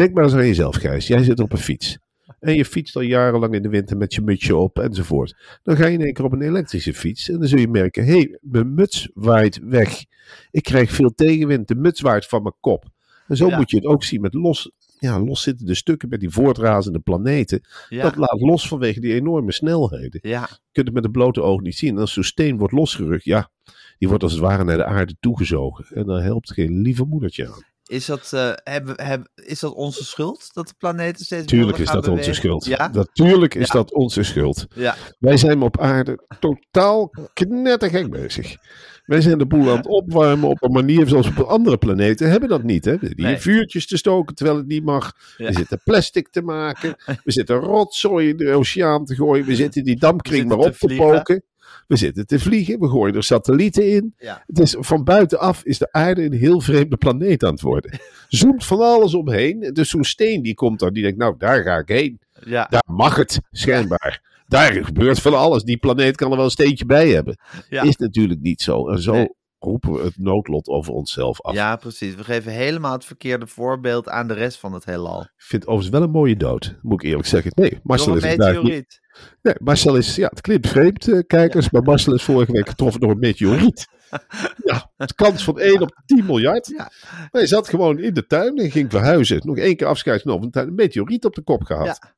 Denk 0.00 0.14
maar 0.14 0.24
eens 0.24 0.34
aan 0.34 0.46
jezelf, 0.46 0.76
Gijs. 0.76 1.06
Jij 1.06 1.22
zit 1.22 1.40
op 1.40 1.52
een 1.52 1.58
fiets. 1.58 1.98
En 2.38 2.54
je 2.54 2.64
fietst 2.64 2.96
al 2.96 3.02
jarenlang 3.02 3.54
in 3.54 3.62
de 3.62 3.68
winter 3.68 3.96
met 3.96 4.14
je 4.14 4.20
mutsje 4.20 4.56
op 4.56 4.78
enzovoort. 4.78 5.36
Dan 5.62 5.76
ga 5.76 5.86
je 5.86 5.92
in 5.92 6.04
één 6.04 6.12
keer 6.12 6.24
op 6.24 6.32
een 6.32 6.42
elektrische 6.42 6.94
fiets. 6.94 7.28
En 7.28 7.38
dan 7.38 7.48
zul 7.48 7.58
je 7.58 7.68
merken: 7.68 8.04
hé, 8.04 8.12
hey, 8.12 8.38
mijn 8.40 8.74
muts 8.74 9.10
waait 9.14 9.60
weg. 9.62 10.04
Ik 10.50 10.62
krijg 10.62 10.90
veel 10.90 11.14
tegenwind. 11.14 11.68
De 11.68 11.74
muts 11.74 12.00
waait 12.00 12.26
van 12.26 12.42
mijn 12.42 12.54
kop. 12.60 12.84
En 13.26 13.36
zo 13.36 13.48
Ja. 13.48 13.56
moet 13.56 13.70
je 13.70 13.76
het 13.76 13.86
ook 13.86 14.04
zien 14.04 14.20
met 14.20 14.34
los, 14.34 14.70
ja, 14.98 15.20
loszittende 15.20 15.74
stukken 15.74 16.08
met 16.08 16.20
die 16.20 16.30
voortrazende 16.30 16.98
planeten. 16.98 17.60
Ja, 17.88 18.02
Dat 18.02 18.16
laat 18.16 18.40
los 18.40 18.68
vanwege 18.68 19.00
die 19.00 19.14
enorme 19.14 19.52
snelheden. 19.52 20.20
ja. 20.22 20.48
Je 20.50 20.56
kunt 20.72 20.86
het 20.86 20.94
met 20.94 21.04
het 21.04 21.12
blote 21.12 21.42
oog 21.42 21.60
niet 21.60 21.76
zien. 21.76 21.94
En 21.94 22.00
als 22.00 22.12
zo'n 22.12 22.22
steen 22.22 22.58
wordt 22.58 22.74
losgerukt, 22.74 23.24
ja, 23.24 23.50
die 23.98 24.08
wordt 24.08 24.22
als 24.22 24.32
het 24.32 24.40
ware 24.40 24.64
naar 24.64 24.76
de 24.76 24.84
aarde 24.84 25.14
toegezogen. 25.20 25.84
En 25.96 26.06
daar 26.06 26.22
helpt 26.22 26.52
geen 26.52 26.80
lieve 26.80 27.04
moedertje 27.04 27.46
aan. 27.46 27.62
Is 27.90 28.06
dat, 28.06 28.32
eh, 28.32 28.52
hebben, 28.54 29.04
hebben, 29.04 29.30
is 29.34 29.60
dat 29.60 29.72
onze 29.72 30.04
schuld? 30.04 30.50
Dat 30.52 30.68
de 30.68 30.74
planeten 30.78 31.24
steeds 31.24 31.46
Tuurlijk 31.46 31.78
is 31.78 31.90
dat 31.90 32.08
onze 32.08 32.34
schuld. 32.34 32.64
Ja? 32.64 32.90
Natuurlijk 32.92 33.54
is 33.54 33.66
Ja. 33.66 33.72
dat 33.72 33.92
onze 33.92 34.22
schuld. 34.22 34.66
Ja, 34.74 34.96
Wij 35.18 35.36
zijn 35.36 35.62
op 35.62 35.80
aarde 35.80 36.26
totaal 36.40 37.10
knettergek 37.32 38.10
bezig. 38.10 38.56
Wij 39.04 39.20
zijn 39.20 39.38
de 39.38 39.46
boel 39.46 39.70
aan 39.70 39.76
het 39.76 39.86
opwarmen 39.86 40.48
op 40.48 40.62
een 40.62 40.72
manier 40.72 41.08
zoals 41.08 41.26
op 41.26 41.38
andere 41.38 41.76
planeten 41.78 42.30
hebben 42.30 42.48
dat 42.48 42.62
niet. 42.62 42.84
Hè? 42.84 42.96
Hier 43.00 43.12
Nee. 43.16 43.36
vuurtjes 43.38 43.86
te 43.86 43.96
stoken 43.96 44.34
terwijl 44.34 44.56
het 44.56 44.66
niet 44.66 44.84
mag. 44.84 45.12
Ja. 45.36 45.46
We 45.46 45.52
zitten 45.52 45.80
plastic 45.84 46.28
te 46.28 46.42
maken. 46.42 46.94
We 47.24 47.32
zitten 47.32 47.56
rotzooi 47.56 48.28
in 48.28 48.36
de 48.36 48.52
oceaan 48.52 49.04
te 49.04 49.14
gooien. 49.14 49.46
We 49.46 49.54
zitten 49.56 49.84
die 49.84 49.96
dampkring 49.98 50.48
We 50.48 50.56
maar 50.56 50.66
op 50.66 50.74
te 50.74 50.94
poken. 50.96 51.42
We 51.90 51.96
zitten 51.96 52.26
te 52.26 52.38
vliegen. 52.38 52.80
We 52.80 52.88
gooien 52.88 53.14
er 53.14 53.22
satellieten 53.22 53.90
in. 53.90 54.14
ja. 54.18 54.44
Het 54.46 54.58
is, 54.58 54.76
van 54.78 55.04
buitenaf 55.04 55.64
is 55.64 55.78
de 55.78 55.92
aarde 55.92 56.24
een 56.24 56.32
heel 56.32 56.60
vreemde 56.60 56.96
planeet 56.96 57.44
aan 57.44 57.52
het 57.52 57.60
worden. 57.60 57.98
Zoomt 58.28 58.64
van 58.64 58.80
alles 58.80 59.14
omheen. 59.14 59.70
Dus 59.72 59.88
zo'n 59.88 60.04
steen 60.04 60.42
die 60.42 60.54
komt 60.54 60.78
daar. 60.80 60.92
Die 60.92 61.02
denkt, 61.02 61.18
nou 61.18 61.34
daar 61.38 61.62
ga 61.62 61.76
ik 61.78 61.88
heen. 61.88 62.20
ja. 62.44 62.66
Daar 62.70 62.84
mag 62.86 63.16
het, 63.16 63.40
schijnbaar. 63.50 64.22
Daar 64.48 64.72
gebeurt 64.72 65.20
van 65.20 65.34
alles. 65.34 65.62
Die 65.62 65.76
planeet 65.76 66.16
kan 66.16 66.30
er 66.30 66.36
wel 66.36 66.44
een 66.44 66.50
steentje 66.50 66.86
bij 66.86 67.08
hebben. 67.08 67.38
Ja. 67.68 67.82
Is 67.82 67.96
natuurlijk 67.96 68.40
niet 68.40 68.62
zo. 68.62 68.88
En 68.88 69.02
zo 69.02 69.12
Nee. 69.12 69.28
Roepen 69.60 69.92
we 69.92 70.02
het 70.02 70.18
noodlot 70.18 70.68
over 70.68 70.92
onszelf 70.92 71.40
af. 71.40 71.54
Ja, 71.54 71.76
precies. 71.76 72.14
We 72.14 72.24
geven 72.24 72.52
helemaal 72.52 72.92
het 72.92 73.04
verkeerde 73.04 73.46
voorbeeld 73.46 74.08
aan 74.08 74.28
de 74.28 74.34
rest 74.34 74.58
van 74.58 74.72
het 74.72 74.84
heelal. 74.84 75.20
Ik 75.20 75.30
vind 75.36 75.62
het 75.62 75.70
overigens 75.70 75.98
wel 75.98 76.02
een 76.02 76.14
mooie 76.14 76.36
dood, 76.36 76.78
moet 76.82 77.02
ik 77.02 77.08
eerlijk 77.08 77.28
zeggen. 77.28 77.52
Nee, 77.54 77.80
Marcel 77.82 78.16
is 78.16 78.36
niet. 78.62 79.00
Nee, 79.42 79.54
Marcel 79.58 79.96
is, 79.96 80.16
ja, 80.16 80.28
het 80.28 80.40
klinkt 80.40 80.68
vreemd, 80.68 81.08
eh, 81.08 81.18
kijkers, 81.26 81.70
maar 81.70 81.82
Marcel 81.82 82.14
is 82.14 82.22
vorige 82.22 82.52
week 82.52 82.68
getroffen 82.68 83.00
door 83.00 83.10
een 83.10 83.18
meteoriet. 83.18 83.86
Ja, 84.64 84.90
de 84.96 85.14
kans 85.14 85.44
van 85.44 85.58
1 85.58 85.80
op 85.82 86.02
10 86.06 86.26
miljard. 86.26 86.66
Ja. 86.66 86.90
Hij 87.30 87.46
zat 87.46 87.68
gewoon 87.68 87.98
in 87.98 88.14
de 88.14 88.26
tuin 88.26 88.56
en 88.56 88.70
ging 88.70 88.90
verhuizen. 88.90 89.40
Nog 89.44 89.56
één 89.56 89.76
keer 89.76 89.86
afscheid 89.86 90.20
genomen. 90.20 90.48
Een 90.50 90.74
meteoriet 90.74 91.24
op 91.24 91.34
de 91.34 91.42
kop 91.42 91.62
gehad. 91.62 91.86
Ja. 91.86 92.14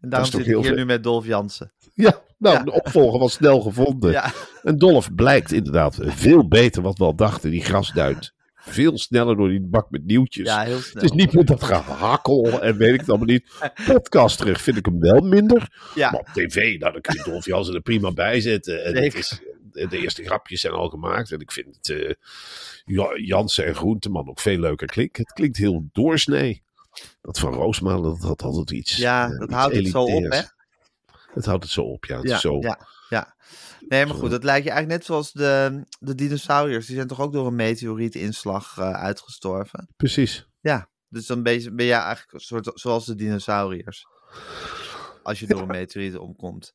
En 0.00 0.08
daarom 0.08 0.30
zit 0.30 0.40
ik 0.46 0.56
hier 0.56 0.74
nu 0.74 0.84
met 0.84 1.02
Dolf 1.02 1.26
Jansen. 1.26 1.72
Ja, 1.94 2.20
nou, 2.40 2.56
Ja. 2.56 2.62
de 2.62 2.72
opvolger 2.72 3.18
was 3.20 3.32
snel 3.32 3.60
gevonden. 3.60 4.10
Ja, 4.10 4.32
En 4.62 4.76
Dolf 4.76 5.14
blijkt 5.14 5.52
inderdaad 5.52 5.98
veel 6.02 6.48
beter 6.48 6.82
wat 6.82 6.98
we 6.98 7.04
al 7.04 7.14
dachten, 7.14 7.50
die 7.50 7.64
grasduit. 7.64 8.32
Veel 8.54 8.98
sneller 8.98 9.36
door 9.36 9.48
die 9.48 9.60
bak 9.60 9.90
met 9.90 10.04
nieuwtjes. 10.04 10.46
ja 10.46 10.62
heel 10.62 10.78
snel. 10.78 11.02
het 11.02 11.12
is 11.12 11.16
niet 11.16 11.32
meer 11.32 11.44
dat 11.44 11.62
gehakkel 11.62 12.60
en 12.62 12.76
weet 12.76 12.92
ik 12.94 13.00
het 13.00 13.08
allemaal 13.08 13.26
niet. 13.26 13.50
Podcast 13.86 14.38
terug 14.38 14.60
vind 14.60 14.76
ik 14.76 14.84
hem 14.86 15.00
wel 15.00 15.20
minder. 15.20 15.90
ja. 15.94 16.10
Maar 16.10 16.20
op 16.20 16.28
tv, 16.32 16.78
nou, 16.78 16.92
dan 16.92 17.00
kun 17.00 17.14
je 17.16 17.22
Dolf 17.30 17.44
Jansen 17.44 17.74
er 17.74 17.80
prima 17.80 18.12
bij 18.12 18.40
zetten. 18.40 18.84
En 18.84 18.94
is, 19.14 19.40
de 19.72 19.98
eerste 19.98 20.24
grapjes 20.24 20.60
zijn 20.60 20.72
al 20.72 20.88
gemaakt. 20.88 21.32
En 21.32 21.40
ik 21.40 21.52
vind 21.52 21.66
het 21.76 21.88
eh, 21.88 22.14
Ja- 22.84 23.16
Jansen 23.18 23.66
en 23.66 23.74
Groenteman 23.74 24.28
ook 24.28 24.40
veel 24.40 24.58
leuker 24.58 24.86
klinken. 24.86 25.22
Het 25.22 25.32
klinkt 25.32 25.56
heel 25.56 25.88
doorsnee. 25.92 26.62
Dat 27.22 27.38
van 27.38 27.52
Roosmalen, 27.52 28.02
dat 28.18 28.22
had 28.28 28.42
altijd 28.42 28.70
iets 28.70 28.96
Ja, 28.96 29.24
eh, 29.24 29.38
dat 29.38 29.42
iets 29.48 29.52
houdt 29.54 29.74
het 29.76 29.86
zo 29.88 30.02
op, 30.02 30.22
hè? 30.32 30.40
Het 31.34 31.44
houdt 31.44 31.62
het 31.64 31.72
zo 31.72 31.82
op, 31.82 32.04
ja. 32.04 32.16
Het 32.16 32.28
Ja, 32.28 32.34
is 32.34 32.40
zo. 32.40 32.58
ja, 32.60 32.78
ja. 33.08 33.34
Nee, 33.88 34.06
maar 34.06 34.14
goed, 34.14 34.30
dat 34.30 34.44
lijkt 34.44 34.64
je 34.64 34.70
eigenlijk 34.70 35.00
net 35.00 35.08
zoals 35.08 35.32
de, 35.32 35.82
de 35.98 36.14
dinosauriërs. 36.14 36.86
Die 36.86 36.94
zijn 36.96 37.08
toch 37.08 37.20
ook 37.20 37.32
door 37.32 37.46
een 37.46 37.54
meteorietinslag 37.54 38.78
eh, 38.78 38.90
uitgestorven? 38.92 39.88
Precies. 39.96 40.48
Ja, 40.60 40.88
dus 41.08 41.26
dan 41.26 41.42
ben 41.42 41.60
je, 41.62 41.74
ben 41.74 41.86
je 41.86 41.92
eigenlijk 41.92 42.32
een 42.32 42.40
soort 42.40 42.70
zoals 42.74 43.06
de 43.06 43.14
dinosauriërs. 43.14 44.06
Als 45.22 45.40
je 45.40 45.46
door 45.46 45.60
een 45.60 45.66
meteoriet 45.66 46.16
omkomt. 46.16 46.72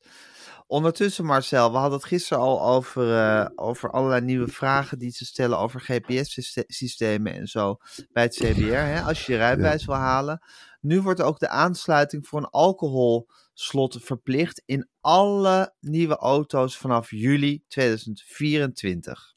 Ondertussen, 0.66 1.24
Marcel, 1.24 1.70
we 1.72 1.76
hadden 1.76 1.98
het 1.98 2.08
gisteren 2.08 2.42
al 2.42 2.62
over, 2.62 3.16
eh, 3.18 3.46
over 3.54 3.90
allerlei 3.90 4.20
nieuwe 4.24 4.48
vragen 4.48 4.98
die 4.98 5.10
ze 5.10 5.24
stellen 5.24 5.58
over 5.58 5.80
GPS-systemen 5.80 7.34
en 7.34 7.46
zo 7.46 7.76
bij 8.12 8.22
het 8.22 8.34
CBR. 8.34 8.74
Hè, 8.74 9.00
als 9.00 9.26
je 9.26 9.32
je 9.32 9.38
rijbewijs 9.38 9.84
wil 9.84 9.94
halen. 9.94 10.42
Nu 10.86 11.02
wordt 11.02 11.22
ook 11.22 11.38
de 11.38 11.48
aansluiting 11.48 12.26
voor 12.26 12.38
een 12.38 12.50
alcoholslot 12.50 13.98
verplicht 14.00 14.62
in 14.64 14.88
alle 15.00 15.74
nieuwe 15.80 16.16
auto's 16.16 16.76
vanaf 16.76 17.10
juli 17.10 17.62
2024. 17.68 19.34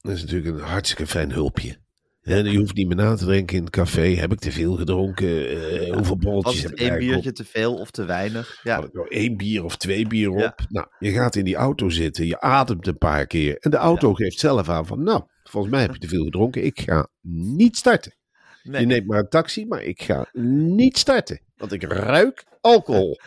Dat 0.00 0.12
is 0.12 0.20
natuurlijk 0.20 0.56
een 0.56 0.68
hartstikke 0.68 1.06
fijn 1.06 1.32
hulpje. 1.32 1.76
En 2.22 2.50
je 2.50 2.58
hoeft 2.58 2.74
niet 2.74 2.86
meer 2.86 2.96
na 2.96 3.14
te 3.14 3.26
denken 3.26 3.56
in 3.56 3.62
het 3.62 3.72
café. 3.72 4.14
Heb 4.14 4.32
ik 4.32 4.38
te 4.38 4.52
veel 4.52 4.76
gedronken? 4.76 5.48
Eh, 5.48 5.94
hoeveel 5.94 6.16
borreltjes 6.16 6.62
heb 6.62 6.72
ik 6.72 6.78
één 6.78 6.98
biertje 6.98 7.32
te 7.32 7.44
veel 7.44 7.74
of 7.74 7.90
te 7.90 8.04
weinig? 8.04 8.60
Ja, 8.62 8.74
Had 8.74 8.84
ik 8.84 8.92
nou 8.92 9.08
één 9.08 9.36
bier 9.36 9.64
of 9.64 9.76
twee 9.76 10.06
bier 10.06 10.30
op? 10.30 10.38
Ja. 10.38 10.54
Nou, 10.68 10.86
je 10.98 11.12
gaat 11.12 11.36
in 11.36 11.44
die 11.44 11.56
auto 11.56 11.88
zitten. 11.88 12.26
Je 12.26 12.40
ademt 12.40 12.86
een 12.86 12.98
paar 12.98 13.26
keer. 13.26 13.56
En 13.58 13.70
de 13.70 13.76
auto 13.76 14.14
geeft 14.14 14.38
zelf 14.38 14.68
aan 14.68 14.86
van... 14.86 15.02
Nou, 15.02 15.22
volgens 15.44 15.72
mij 15.72 15.82
heb 15.82 15.92
je 15.92 15.98
te 15.98 16.08
veel 16.08 16.24
gedronken. 16.24 16.64
Ik 16.64 16.80
ga 16.80 17.08
niet 17.56 17.76
starten. 17.76 18.14
Nee. 18.62 18.80
Je 18.80 18.86
neemt 18.86 19.06
maar 19.06 19.18
een 19.18 19.28
taxi, 19.28 19.66
maar 19.66 19.82
ik 19.82 20.02
ga 20.02 20.28
niet 20.32 20.98
starten. 20.98 21.40
Want 21.56 21.72
ik 21.72 21.82
ruik 21.82 22.44
alcohol. 22.60 23.18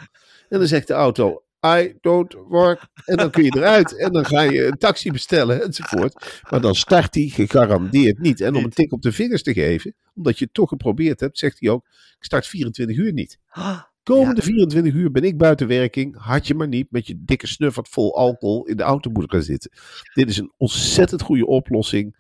En 0.50 0.60
dan 0.60 0.68
zegt 0.68 0.88
de 0.88 0.94
auto... 0.94 1.44
I 1.66 1.98
don't 2.02 2.34
work. 2.48 2.88
En 3.06 3.18
dan 3.18 3.30
kun 3.30 3.44
je 3.44 3.56
eruit. 3.56 3.98
En 3.98 4.12
dan 4.12 4.26
ga 4.26 4.42
je 4.42 4.66
een 4.66 4.78
taxi 4.78 5.12
bestellen 5.12 5.64
enzovoort. 5.64 6.42
Maar 6.50 6.62
dan 6.62 6.76
start 6.76 7.16
hij 7.16 7.28
gegarandeerd 7.28 8.20
niet. 8.20 8.42
En 8.42 8.56
om 8.56 8.64
een 8.64 8.70
tik 8.70 8.92
op 8.92 9.02
de 9.02 9.12
vingers 9.12 9.44
te 9.44 9.54
geven, 9.54 9.96
omdat 10.16 10.40
je 10.40 10.46
het 10.46 10.54
toch 10.54 10.70
geprobeerd 10.70 11.20
hebt, 11.20 11.38
zegt 11.38 11.60
hij 11.60 11.70
ook: 11.70 11.86
Ik 12.18 12.24
start 12.24 12.48
24 12.48 12.98
uur 12.98 13.14
niet. 13.14 13.40
Komende 14.04 14.42
24 14.42 14.94
uur 14.94 15.12
ben 15.12 15.24
ik 15.24 15.38
buiten 15.38 15.68
werking. 15.68 16.16
Had 16.18 16.48
je 16.48 16.56
maar 16.56 16.68
niet 16.68 16.92
met 16.92 17.08
je 17.08 17.24
dikke 17.26 17.48
snuffert 17.48 17.90
vol 17.90 18.18
alcohol 18.18 18.66
in 18.66 18.78
de 18.78 18.84
auto 18.84 19.12
moeten 19.12 19.32
gaan 19.32 19.46
zitten. 19.46 19.72
Dit 20.14 20.30
is 20.30 20.38
een 20.38 20.54
ontzettend 20.58 21.22
goede 21.22 21.46
oplossing. 21.46 22.16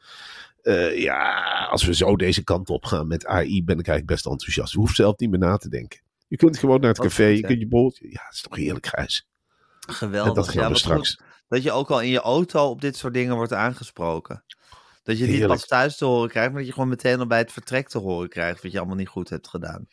Eh, 0.65 1.01
ja, 1.01 1.43
als 1.71 1.85
we 1.85 1.95
zo 1.95 2.15
deze 2.15 2.43
kant 2.43 2.69
op 2.69 2.85
gaan 2.85 3.07
met 3.07 3.25
AI, 3.25 3.63
ben 3.63 3.79
ik 3.79 3.87
eigenlijk 3.87 4.05
best 4.05 4.25
enthousiast. 4.25 4.71
Je 4.71 4.77
hoeft 4.77 4.95
zelf 4.95 5.17
niet 5.17 5.29
meer 5.29 5.39
na 5.39 5.57
te 5.57 5.69
denken. 5.69 6.01
Je 6.27 6.37
kunt 6.37 6.57
gewoon 6.57 6.79
naar 6.79 6.89
het 6.89 6.99
café, 6.99 7.25
je 7.25 7.41
kunt 7.41 7.59
je 7.59 7.67
bolletje. 7.67 8.07
Ja, 8.11 8.21
het 8.25 8.33
is 8.33 8.41
toch 8.41 8.55
heerlijk, 8.55 8.85
Gijs. 8.85 9.27
Geweldig. 9.79 10.29
En 10.29 10.35
dat 10.35 10.45
gaan 10.47 10.55
ja, 10.55 10.63
we 10.63 10.69
wat 10.69 10.77
straks. 10.77 11.09
goed 11.09 11.25
Dat 11.47 11.63
je 11.63 11.71
ook 11.71 11.91
al 11.91 12.01
in 12.01 12.09
je 12.09 12.19
auto 12.19 12.69
op 12.69 12.81
dit 12.81 12.97
soort 12.97 13.13
dingen 13.13 13.35
wordt 13.35 13.53
aangesproken. 13.53 14.43
Dat 15.03 15.15
je 15.15 15.21
het 15.21 15.31
niet 15.31 15.39
Heerlijk. 15.39 15.59
pas 15.59 15.67
thuis 15.67 15.97
te 15.97 16.05
horen 16.05 16.29
krijgt, 16.29 16.49
maar 16.49 16.57
dat 16.57 16.67
je 16.67 16.73
gewoon 16.73 16.89
meteen 16.89 17.19
al 17.19 17.27
bij 17.27 17.37
het 17.37 17.51
vertrek 17.51 17.87
te 17.87 17.97
horen 17.97 18.29
krijgt. 18.29 18.61
Wat 18.61 18.71
je 18.71 18.77
allemaal 18.77 18.95
niet 18.95 19.07
goed 19.07 19.29
hebt 19.29 19.47
gedaan. 19.47 19.87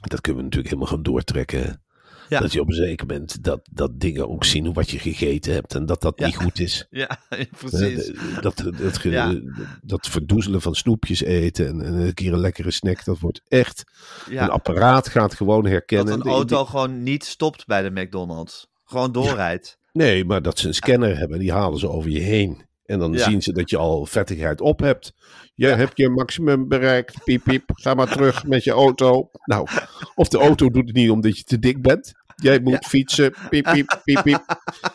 Dat 0.00 0.20
kunnen 0.20 0.42
we 0.42 0.48
natuurlijk 0.48 0.74
helemaal 0.74 0.92
gaan 0.94 1.02
doortrekken. 1.02 1.82
Ja. 2.28 2.40
Dat 2.40 2.52
je 2.52 2.60
op 2.60 2.68
een 2.68 2.74
zeker 2.74 3.06
moment 3.06 3.44
dat, 3.44 3.60
dat 3.72 4.00
dingen 4.00 4.28
ook 4.28 4.44
zien 4.44 4.72
wat 4.72 4.90
je 4.90 4.98
gegeten 4.98 5.52
hebt 5.52 5.74
en 5.74 5.86
dat 5.86 6.00
dat 6.00 6.12
Ja. 6.16 6.26
niet 6.26 6.36
goed 6.36 6.60
is. 6.60 6.86
Ja, 6.90 7.18
Hè, 7.28 7.44
precies. 7.58 8.12
Dat, 8.40 8.62
dat, 8.80 8.96
ge- 8.98 9.10
Ja. 9.10 9.34
dat 9.82 10.06
verdoezelen 10.06 10.60
van 10.60 10.74
snoepjes 10.74 11.20
eten 11.22 11.66
en, 11.68 11.80
en 11.80 11.94
een 11.94 12.14
keer 12.14 12.32
een 12.32 12.38
lekkere 12.40 12.70
snack, 12.70 13.04
dat 13.04 13.18
wordt 13.18 13.40
echt. 13.48 13.84
Een 14.30 14.38
apparaat 14.50 15.08
gaat 15.08 15.34
gewoon 15.34 15.66
herkennen. 15.66 16.16
dat 16.18 16.26
een 16.26 16.32
auto 16.32 16.56
die- 16.58 16.66
gewoon 16.66 17.02
niet 17.02 17.24
stopt 17.24 17.66
bij 17.66 17.82
de 17.82 18.00
McDonald's. 18.00 18.66
Gewoon 18.84 19.12
doorrijdt. 19.12 19.78
nee, 19.92 20.24
maar 20.24 20.42
dat 20.42 20.58
ze 20.58 20.66
een 20.68 20.74
scanner 20.74 21.18
hebben, 21.18 21.38
die 21.38 21.52
halen 21.52 21.78
ze 21.78 21.88
over 21.88 22.10
je 22.10 22.20
heen. 22.20 22.64
En 22.86 22.98
dan 22.98 23.12
Ja. 23.12 23.18
zien 23.24 23.42
ze 23.42 23.52
dat 23.52 23.70
je 23.70 23.76
al 23.76 24.06
vettigheid 24.06 24.60
op 24.60 24.80
hebt. 24.80 25.12
Je 25.54 25.66
hebt 25.66 25.96
je 25.96 26.08
maximum 26.08 26.68
bereikt. 26.68 27.24
Piep, 27.24 27.44
piep. 27.44 27.62
Ga 27.66 27.94
maar 27.94 28.08
terug 28.08 28.46
met 28.46 28.64
je 28.64 28.70
auto. 28.70 29.30
Nou, 29.44 29.66
of 30.14 30.28
de 30.28 30.38
auto 30.38 30.70
doet 30.70 30.86
het 30.86 30.96
niet 30.96 31.10
omdat 31.10 31.36
je 31.38 31.44
te 31.44 31.58
dik 31.58 31.82
bent. 31.82 32.12
Jij 32.36 32.60
moet 32.60 32.86
fietsen. 32.86 33.34
Piep, 33.48 33.64
piep, 33.72 34.00
piep, 34.04 34.22
piep. 34.22 34.44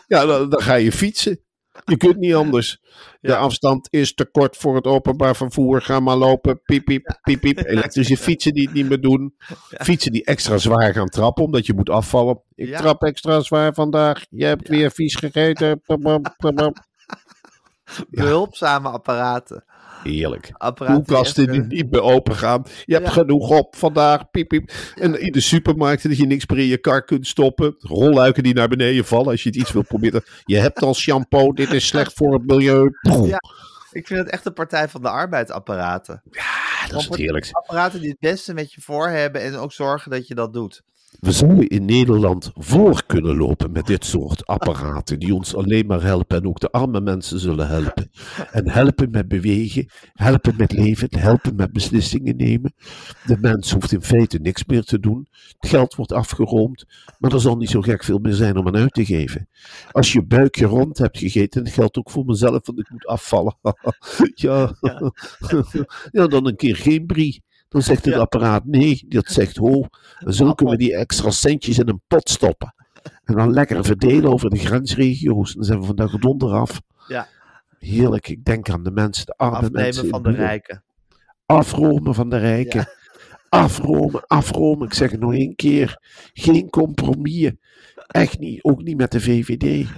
Ja, 0.06 0.26
dan, 0.26 0.50
dan 0.50 0.62
ga 0.62 0.74
je 0.74 0.92
fietsen. 0.92 1.40
Je 1.84 1.96
kunt 1.96 2.16
niet 2.16 2.34
anders. 2.34 2.80
De 3.20 3.36
afstand 3.36 3.86
is 3.90 4.14
te 4.14 4.24
kort 4.30 4.56
voor 4.56 4.74
het 4.74 4.86
openbaar 4.86 5.36
vervoer. 5.36 5.82
Ga 5.82 6.00
maar 6.00 6.16
lopen. 6.16 6.62
Piep, 6.64 6.84
piep, 6.84 7.18
piep, 7.22 7.40
piep. 7.40 7.58
Elektrische 7.66 8.16
fietsen 8.16 8.52
die 8.52 8.64
het 8.64 8.74
niet 8.74 8.88
meer 8.88 9.00
doen. 9.00 9.34
Fietsen 9.68 10.12
die 10.12 10.24
extra 10.24 10.58
zwaar 10.58 10.92
gaan 10.92 11.08
trappen 11.08 11.44
omdat 11.44 11.66
je 11.66 11.74
moet 11.74 11.90
afvallen. 11.90 12.42
Ik 12.54 12.76
trap 12.76 13.02
extra 13.02 13.40
zwaar 13.40 13.74
vandaag. 13.74 14.24
Je 14.30 14.44
hebt 14.44 14.68
weer 14.68 14.90
vies 14.90 15.14
gegeten. 15.14 15.80
Behulpzame 18.10 18.88
apparaten. 18.88 19.64
Heerlijk. 20.02 20.50
apparaten 20.52 21.04
Koelkasten 21.04 21.44
die 21.44 21.52
die 21.52 21.62
even- 21.62 21.74
niet 21.76 21.90
meer 21.90 22.02
open 22.02 22.34
gaan. 22.36 22.62
Je 22.84 22.94
hebt 22.94 23.06
Ja. 23.06 23.12
genoeg 23.12 23.50
op 23.58 23.76
vandaag. 23.76 24.30
Piep, 24.30 24.48
piep. 24.48 24.70
En 24.94 25.20
in 25.20 25.32
de 25.32 25.40
supermarkten 25.40 26.08
dat 26.08 26.18
je 26.18 26.26
niks 26.26 26.46
meer 26.46 26.58
in 26.58 26.66
je 26.66 26.78
kar 26.78 27.04
kunt 27.04 27.26
stoppen. 27.26 27.74
Rolluiken 27.78 28.42
die 28.42 28.54
naar 28.54 28.68
beneden 28.68 29.04
vallen 29.04 29.26
als 29.26 29.42
je 29.42 29.48
het 29.48 29.58
iets 29.58 29.72
wil 29.72 29.82
proberen. 29.82 30.22
Je 30.44 30.58
hebt 30.58 30.82
al 30.82 30.94
shampoo. 30.94 31.52
Dit 31.52 31.72
is 31.72 31.86
slecht 31.86 32.12
voor 32.12 32.32
het 32.32 32.46
milieu. 32.46 32.90
Ja. 33.24 33.38
Ik 33.92 34.06
vind 34.06 34.20
het 34.20 34.28
echt 34.30 34.44
de 34.44 34.50
partij 34.52 34.88
van 34.88 35.02
de 35.02 35.08
arbeidsapparaten. 35.08 36.22
Ah, 36.32 36.88
dat 36.90 37.00
is 37.00 37.06
het 37.06 37.16
heerlijk. 37.16 37.48
Apparaten 37.52 38.00
die 38.00 38.08
het 38.08 38.18
beste 38.18 38.54
met 38.54 38.72
je 38.72 38.80
voor 38.80 39.08
hebben 39.08 39.42
en 39.42 39.56
ook 39.56 39.72
zorgen 39.72 40.10
dat 40.10 40.26
je 40.26 40.34
dat 40.34 40.52
doet. 40.52 40.82
We 41.20 41.32
zouden 41.32 41.68
in 41.68 41.84
Nederland 41.84 42.50
voor 42.54 43.06
kunnen 43.06 43.36
lopen 43.36 43.72
met 43.72 43.86
dit 43.86 44.04
soort 44.04 44.46
apparaten 44.46 45.18
die 45.18 45.34
ons 45.34 45.54
alleen 45.54 45.86
maar 45.86 46.02
helpen 46.02 46.36
en 46.36 46.46
ook 46.46 46.60
de 46.60 46.70
arme 46.70 47.00
mensen 47.00 47.38
zullen 47.38 47.68
helpen. 47.68 48.10
En 48.50 48.70
helpen 48.70 49.10
met 49.10 49.28
bewegen, 49.28 49.86
helpen 50.12 50.56
met 50.56 50.72
leven, 50.72 51.08
helpen 51.18 51.54
met 51.54 51.72
beslissingen 51.72 52.36
nemen. 52.36 52.74
De 53.26 53.36
mens 53.40 53.72
hoeft 53.72 53.92
in 53.92 54.02
feite 54.02 54.38
niks 54.38 54.64
meer 54.64 54.82
te 54.82 55.00
doen. 55.00 55.26
Het 55.58 55.70
geld 55.70 55.94
wordt 55.94 56.12
afgeroomd, 56.12 56.84
maar 57.18 57.32
er 57.32 57.40
zal 57.40 57.56
niet 57.56 57.70
zo 57.70 57.80
gek 57.80 58.04
veel 58.04 58.18
meer 58.18 58.34
zijn 58.34 58.56
om 58.56 58.66
aan 58.66 58.76
uit 58.76 58.94
te 58.94 59.04
geven. 59.04 59.48
Als 59.90 60.12
je 60.12 60.24
buikje 60.24 60.66
rond 60.66 60.98
hebt 60.98 61.18
gegeten, 61.18 61.58
en 61.58 61.64
dat 61.64 61.74
geldt 61.74 61.98
ook 61.98 62.10
voor 62.10 62.24
mezelf, 62.24 62.66
want 62.66 62.78
ik 62.78 62.90
moet 62.90 63.06
afvallen. 63.06 63.56
ja. 64.34 64.76
ja, 66.10 66.26
dan 66.26 66.46
een 66.46 66.56
keer 66.56 66.76
geen 66.76 67.06
brie. 67.06 67.42
Dan 67.72 67.82
zegt 67.82 68.04
het 68.04 68.14
Ja. 68.14 68.20
apparaat 68.20 68.64
nee, 68.64 69.04
dat 69.08 69.26
zegt 69.26 69.56
ho. 69.56 69.84
En 70.18 70.34
zo 70.34 70.52
kunnen 70.52 70.74
we 70.76 70.82
die 70.82 70.96
extra 70.96 71.30
centjes 71.30 71.78
in 71.78 71.88
een 71.88 72.02
pot 72.06 72.30
stoppen. 72.30 72.74
En 73.24 73.34
dan 73.36 73.52
lekker 73.52 73.84
verdelen 73.84 74.32
over 74.32 74.50
de 74.50 74.58
grensregio's. 74.58 75.54
Dan 75.54 75.64
zijn 75.64 75.80
we 75.80 75.86
vandaag 75.86 76.10
donder 76.18 76.52
af. 76.52 76.80
Ja. 77.08 77.26
Heerlijk, 77.78 78.28
ik 78.28 78.44
denk 78.44 78.70
aan 78.70 78.82
de 78.82 78.90
mensen, 78.90 79.26
de 79.26 79.36
arme 79.36 79.70
mensen. 79.70 80.04
Afnemen 80.04 80.10
van 80.10 80.22
de 80.22 80.30
rijken. 80.38 80.84
Afromen 81.46 82.14
van 82.14 82.30
de 82.30 82.36
rijken. 82.38 82.88
Afromen, 83.48 84.26
afromen. 84.26 84.86
Ik 84.86 84.94
zeg 84.94 85.10
het 85.10 85.20
nog 85.20 85.32
één 85.34 85.54
keer. 85.54 85.98
Geen 86.32 86.70
compromis. 86.70 87.52
Echt 88.06 88.38
niet. 88.38 88.62
Ook 88.64 88.82
niet 88.82 88.96
met 88.96 89.10
de 89.10 89.20
VVD. 89.20 89.88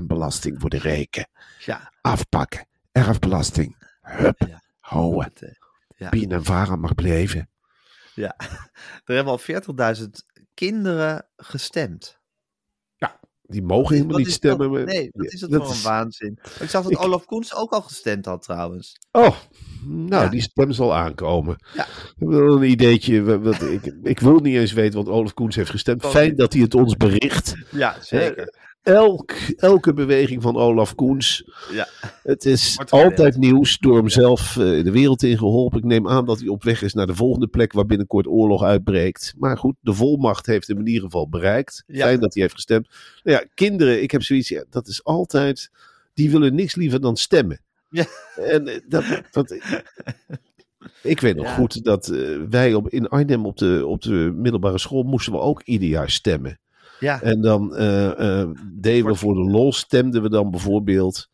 100% 0.00 0.06
belasting 0.06 0.60
voor 0.60 0.70
de 0.70 0.78
rijken. 0.78 1.28
Ja. 1.64 1.92
Afpakken. 2.00 2.66
Erfbelasting. 2.92 3.76
Hup. 4.00 4.36
Ja. 4.48 4.62
Houden. 4.80 5.58
Ja. 5.98 6.08
Pien 6.08 6.32
en 6.32 6.44
Vara 6.44 6.76
mag 6.76 6.94
blijven. 6.94 7.50
Ja. 8.14 8.34
Er 9.04 9.14
hebben 9.14 9.32
al 9.32 9.96
40.000 10.00 10.04
kinderen 10.54 11.26
gestemd. 11.36 12.16
Die 13.50 13.62
mogen 13.62 13.94
helemaal 13.94 14.18
niet 14.18 14.32
stemmen. 14.32 14.72
dat- 14.72 14.84
nee, 14.84 15.10
wat 15.12 15.32
is 15.32 15.40
dat, 15.40 15.50
dat 15.50 15.62
voor 15.66 15.74
een 15.74 15.82
waanzin? 15.82 16.38
Ik 16.60 16.68
zag 16.70 16.82
dat 16.82 16.92
Ik- 16.92 17.00
Olaf 17.02 17.24
Koens 17.24 17.54
ook 17.54 17.72
al 17.72 17.82
gestemd 17.82 18.24
had 18.24 18.42
trouwens. 18.42 18.98
Oh, 19.12 19.36
nou, 19.84 20.24
Ja. 20.24 20.28
die 20.30 20.40
stem 20.40 20.72
zal 20.72 20.94
aankomen. 20.94 21.56
Ja. 21.74 21.82
Ik 21.84 22.14
heb 22.18 22.28
wel 22.28 22.56
een 22.56 22.70
ideetje. 22.70 23.22
wa- 23.22 23.38
Wat, 23.38 23.62
ik, 23.62 23.84
ik 24.02 24.20
wil 24.20 24.38
niet 24.38 24.56
eens 24.56 24.72
weten 24.72 25.04
wat 25.04 25.14
Olaf 25.14 25.34
Koens 25.34 25.56
heeft 25.56 25.70
gestemd. 25.70 26.06
Fijn 26.06 26.36
dat 26.36 26.52
hij 26.52 26.62
het 26.62 26.74
ons 26.74 26.96
bericht. 26.96 27.54
Ja, 27.70 27.96
zeker. 28.00 28.54
Elk, 28.88 29.32
elke 29.56 29.92
beweging 29.92 30.42
van 30.42 30.56
Olaf 30.56 30.94
Koens. 30.94 31.44
Ja. 31.72 31.88
Het 32.22 32.44
is 32.44 32.78
altijd 32.88 33.36
nieuws. 33.36 33.78
Door 33.78 33.96
hem 33.96 34.08
zelf 34.08 34.56
eh, 34.56 34.84
de 34.84 34.90
wereld 34.90 35.22
in 35.22 35.38
geholpen. 35.38 35.78
Ik 35.78 35.84
neem 35.84 36.08
aan 36.08 36.24
dat 36.26 36.38
hij 36.38 36.48
op 36.48 36.62
weg 36.62 36.82
is 36.82 36.94
naar 36.94 37.06
de 37.06 37.14
volgende 37.14 37.46
plek 37.46 37.72
waar 37.72 37.86
binnenkort 37.86 38.26
oorlog 38.26 38.62
uitbreekt. 38.62 39.34
Maar 39.36 39.58
goed, 39.58 39.76
de 39.80 39.92
volmacht 39.92 40.46
heeft 40.46 40.68
hem 40.68 40.78
in 40.78 40.86
ieder 40.86 41.02
geval 41.02 41.28
bereikt. 41.28 41.82
Ja. 41.86 42.04
Fijn 42.04 42.20
dat 42.20 42.34
hij 42.34 42.42
heeft 42.42 42.54
gestemd. 42.54 42.88
Nou 43.22 43.38
ja, 43.38 43.44
kinderen, 43.54 44.02
ik 44.02 44.10
heb 44.10 44.22
zoiets. 44.22 44.48
Ja, 44.48 44.64
dat 44.70 44.88
is 44.88 45.04
altijd. 45.04 45.70
Die 46.14 46.30
willen 46.30 46.54
niks 46.54 46.74
liever 46.74 47.00
dan 47.00 47.16
stemmen. 47.16 47.60
Ja. 47.90 48.04
En 48.36 48.66
eh, 48.68 48.80
dat, 48.88 49.04
dat, 49.30 49.50
ik 51.02 51.20
weet 51.20 51.36
nog 51.36 51.46
Ja. 51.46 51.54
goed 51.54 51.84
dat 51.84 52.08
eh, 52.08 52.36
wij 52.50 52.74
op, 52.74 52.88
in 52.88 53.08
Arnhem 53.08 53.46
op 53.46 53.56
de, 53.56 53.86
op 53.86 54.02
de 54.02 54.32
middelbare 54.34 54.78
school 54.78 55.02
moesten 55.02 55.32
we 55.32 55.38
ook 55.38 55.62
ieder 55.62 55.88
jaar 55.88 56.10
stemmen. 56.10 56.58
Ja, 57.00 57.22
En 57.22 57.40
dan 57.40 57.76
eh, 57.76 58.40
eh, 58.40 58.48
deden 58.72 59.06
we 59.06 59.14
voor 59.14 59.34
de 59.34 59.50
lol, 59.50 59.72
stemden 59.72 60.22
we 60.22 60.28
dan 60.28 60.50
bijvoorbeeld 60.50 61.28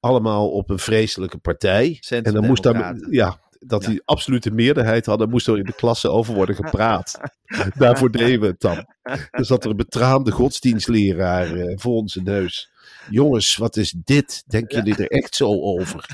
allemaal 0.00 0.50
op 0.50 0.70
een 0.70 0.78
vreselijke 0.78 1.38
partij. 1.38 1.98
En 2.08 2.22
dan 2.22 2.46
moest 2.46 2.62
daar, 2.62 2.96
ja, 3.10 3.38
dat 3.58 3.84
die 3.84 4.02
absolute 4.04 4.50
meerderheid 4.50 5.06
hadden, 5.06 5.30
moest 5.30 5.46
er 5.46 5.58
in 5.58 5.64
de 5.64 5.74
klasse 5.74 6.08
over 6.08 6.34
worden 6.34 6.54
gepraat. 6.54 7.20
Daarvoor 7.78 8.10
deden 8.10 8.40
we 8.40 8.46
het 8.46 8.60
dan. 8.60 8.86
Er 9.30 9.44
zat 9.44 9.64
er 9.64 9.70
een 9.70 9.76
betraande 9.76 10.30
godsdienstleraar 10.30 11.54
eh, 11.54 11.78
voor 11.78 11.94
onze 11.94 12.22
neus. 12.22 12.70
Jongens, 13.10 13.56
wat 13.56 13.76
is 13.76 13.94
dit? 14.04 14.44
Denken 14.46 14.76
jullie 14.76 14.96
er 14.96 15.10
echt 15.10 15.34
zo 15.34 15.60
over? 15.60 16.06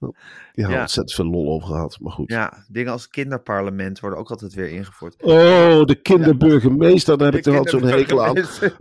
Ja, 0.00 0.68
Ja. 0.68 0.80
ontzettend 0.80 1.14
veel 1.14 1.24
lol 1.24 1.52
over 1.52 1.68
gehad, 1.68 1.96
maar 2.00 2.12
goed. 2.12 2.30
ja, 2.30 2.52
dingen 2.68 2.92
als 2.92 3.08
kinderparlement 3.08 4.00
worden 4.00 4.18
ook 4.18 4.30
altijd 4.30 4.54
weer 4.54 4.68
ingevoerd. 4.68 5.16
Oh, 5.22 5.84
de 5.84 5.98
kinderburgemeester, 6.02 7.18
daar 7.18 7.32
heb 7.32 7.38
ik 7.40 7.46
er 7.46 7.58
altijd 7.58 7.82
zo'n 7.82 7.90
hekel 7.90 8.24
aan. 8.24 8.36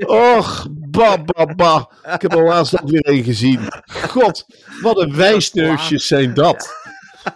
Och, 0.06 0.68
ba, 0.72 1.24
ba, 1.24 1.46
ba. 1.56 1.90
Ik 2.14 2.22
heb 2.22 2.34
er 2.34 2.44
laatst 2.44 2.82
ook 2.82 2.90
weer 2.90 3.10
een 3.10 3.24
gezien. 3.24 3.60
God, 4.08 4.46
wat 4.82 5.00
een 5.00 5.16
wijsneusjes 5.26 6.08
zijn 6.08 6.34
dat. 6.34 6.84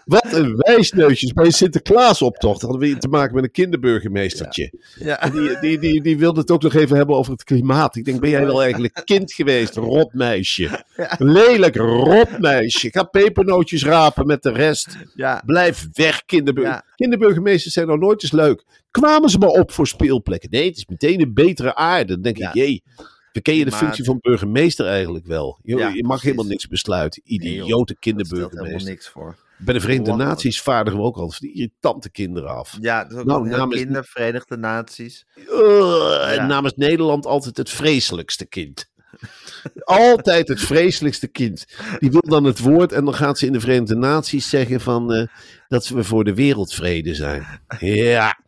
Wat 0.06 0.34
een 0.34 0.56
wijsneusjes. 0.56 1.34
Bij 1.34 1.45
een 1.45 1.52
Sinterklaasoptocht 1.52 2.62
hadden 2.62 2.80
we 2.80 2.86
hier 2.86 2.99
te 2.99 3.08
maken 3.08 3.36
met 3.36 3.43
een 3.43 3.52
kinderburgemeestertje. 3.52 4.71
Ja, 4.95 5.30
die, 5.30 5.60
die, 5.60 5.80
die, 5.80 6.02
die 6.02 6.17
wilde 6.17 6.39
het 6.39 6.52
ook 6.52 6.62
nog 6.62 6.73
even 6.73 6.97
hebben 6.97 7.15
over 7.15 7.32
het 7.32 7.43
klimaat. 7.43 7.95
Ik 7.95 8.06
denk, 8.06 8.19
ben 8.19 8.30
jij 8.30 8.45
wel 8.45 8.62
eigenlijk 8.62 9.02
kind 9.06 9.34
geweest, 9.34 9.75
rotmeisje? 9.75 10.84
Lelijk 11.17 11.75
rotmeisje. 11.75 12.91
Ga 12.91 13.04
pepernootjes 13.04 13.84
rapen 13.84 14.25
met 14.25 14.43
de 14.43 14.52
rest. 14.52 14.97
ja, 15.15 15.41
Blijf 15.45 15.88
weg, 15.93 16.25
kinderburger. 16.25 16.73
Ja. 16.73 16.86
Kinderburgemeesters 16.95 17.73
zijn 17.73 17.88
nou 17.88 17.99
nooit 17.99 18.23
eens 18.23 18.32
leuk. 18.32 18.63
Kwamen 18.91 19.30
ze 19.30 19.38
maar 19.38 19.49
op 19.49 19.71
voor 19.71 19.88
speelplekken? 19.88 20.49
Nee, 20.49 20.67
het 20.67 20.78
is 20.78 20.86
meteen 20.86 21.21
een 21.21 21.34
betere 21.34 21.75
aarde. 21.75 22.13
Dan 22.13 22.21
denk 22.21 22.38
ik, 22.38 22.54
jee, 22.54 22.84
verken 23.32 23.56
je 23.56 23.65
de 23.65 23.71
functie 23.71 24.04
van 24.04 24.17
burgemeester 24.21 24.86
eigenlijk 24.86 25.25
wel? 25.25 25.60
Je, 25.63 25.75
Ja, 25.78 25.88
je 25.88 25.93
mag 25.93 26.02
precies. 26.08 26.23
helemaal 26.23 26.45
niks 26.45 26.67
besluiten. 26.67 27.21
Nee, 27.25 27.38
joh. 27.39 27.45
Idiote 27.54 27.69
dat 27.69 27.97
stelt 27.97 28.04
helemaal 28.04 28.25
kinderburgemeester. 28.25 28.91
niks 28.91 29.08
voor. 29.08 29.36
Bij 29.60 29.74
de 29.74 29.80
Verenigde. 29.80 30.15
Naties 30.15 30.62
vaardigen 30.62 31.00
we 31.00 31.06
ook 31.06 31.17
altijd 31.17 31.41
die 31.41 31.54
irritante 31.54 32.12
kinderen 32.12 32.50
af. 32.50 32.78
Ja, 32.82 33.04
dat 33.04 33.12
is 33.12 33.17
ook 33.17 33.26
Nou, 33.26 33.48
namens- 33.50 33.82
kinder, 33.82 34.06
Verenigde 34.06 34.58
Naties. 34.58 35.26
En 35.36 36.34
Ja. 36.36 36.45
namens 36.45 36.74
Nederland 36.76 37.26
altijd 37.26 37.58
het 37.58 37.69
vreselijkste 37.69 38.45
kind. 38.48 38.89
altijd 39.84 40.48
het 40.48 40.60
vreselijkste 40.62 41.28
kind. 41.28 41.65
Die 42.00 42.12
wil 42.12 42.22
dan 42.28 42.43
het 42.43 42.60
woord 42.60 42.91
en 42.91 43.06
dan 43.06 43.13
gaat 43.15 43.38
ze 43.38 43.45
in 43.45 43.52
de 43.54 43.60
Verenigde 43.60 43.95
Naties 43.95 44.50
zeggen 44.50 44.82
van, 44.82 45.13
eh, 45.13 45.28
dat 45.67 45.88
we 45.88 46.04
voor 46.04 46.24
de 46.24 46.34
wereldvrede 46.34 47.15
zijn. 47.15 47.45
Ja. 47.80 48.39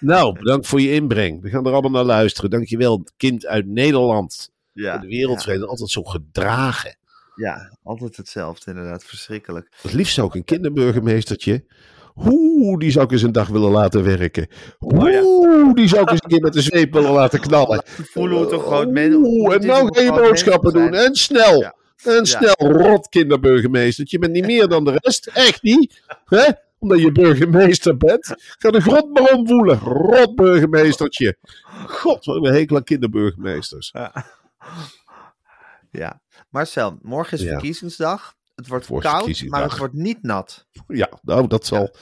Nou, 0.00 0.38
bedankt 0.38 0.66
voor 0.66 0.80
je 0.80 0.92
inbreng. 0.92 1.42
We 1.42 1.48
gaan 1.48 1.66
er 1.66 1.72
allemaal 1.72 1.90
naar 1.90 2.04
luisteren. 2.04 2.50
Dankjewel, 2.50 3.04
kind 3.16 3.46
uit 3.46 3.66
Nederland. 3.66 4.50
Ja, 4.72 4.92
Voor 4.92 5.00
de 5.00 5.16
wereldvrede. 5.16 5.66
Altijd 5.66 5.90
zo 5.90 6.02
gedragen. 6.02 6.96
Ja, 7.36 7.78
altijd 7.82 8.16
hetzelfde 8.16 8.70
inderdaad. 8.70 9.04
Verschrikkelijk. 9.04 9.68
Het 9.82 9.92
liefst 9.92 10.18
ook 10.18 10.34
een 10.34 10.44
kinderburgemeestertje. 10.44 11.64
Oeh, 12.26 12.78
die 12.78 12.90
zou 12.90 13.04
ik 13.04 13.12
eens 13.12 13.22
een 13.22 13.32
dag 13.32 13.48
willen 13.48 13.70
laten 13.70 14.04
werken. 14.04 14.46
Oh. 14.78 15.04
Oeh, 15.22 15.74
die 15.74 15.88
zou 15.88 16.02
ik 16.02 16.10
eens 16.10 16.22
een 16.22 16.28
keer 16.30 16.40
met 16.40 16.52
de 16.52 16.60
zweep 16.60 16.92
willen 16.92 17.10
laten 17.12 17.40
knallen. 17.40 17.82
voelen 17.86 18.36
hoe 18.36 18.44
het 18.44 18.52
een 18.54 18.60
groot 18.60 18.90
men- 18.90 19.14
Oeh, 19.14 19.54
en 19.54 19.66
nou 19.66 19.94
ga 19.94 20.00
je 20.02 20.12
boodschappen 20.12 20.72
mensen 20.72 20.92
doen. 20.92 21.04
En 21.06 21.14
snel. 21.14 21.60
Ja. 21.60 21.74
En 22.04 22.14
Ja. 22.14 22.24
snel, 22.24 22.54
rot 22.72 23.08
kinderburgemeester. 23.08 24.04
Je 24.08 24.18
bent 24.18 24.32
niet 24.32 24.46
meer 24.54 24.68
dan 24.68 24.84
de 24.84 24.98
rest. 25.00 25.26
Echt 25.26 25.62
niet. 25.62 26.02
Hè? 26.24 26.50
Omdat 26.78 27.00
je 27.00 27.12
burgemeester 27.12 27.96
bent. 27.96 28.34
Ga 28.58 28.70
de 28.70 28.80
grond 28.80 29.12
maar 29.12 29.32
omvoelen. 29.32 29.78
Rot 29.78 30.34
burgemeestertje. 30.34 31.36
God, 31.86 32.24
wat 32.24 32.36
een 32.46 32.54
hekel 32.54 32.76
aan 32.76 32.84
kinderburgemeesters. 32.84 33.92
Ja. 35.90 36.20
Marcel, 36.48 36.98
morgen 37.02 37.38
is 37.38 37.44
Ja. 37.44 37.50
verkiezingsdag. 37.50 38.34
Het 38.54 38.68
wordt 38.68 38.86
koud, 38.86 39.42
maar 39.48 39.62
het 39.62 39.78
wordt 39.78 39.94
niet 39.94 40.22
nat. 40.22 40.66
Ja, 40.88 41.08
nou, 41.22 41.46
dat 41.46 41.66
zal. 41.66 41.94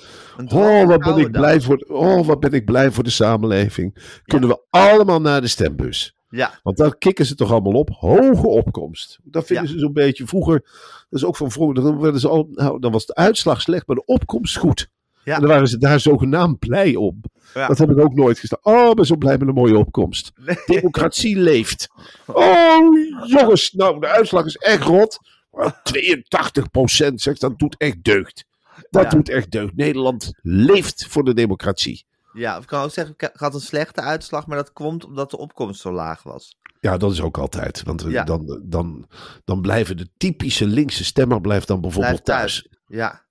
Oh, 0.46 0.86
wat 0.86 0.98
ben 1.00 1.16
ik 1.16 1.22
dag. 1.22 1.30
blij 1.42 1.60
voor. 1.60 1.76
Oh, 1.76 2.26
wat 2.26 2.40
ben 2.40 2.52
ik 2.52 2.64
blij 2.64 2.90
voor 2.90 3.04
de 3.04 3.10
samenleving. 3.10 4.18
Kunnen 4.24 4.48
we 4.48 4.62
allemaal 4.70 5.20
naar 5.20 5.40
de 5.40 5.48
stembus? 5.48 6.16
Ja, 6.28 6.58
Want 6.62 6.76
daar 6.76 6.96
kikken 6.98 7.26
ze 7.26 7.34
toch 7.34 7.50
allemaal 7.52 7.72
op. 7.72 7.90
Hoge 7.90 8.46
opkomst. 8.46 9.18
Dat 9.22 9.46
vinden 9.46 9.64
Ja. 9.66 9.70
ze 9.72 9.78
zo'n 9.78 9.92
beetje. 9.92 10.26
Vroeger, 10.26 10.60
dat 11.08 11.20
is 11.20 11.24
ook 11.24 11.36
van 11.36 11.50
vroeger. 11.50 11.74
Dan, 11.74 12.00
werden 12.00 12.20
ze 12.20 12.28
al, 12.28 12.48
nou, 12.50 12.80
dan 12.80 12.92
was 12.92 13.06
de 13.06 13.14
uitslag 13.14 13.60
slecht, 13.60 13.86
maar 13.86 13.96
de 13.96 14.04
opkomst 14.04 14.56
goed. 14.56 14.88
Ja. 15.24 15.34
En 15.34 15.40
dan 15.40 15.50
waren 15.50 15.68
ze 15.68 15.78
daar 15.78 16.00
zogenaamd 16.00 16.58
blij 16.58 16.96
om. 16.96 17.20
Ja. 17.54 17.66
Dat 17.66 17.78
heb 17.78 17.90
ik 17.90 17.98
ook 17.98 18.14
nooit 18.14 18.38
gestaan. 18.38 18.58
Oh, 18.62 18.92
ben 18.94 19.04
zo 19.06 19.16
blij 19.16 19.38
met 19.38 19.48
een 19.48 19.54
mooie 19.54 19.78
opkomst. 19.78 20.32
Democratie 20.66 21.36
leeft. 21.38 21.88
Oh, 22.26 22.78
jongens. 23.26 23.72
Nou, 23.72 24.00
de 24.00 24.06
uitslag 24.06 24.44
is 24.44 24.56
echt 24.56 24.82
rot. 24.82 25.18
Maar 25.50 25.80
82 25.82 26.70
procent, 26.70 27.20
zegt 27.20 27.40
dat 27.40 27.58
doet 27.58 27.74
echt 27.78 28.04
deugd. 28.04 28.44
Dat 28.90 29.02
Ja. 29.02 29.08
doet 29.08 29.28
echt 29.28 29.50
deugd. 29.50 29.76
Nederland 29.76 30.32
leeft 30.42 31.06
voor 31.08 31.24
de 31.24 31.34
democratie. 31.34 32.04
ja, 32.32 32.56
ik 32.56 32.66
kan 32.66 32.82
ook 32.82 32.90
zeggen, 32.90 33.14
ik 33.18 33.30
had 33.32 33.54
een 33.54 33.60
slechte 33.60 34.00
uitslag, 34.00 34.46
maar 34.46 34.56
dat 34.56 34.72
komt 34.72 35.04
omdat 35.04 35.30
de 35.30 35.36
opkomst 35.38 35.80
zo 35.80 35.92
laag 35.92 36.22
was. 36.22 36.56
Ja, 36.80 36.96
dat 36.96 37.12
is 37.12 37.20
ook 37.20 37.38
altijd. 37.38 37.82
Want 37.82 38.04
eh, 38.04 38.10
Ja. 38.10 38.24
dan, 38.24 38.60
dan, 38.64 39.08
dan 39.44 39.60
blijven 39.60 39.96
de 39.96 40.08
typische 40.16 40.66
linkse 40.66 41.04
stemmer 41.04 41.40
blijft 41.40 41.66
dan 41.66 41.80
bijvoorbeeld 41.80 42.24
thuis. 42.24 42.62
thuis. 42.62 42.78
Ja, 42.86 43.22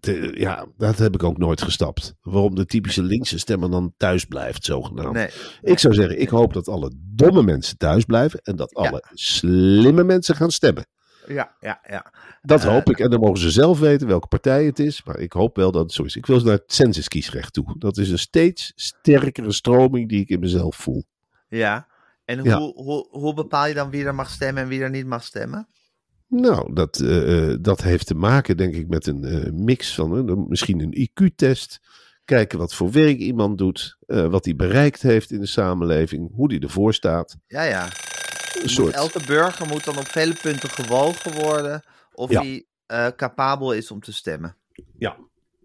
De- 0.00 0.34
ja, 0.34 0.66
dat 0.76 0.98
heb 0.98 1.14
ik 1.14 1.22
ook 1.22 1.38
nooit 1.38 1.62
gestapt. 1.62 2.14
Waarom 2.20 2.54
de 2.54 2.66
typische 2.66 3.02
linkse 3.02 3.38
stemmer 3.38 3.70
dan 3.70 3.94
thuis 3.96 4.24
blijft, 4.24 4.64
zogenaamd. 4.64 5.12
nee. 5.12 5.30
Ik 5.62 5.78
zou 5.78 5.94
zeggen, 5.94 6.20
ik 6.20 6.28
hoop 6.28 6.52
dat 6.52 6.68
alle 6.68 6.92
domme 6.96 7.42
mensen 7.42 7.76
thuis 7.78 8.04
blijven 8.04 8.40
en 8.42 8.56
dat 8.56 8.74
alle 8.74 9.04
slimme 9.12 10.04
mensen 10.04 10.34
gaan 10.36 10.50
stemmen. 10.50 10.86
Ja, 11.26 11.56
ja, 11.60 11.80
ja. 11.88 12.12
Dat 12.42 12.64
Eh, 12.64 12.68
hoop 12.70 12.90
ik. 12.90 12.98
En 12.98 13.10
dan 13.10 13.20
mogen 13.20 13.38
ze 13.38 13.50
zelf 13.50 13.78
weten 13.78 14.06
welke 14.06 14.26
partij 14.26 14.64
het 14.64 14.78
is. 14.78 15.04
Maar 15.04 15.18
ik 15.18 15.32
hoop 15.32 15.56
wel 15.56 15.72
dat 15.72 15.82
het 15.82 15.92
zo 15.92 16.02
is. 16.02 16.16
Ik 16.16 16.26
wil 16.26 16.40
naar 16.40 16.52
het 16.52 16.72
censuskiesrecht 16.72 17.52
toe. 17.52 17.74
Dat 17.78 17.96
is 17.96 18.10
een 18.10 18.18
steeds 18.18 18.72
sterkere 18.74 19.52
stroming 19.52 20.08
die 20.08 20.20
ik 20.20 20.28
in 20.28 20.40
mezelf 20.40 20.76
voel. 20.76 21.04
Ja. 21.48 21.86
En 22.24 22.42
Ja. 22.44 22.58
Hoe, 22.58 22.72
hoe, 22.82 23.06
hoe 23.10 23.34
bepaal 23.34 23.66
je 23.66 23.74
dan 23.74 23.90
wie 23.90 24.04
er 24.04 24.14
mag 24.14 24.30
stemmen 24.30 24.62
en 24.62 24.68
wie 24.68 24.80
er 24.82 24.90
niet 24.90 25.06
mag 25.06 25.24
stemmen? 25.24 25.68
Nou, 26.28 26.72
dat, 26.74 27.00
eh, 27.00 27.50
eh, 27.50 27.58
dat 27.60 27.82
heeft 27.82 28.06
te 28.06 28.14
maken, 28.14 28.56
denk 28.56 28.74
ik, 28.74 28.88
met 28.88 29.06
een 29.06 29.24
eh, 29.24 29.52
mix 29.52 29.94
van 29.94 30.46
misschien 30.48 30.80
een 30.80 31.08
IQ-test. 31.10 31.80
Kijken 32.24 32.58
wat 32.58 32.74
voor 32.74 32.90
werk 32.90 33.18
iemand 33.18 33.58
doet. 33.58 33.96
wat 34.06 34.44
hij 34.44 34.56
bereikt 34.56 35.02
heeft 35.02 35.30
in 35.30 35.40
de 35.40 35.46
samenleving. 35.46 36.30
Hoe 36.34 36.52
hij 36.52 36.58
ervoor 36.60 36.94
staat. 36.94 37.36
Ja, 37.46 37.62
ja. 37.62 37.88
Soort. 38.64 38.94
Elke 38.94 39.20
burger 39.26 39.66
moet 39.66 39.84
dan 39.84 39.98
op 39.98 40.06
vele 40.06 40.34
punten 40.42 40.68
gewogen 40.68 41.32
worden 41.32 41.82
of 42.12 42.30
Ja. 42.30 42.42
hij 42.42 42.66
capabel 43.16 43.72
is 43.72 43.90
om 43.90 44.00
te 44.00 44.12
stemmen. 44.12 44.56
Ja. 44.98 45.16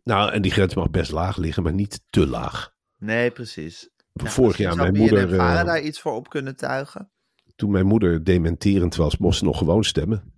Nou, 0.04 0.32
en 0.32 0.42
die 0.42 0.52
grens 0.52 0.76
mag 0.76 0.90
best 0.90 1.12
laag 1.12 1.38
liggen, 1.38 1.64
maar 1.64 1.74
niet 1.74 2.02
te 2.10 2.28
laag. 2.28 2.74
Nee, 2.98 3.32
precies. 3.32 3.90
Vorig 4.14 4.58
jaar 4.58 4.74
zou 4.74 4.92
mijn 4.92 5.02
moeder. 5.02 5.34
Eh, 5.34 5.66
daar 5.66 5.82
iets 5.82 6.00
voor 6.00 6.14
op 6.14 6.30
kunnen 6.30 6.56
tuigen. 6.56 7.12
toen 7.56 7.72
mijn 7.72 7.86
moeder 7.86 8.24
dementerend 8.24 8.96
was, 8.96 9.18
mocht 9.18 9.38
ze 9.38 9.44
nog 9.44 9.58
gewoon 9.58 9.84
stemmen. 9.84 10.33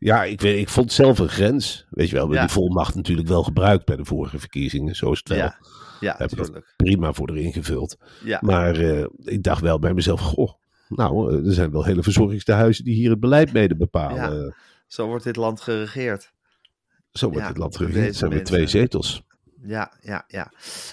Ja, 0.00 0.24
ik, 0.24 0.40
weet, 0.40 0.58
ik 0.58 0.68
vond 0.68 0.92
zelf 0.92 1.18
een 1.18 1.28
grens. 1.28 1.86
Weet 1.90 2.08
je 2.08 2.14
wel, 2.16 2.28
we 2.28 2.34
Ja. 2.34 2.40
die 2.40 2.50
volmacht 2.50 2.94
natuurlijk 2.94 3.28
wel 3.28 3.42
gebruikt 3.42 3.84
bij 3.84 3.96
de 3.96 4.04
vorige 4.04 4.38
verkiezingen. 4.38 4.94
Zo 4.94 5.12
is 5.12 5.18
het 5.18 5.28
wel. 5.28 5.38
Ja, 5.38 5.58
ja 6.00 6.14
Heb 6.18 6.30
ik 6.30 6.62
prima 6.76 7.12
voor 7.12 7.30
erin 7.30 7.52
gevuld. 7.52 7.96
Ja. 8.24 8.38
Maar 8.42 8.76
eh, 8.76 9.06
ik 9.24 9.42
dacht 9.42 9.60
wel 9.60 9.78
bij 9.78 9.94
mezelf, 9.94 10.20
goh, 10.20 10.52
nou, 10.88 11.32
eh, 11.32 11.46
er 11.46 11.52
zijn 11.54 11.70
wel 11.70 11.84
hele 11.84 12.02
verzorgingstehuizen 12.02 12.84
die 12.84 12.94
hier 12.94 13.10
het 13.10 13.20
beleid 13.20 13.52
mede 13.52 13.76
bepalen. 13.76 14.44
Eh, 14.46 14.52
Zo 14.86 15.06
wordt 15.06 15.24
dit 15.24 15.36
land 15.36 15.60
geregeerd. 15.60 16.32
Zo 17.12 17.26
wordt 17.26 17.42
Ja, 17.42 17.48
het 17.48 17.58
land 17.58 17.76
geregeerd. 17.76 18.06
Het 18.06 18.16
zijn 18.16 18.30
weer 18.30 18.44
twee 18.44 18.66
zetels. 18.66 19.22
Ja, 19.62 19.92
ja, 20.00 20.24
ja. 20.28 20.52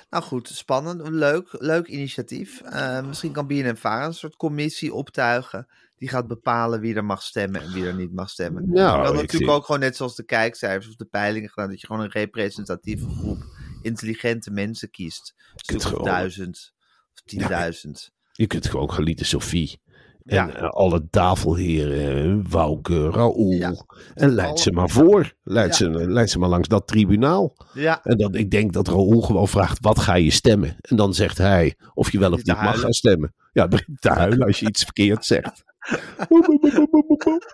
Nou 0.10 0.24
goed, 0.24 0.48
spannend. 0.48 1.08
Leuk, 1.10 1.48
leuk 1.60 1.88
initiatief. 1.88 2.62
Eh, 2.62 3.02
misschien 3.06 3.32
kan 3.32 3.48
BNN-Vara 3.48 4.06
een 4.06 4.14
soort 4.14 4.36
commissie 4.36 4.94
optuigen. 4.94 5.68
Die 5.98 6.10
gaat 6.10 6.28
bepalen 6.28 6.80
wie 6.80 6.96
er 6.96 7.06
mag 7.06 7.22
stemmen 7.24 7.62
en 7.62 7.74
wie 7.74 7.86
er 7.86 7.96
niet 7.96 8.14
mag 8.14 8.30
stemmen. 8.30 8.64
Nou, 8.86 8.98
ik 9.00 9.04
natuurlijk 9.14 9.32
zie- 9.32 9.50
ook 9.50 9.66
gewoon 9.66 9.80
net 9.82 9.96
zoals 9.96 10.16
de 10.16 10.24
kijkcijfers 10.24 10.88
of 10.88 10.96
de 10.96 11.06
peilingen 11.06 11.50
gedaan. 11.50 11.70
Dat 11.70 11.82
je 11.82 11.88
gewoon 11.88 12.02
een 12.02 12.12
representatieve 12.12 13.10
groep 13.10 13.44
intelligente 13.82 14.52
mensen 14.52 14.90
kiest. 14.90 15.34
Een 15.38 15.52
stuk 15.56 15.76
of 15.76 16.06
duizend 16.06 16.74
of 17.14 17.22
tienduizend. 17.26 18.12
Je 18.32 18.48
kunt 18.48 18.68
gewoon 18.68 18.92
gelieten 18.92 19.26
Sophie. 19.26 19.80
En 20.28 20.56
eh, 20.56 20.70
alle 20.70 21.08
tafelheren, 21.10 22.46
Wouke, 22.50 23.10
Raoul. 23.10 23.52
Ja. 23.52 23.74
En 24.14 24.30
leid 24.30 24.60
ze 24.60 24.72
maar 24.72 24.90
voor. 24.90 25.34
Leid, 25.44 25.68
Ja. 25.68 25.74
ze, 25.74 25.90
leid 26.10 26.30
ze 26.30 26.40
maar 26.40 26.50
langs 26.50 26.68
dat 26.68 26.88
tribunaal. 26.88 27.56
Ja, 27.74 28.00
En 28.04 28.18
dan, 28.18 28.36
ik 28.36 28.52
denk 28.52 28.74
dat 28.74 28.88
Raoul 28.88 29.22
gewoon 29.22 29.48
vraagt, 29.48 29.78
wat 29.82 30.00
ga 30.00 30.16
je 30.16 30.32
stemmen? 30.32 30.76
En 30.82 30.96
dan 30.96 31.14
zegt 31.14 31.38
hij 31.38 31.76
of 31.94 32.12
je 32.12 32.20
wel 32.20 32.32
of 32.32 32.38
niet 32.38 32.48
mag 32.48 32.58
huilen. 32.58 32.80
gaan 32.80 32.94
stemmen. 32.94 33.34
Ja, 33.54 33.68
begint 33.78 34.02
te 34.02 34.10
huilen 34.10 34.46
als 34.48 34.60
je 34.60 34.68
iets 34.68 34.84
verkeerd 34.84 35.26
zegt. 35.26 35.64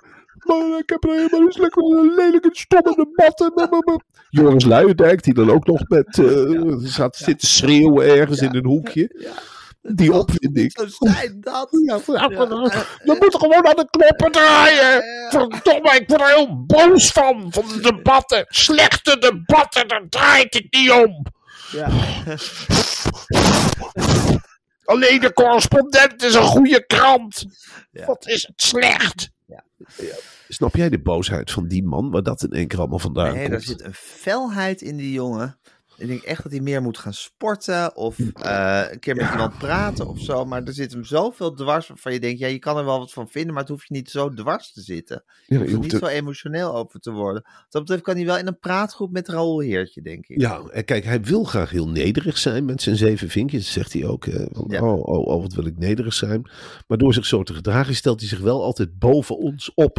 Maar 0.44 0.78
ik 0.80 0.90
heb 0.90 1.04
er 1.04 1.10
helemaal 1.10 2.04
een 2.04 2.14
lelijke 2.16 2.50
stomme 2.52 2.96
debatten. 2.96 3.54
Joris 4.30 4.66
Luijendijk, 4.66 5.24
die 5.24 5.34
dan 5.34 5.50
ook 5.52 5.66
nog 5.68 5.88
met, 5.88 6.20
eh 6.20 6.74
gaat 6.80 7.16
zitten 7.16 7.48
schreeuwen 7.48 8.06
ergens 8.08 8.40
in 8.42 8.56
een 8.56 8.66
hoekje. 8.66 9.32
Die 9.86 10.14
opwinding. 10.14 10.72
zo 10.72 10.86
zijn 10.88 11.38
dat. 11.42 11.68
Ja, 11.86 12.00
ja, 12.06 12.28
we 12.30 13.18
moeten 13.20 13.40
gewoon 13.40 13.68
aan 13.68 13.76
de 13.76 13.88
knoppen 13.90 14.32
draaien. 14.32 15.04
Verdomme, 15.30 15.96
ik 16.00 16.08
word 16.08 16.22
er 16.22 16.28
heel 16.28 16.66
boos 16.66 17.12
van. 17.12 17.48
Van 17.54 17.68
de 17.68 17.80
debatten. 17.82 18.46
Slechte 18.48 19.18
debatten, 19.18 19.88
daar 19.88 20.06
draait 20.10 20.54
het 20.54 20.68
niet 20.70 20.92
om. 20.92 21.26
Ja. 21.72 21.90
Alleen 24.86 25.20
de 25.20 25.34
correspondent 25.34 26.24
is 26.24 26.34
een 26.34 26.44
goede 26.44 26.86
krant. 26.86 27.46
Ja. 27.92 28.06
Wat 28.06 28.28
is 28.28 28.48
het 28.48 28.62
slecht. 28.62 29.30
Ja. 29.46 29.64
Snap 30.48 30.76
jij 30.76 30.90
de 30.90 31.02
boosheid 31.02 31.52
van 31.52 31.68
die 31.68 31.84
man, 31.84 32.12
waar 32.12 32.24
dat 32.24 32.44
in 32.44 32.50
één 32.52 32.68
keer 32.68 32.80
allemaal 32.80 33.00
vandaan 33.00 33.32
Nee, 33.34 33.38
komt? 33.40 33.50
daar 33.52 33.62
zit 33.62 33.82
een 33.84 33.94
felheid 33.94 34.82
in 34.82 34.98
die 34.98 35.12
jongen. 35.12 35.60
Ik 36.04 36.10
denk 36.10 36.22
echt 36.22 36.44
dat 36.44 36.52
hij 36.52 36.62
meer 36.62 36.82
moet 36.82 36.98
gaan 36.98 37.14
sporten 37.14 37.96
of 37.96 38.20
eh, 38.20 38.82
een 38.92 39.00
keer 39.00 39.16
met 39.16 39.32
iemand 39.32 39.58
praten 39.58 40.08
of 40.08 40.20
zo. 40.20 40.46
Maar 40.46 40.64
er 40.64 40.74
zit 40.74 40.92
hem 40.92 41.04
zoveel 41.04 41.54
dwars 41.54 41.88
waarvan 41.88 42.14
je 42.14 42.20
denkt, 42.20 42.40
ja, 42.40 42.48
je 42.48 42.60
kan 42.60 42.78
er 42.78 42.86
wel 42.86 43.00
wat 43.00 43.12
van 43.14 43.28
vinden, 43.30 43.54
maar 43.54 43.62
het 43.62 43.72
hoeft 43.72 43.88
je 43.88 43.94
niet 43.94 44.10
zo 44.10 44.30
dwars 44.30 44.72
te 44.74 44.82
zitten. 44.82 45.24
Je 45.48 45.58
hoeft 45.58 45.70
je 45.70 45.76
er 45.76 45.82
niet 45.82 45.92
zo 45.92 46.06
emotioneel 46.06 46.76
over 46.76 47.00
te 47.00 47.12
worden. 47.12 47.42
Wat 47.44 47.66
dat 47.70 47.82
betreft 47.82 48.04
kan 48.04 48.16
hij 48.16 48.26
wel 48.26 48.38
in 48.38 48.48
een 48.48 48.60
praatgroep 48.60 49.12
met 49.12 49.28
Raoul 49.28 49.60
Heertje, 49.60 50.02
denk 50.02 50.28
ik. 50.28 50.42
Ja, 50.42 50.60
en 50.72 50.86
kijk, 50.86 51.04
hij 51.04 51.22
wil 51.22 51.44
graag 51.44 51.70
heel 51.70 51.88
nederig 51.90 52.38
zijn 52.38 52.66
met 52.66 52.82
zijn 52.82 52.96
zeven 52.96 53.30
vinkjes, 53.30 53.72
zegt 53.72 53.94
hij 53.94 54.06
ook. 54.06 54.26
Hè? 54.26 54.46
Van, 54.52 54.66
Ja. 54.68 54.82
oh, 54.82 55.08
oh, 55.08 55.28
oh, 55.28 55.42
wat 55.42 55.54
wil 55.54 55.66
ik 55.66 55.78
nederig 55.78 56.14
zijn. 56.14 56.50
Maar 56.88 56.98
door 56.98 57.14
zich 57.14 57.26
zo 57.26 57.44
te 57.44 57.54
gedragen 57.54 57.96
stelt 57.96 58.20
hij 58.20 58.30
zich 58.30 58.40
wel 58.40 58.64
altijd 58.64 59.00
boven 59.00 59.38
ons 59.38 59.72
op. 59.74 59.98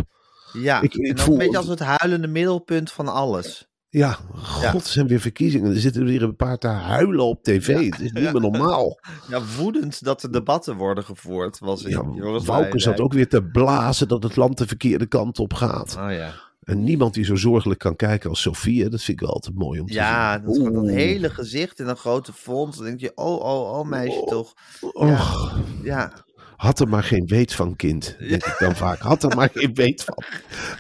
Ja, 0.53 0.81
Ik- 0.81 0.95
ik 0.95 1.09
en 1.11 1.19
voel- 1.19 1.33
een 1.33 1.39
beetje 1.39 1.57
als 1.57 1.67
het 1.67 1.79
huilende 1.81 2.27
middelpunt 2.29 2.93
van 2.93 3.09
alles. 3.09 3.69
Ja, 3.99 4.19
god, 4.35 4.85
er 4.85 4.91
zijn 4.91 5.07
weer 5.07 5.21
verkiezingen. 5.21 5.71
Er 5.75 5.81
zitten 5.81 6.05
weer 6.05 6.23
een 6.23 6.37
paar 6.37 6.59
te 6.59 6.67
huilen 6.69 7.25
op 7.25 7.43
tv. 7.43 7.91
Het 7.91 8.01
is 8.01 8.13
niet 8.13 8.33
meer 8.33 8.41
normaal. 8.41 8.99
Ja, 9.31 9.41
woedend 9.59 10.05
dat 10.05 10.23
er 10.23 10.33
debatten 10.33 10.77
worden 10.77 11.05
gevoerd, 11.05 11.59
was 11.59 11.83
Ja, 11.83 11.91
zat 11.91 12.47
Luijendijk. 12.47 13.01
ook 13.01 13.13
weer 13.13 13.29
te 13.29 13.43
blazen 13.43 14.09
dat 14.09 14.23
het 14.23 14.37
land 14.37 14.59
de 14.59 14.67
verkeerde 14.67 15.07
kant 15.07 15.39
op 15.39 15.53
gaat. 15.55 15.97
Oh 16.01 16.13
ja. 16.13 16.33
En 16.65 16.85
niemand 16.85 17.15
die 17.15 17.25
zo 17.25 17.35
zorgelijk 17.37 17.81
kan 17.81 17.97
kijken 17.97 18.31
als 18.31 18.41
Sofie. 18.41 18.89
Dat 18.89 19.03
vind 19.03 19.21
ik 19.21 19.27
wel 19.27 19.35
altijd 19.35 19.55
mooi 19.55 19.81
om 19.81 19.87
te 19.87 19.93
Ja, 19.93 20.33
zien. 20.33 20.43
dat 20.43 20.51
is 20.51 20.57
gewoon 20.57 20.73
dat 20.73 20.83
Oeh. 20.83 20.93
hele 20.93 21.31
gezicht 21.31 21.79
in 21.81 21.87
een 21.89 21.97
grote 21.97 22.33
font. 22.33 22.77
Dan 22.77 22.85
denk 22.85 23.01
je, 23.01 23.13
oh, 23.15 23.41
oh, 23.41 23.79
oh, 23.79 23.87
meisje 23.89 24.21
Oh. 24.21 24.29
toch. 24.29 24.53
Och, 24.93 25.59
Ja, 25.83 26.13
had 26.57 26.81
er 26.81 26.89
maar 26.89 27.03
geen 27.05 27.27
weet 27.27 27.55
van, 27.55 27.77
kind. 27.77 28.17
Denk 28.19 28.45
ik 28.47 28.57
dan 28.59 28.77
vaak. 28.77 28.99
Had 28.99 29.23
er 29.23 29.37
maar 29.37 29.51
geen 29.55 29.75
weet 29.75 30.05
van. 30.05 30.25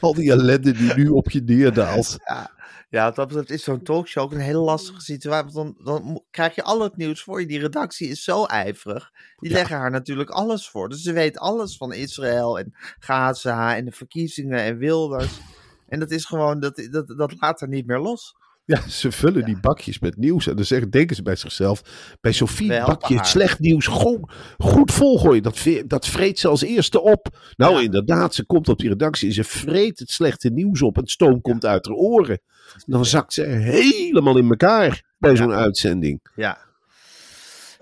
Al 0.00 0.14
die 0.14 0.30
ellende 0.30 0.72
die 0.72 0.94
nu 0.94 1.08
op 1.08 1.30
je 1.30 1.42
neerdaalt. 1.42 2.16
ja 2.28 2.52
wat 2.90 3.14
dat 3.14 3.28
betreft 3.28 3.50
is 3.50 3.64
zo'n 3.64 3.82
talkshow 3.82 4.22
ook 4.22 4.32
een 4.32 4.38
hele 4.38 4.58
lastige 4.58 5.00
situatie. 5.00 5.52
Want 5.52 5.84
dan, 5.84 5.84
dan 5.84 6.22
krijg 6.30 6.54
je 6.54 6.62
al 6.62 6.80
het 6.80 6.96
nieuws 6.96 7.22
voor 7.22 7.40
je. 7.40 7.46
Die 7.46 7.60
redactie 7.60 8.08
is 8.08 8.24
zo 8.24 8.44
ijverig. 8.44 9.10
Die 9.36 9.50
leggen 9.50 9.76
haar 9.76 9.90
natuurlijk 9.90 10.30
alles 10.30 10.68
voor. 10.68 10.88
Dus 10.88 11.02
ze 11.02 11.12
weet 11.12 11.38
alles 11.38 11.76
van 11.76 11.92
Israël 11.92 12.58
en 12.58 12.74
Gaza 12.98 13.76
en 13.76 13.84
de 13.84 13.92
verkiezingen 13.92 14.58
en 14.58 14.78
Wilders. 14.78 15.40
En 15.88 16.00
dat 16.00 16.10
is 16.10 16.24
gewoon, 16.24 16.60
dat, 16.60 16.88
dat, 16.90 17.08
dat 17.08 17.40
laat 17.40 17.60
er 17.60 17.68
niet 17.68 17.86
meer 17.86 18.00
los. 18.00 18.36
Ja, 18.66 18.88
ze 18.88 19.12
vullen 19.12 19.44
die 19.44 19.60
bakjes 19.60 19.98
met 19.98 20.16
nieuws. 20.16 20.46
En 20.46 20.56
dan 20.56 20.64
zeggen, 20.64 20.90
denken 20.90 21.16
ze 21.16 21.22
bij 21.22 21.36
zichzelf. 21.36 21.82
Bij 22.20 22.32
Sofie 22.32 22.68
bak 22.68 23.04
je 23.04 23.16
haar. 23.16 23.26
slecht 23.26 23.58
nieuws 23.58 23.86
goed, 23.86 24.32
goed 24.58 24.92
volgooien. 24.92 25.42
Dat, 25.42 25.64
dat 25.86 26.06
vreet 26.06 26.38
ze 26.38 26.48
als 26.48 26.62
eerste 26.62 27.00
op. 27.00 27.38
Nou, 27.56 27.74
Ja. 27.76 27.80
inderdaad, 27.80 28.34
ze 28.34 28.44
komt 28.46 28.68
op 28.68 28.78
die 28.78 28.88
redactie 28.88 29.28
en 29.28 29.34
ze 29.34 29.44
vreet 29.44 29.98
het 29.98 30.10
slechte 30.10 30.48
nieuws 30.50 30.82
op. 30.82 30.96
Het 30.96 31.10
stoom 31.10 31.40
komt 31.40 31.64
uit 31.64 31.86
haar 31.86 31.94
oren. 31.96 32.40
Dan 32.86 33.04
zakt 33.04 33.32
ze 33.32 33.42
helemaal 33.42 34.38
in 34.38 34.48
elkaar 34.48 35.02
bij 35.18 35.36
zo'n 35.36 35.52
uitzending. 35.52 36.20
Ja. 36.34 36.58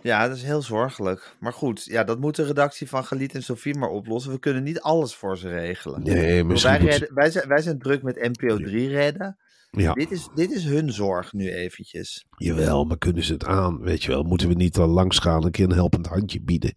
Ja, 0.03 0.29
dat 0.29 0.37
is 0.37 0.42
heel 0.42 0.62
zorgelijk. 0.62 1.35
Maar 1.40 1.53
goed, 1.53 1.85
ja, 1.85 2.05
dat 2.05 2.21
moet 2.21 2.37
de 2.37 2.45
redactie 2.45 2.88
van 2.88 3.05
Galiet 3.05 3.35
en 3.35 3.42
Sofie 3.42 3.75
maar 3.79 3.88
oplossen. 3.88 4.33
We 4.33 4.38
kunnen 4.38 4.62
niet 4.62 4.81
alles 4.81 5.14
voor 5.14 5.38
ze 5.38 5.49
regelen. 5.49 6.03
Nee, 6.03 6.14
Wij, 6.16 6.45
misschien 6.45 6.77
redden, 6.77 7.14
wij, 7.14 7.31
zijn, 7.31 7.49
wij 7.49 7.62
zijn 7.62 7.79
druk 7.79 8.03
met 8.03 8.16
NPO 8.38 8.57
3 8.57 8.88
redden. 8.88 9.37
Ja, 9.77 9.93
Dit, 9.93 10.11
is, 10.11 10.29
dit 10.35 10.51
is 10.51 10.65
hun 10.65 10.93
zorg 10.93 11.33
nu 11.33 11.51
eventjes. 11.53 12.25
jawel, 12.37 12.85
maar 12.85 12.99
kunnen 12.99 13.25
ze 13.25 13.33
het 13.33 13.45
aan? 13.45 13.81
Weet 13.81 14.03
je 14.03 14.09
wel, 14.11 14.23
moeten 14.23 14.49
we 14.49 14.55
niet 14.55 14.77
al 14.77 14.87
langs 14.89 15.19
gaan, 15.19 15.45
een 15.45 15.51
keer 15.51 15.65
een 15.65 15.73
helpend 15.73 16.07
handje 16.07 16.43
bieden? 16.43 16.77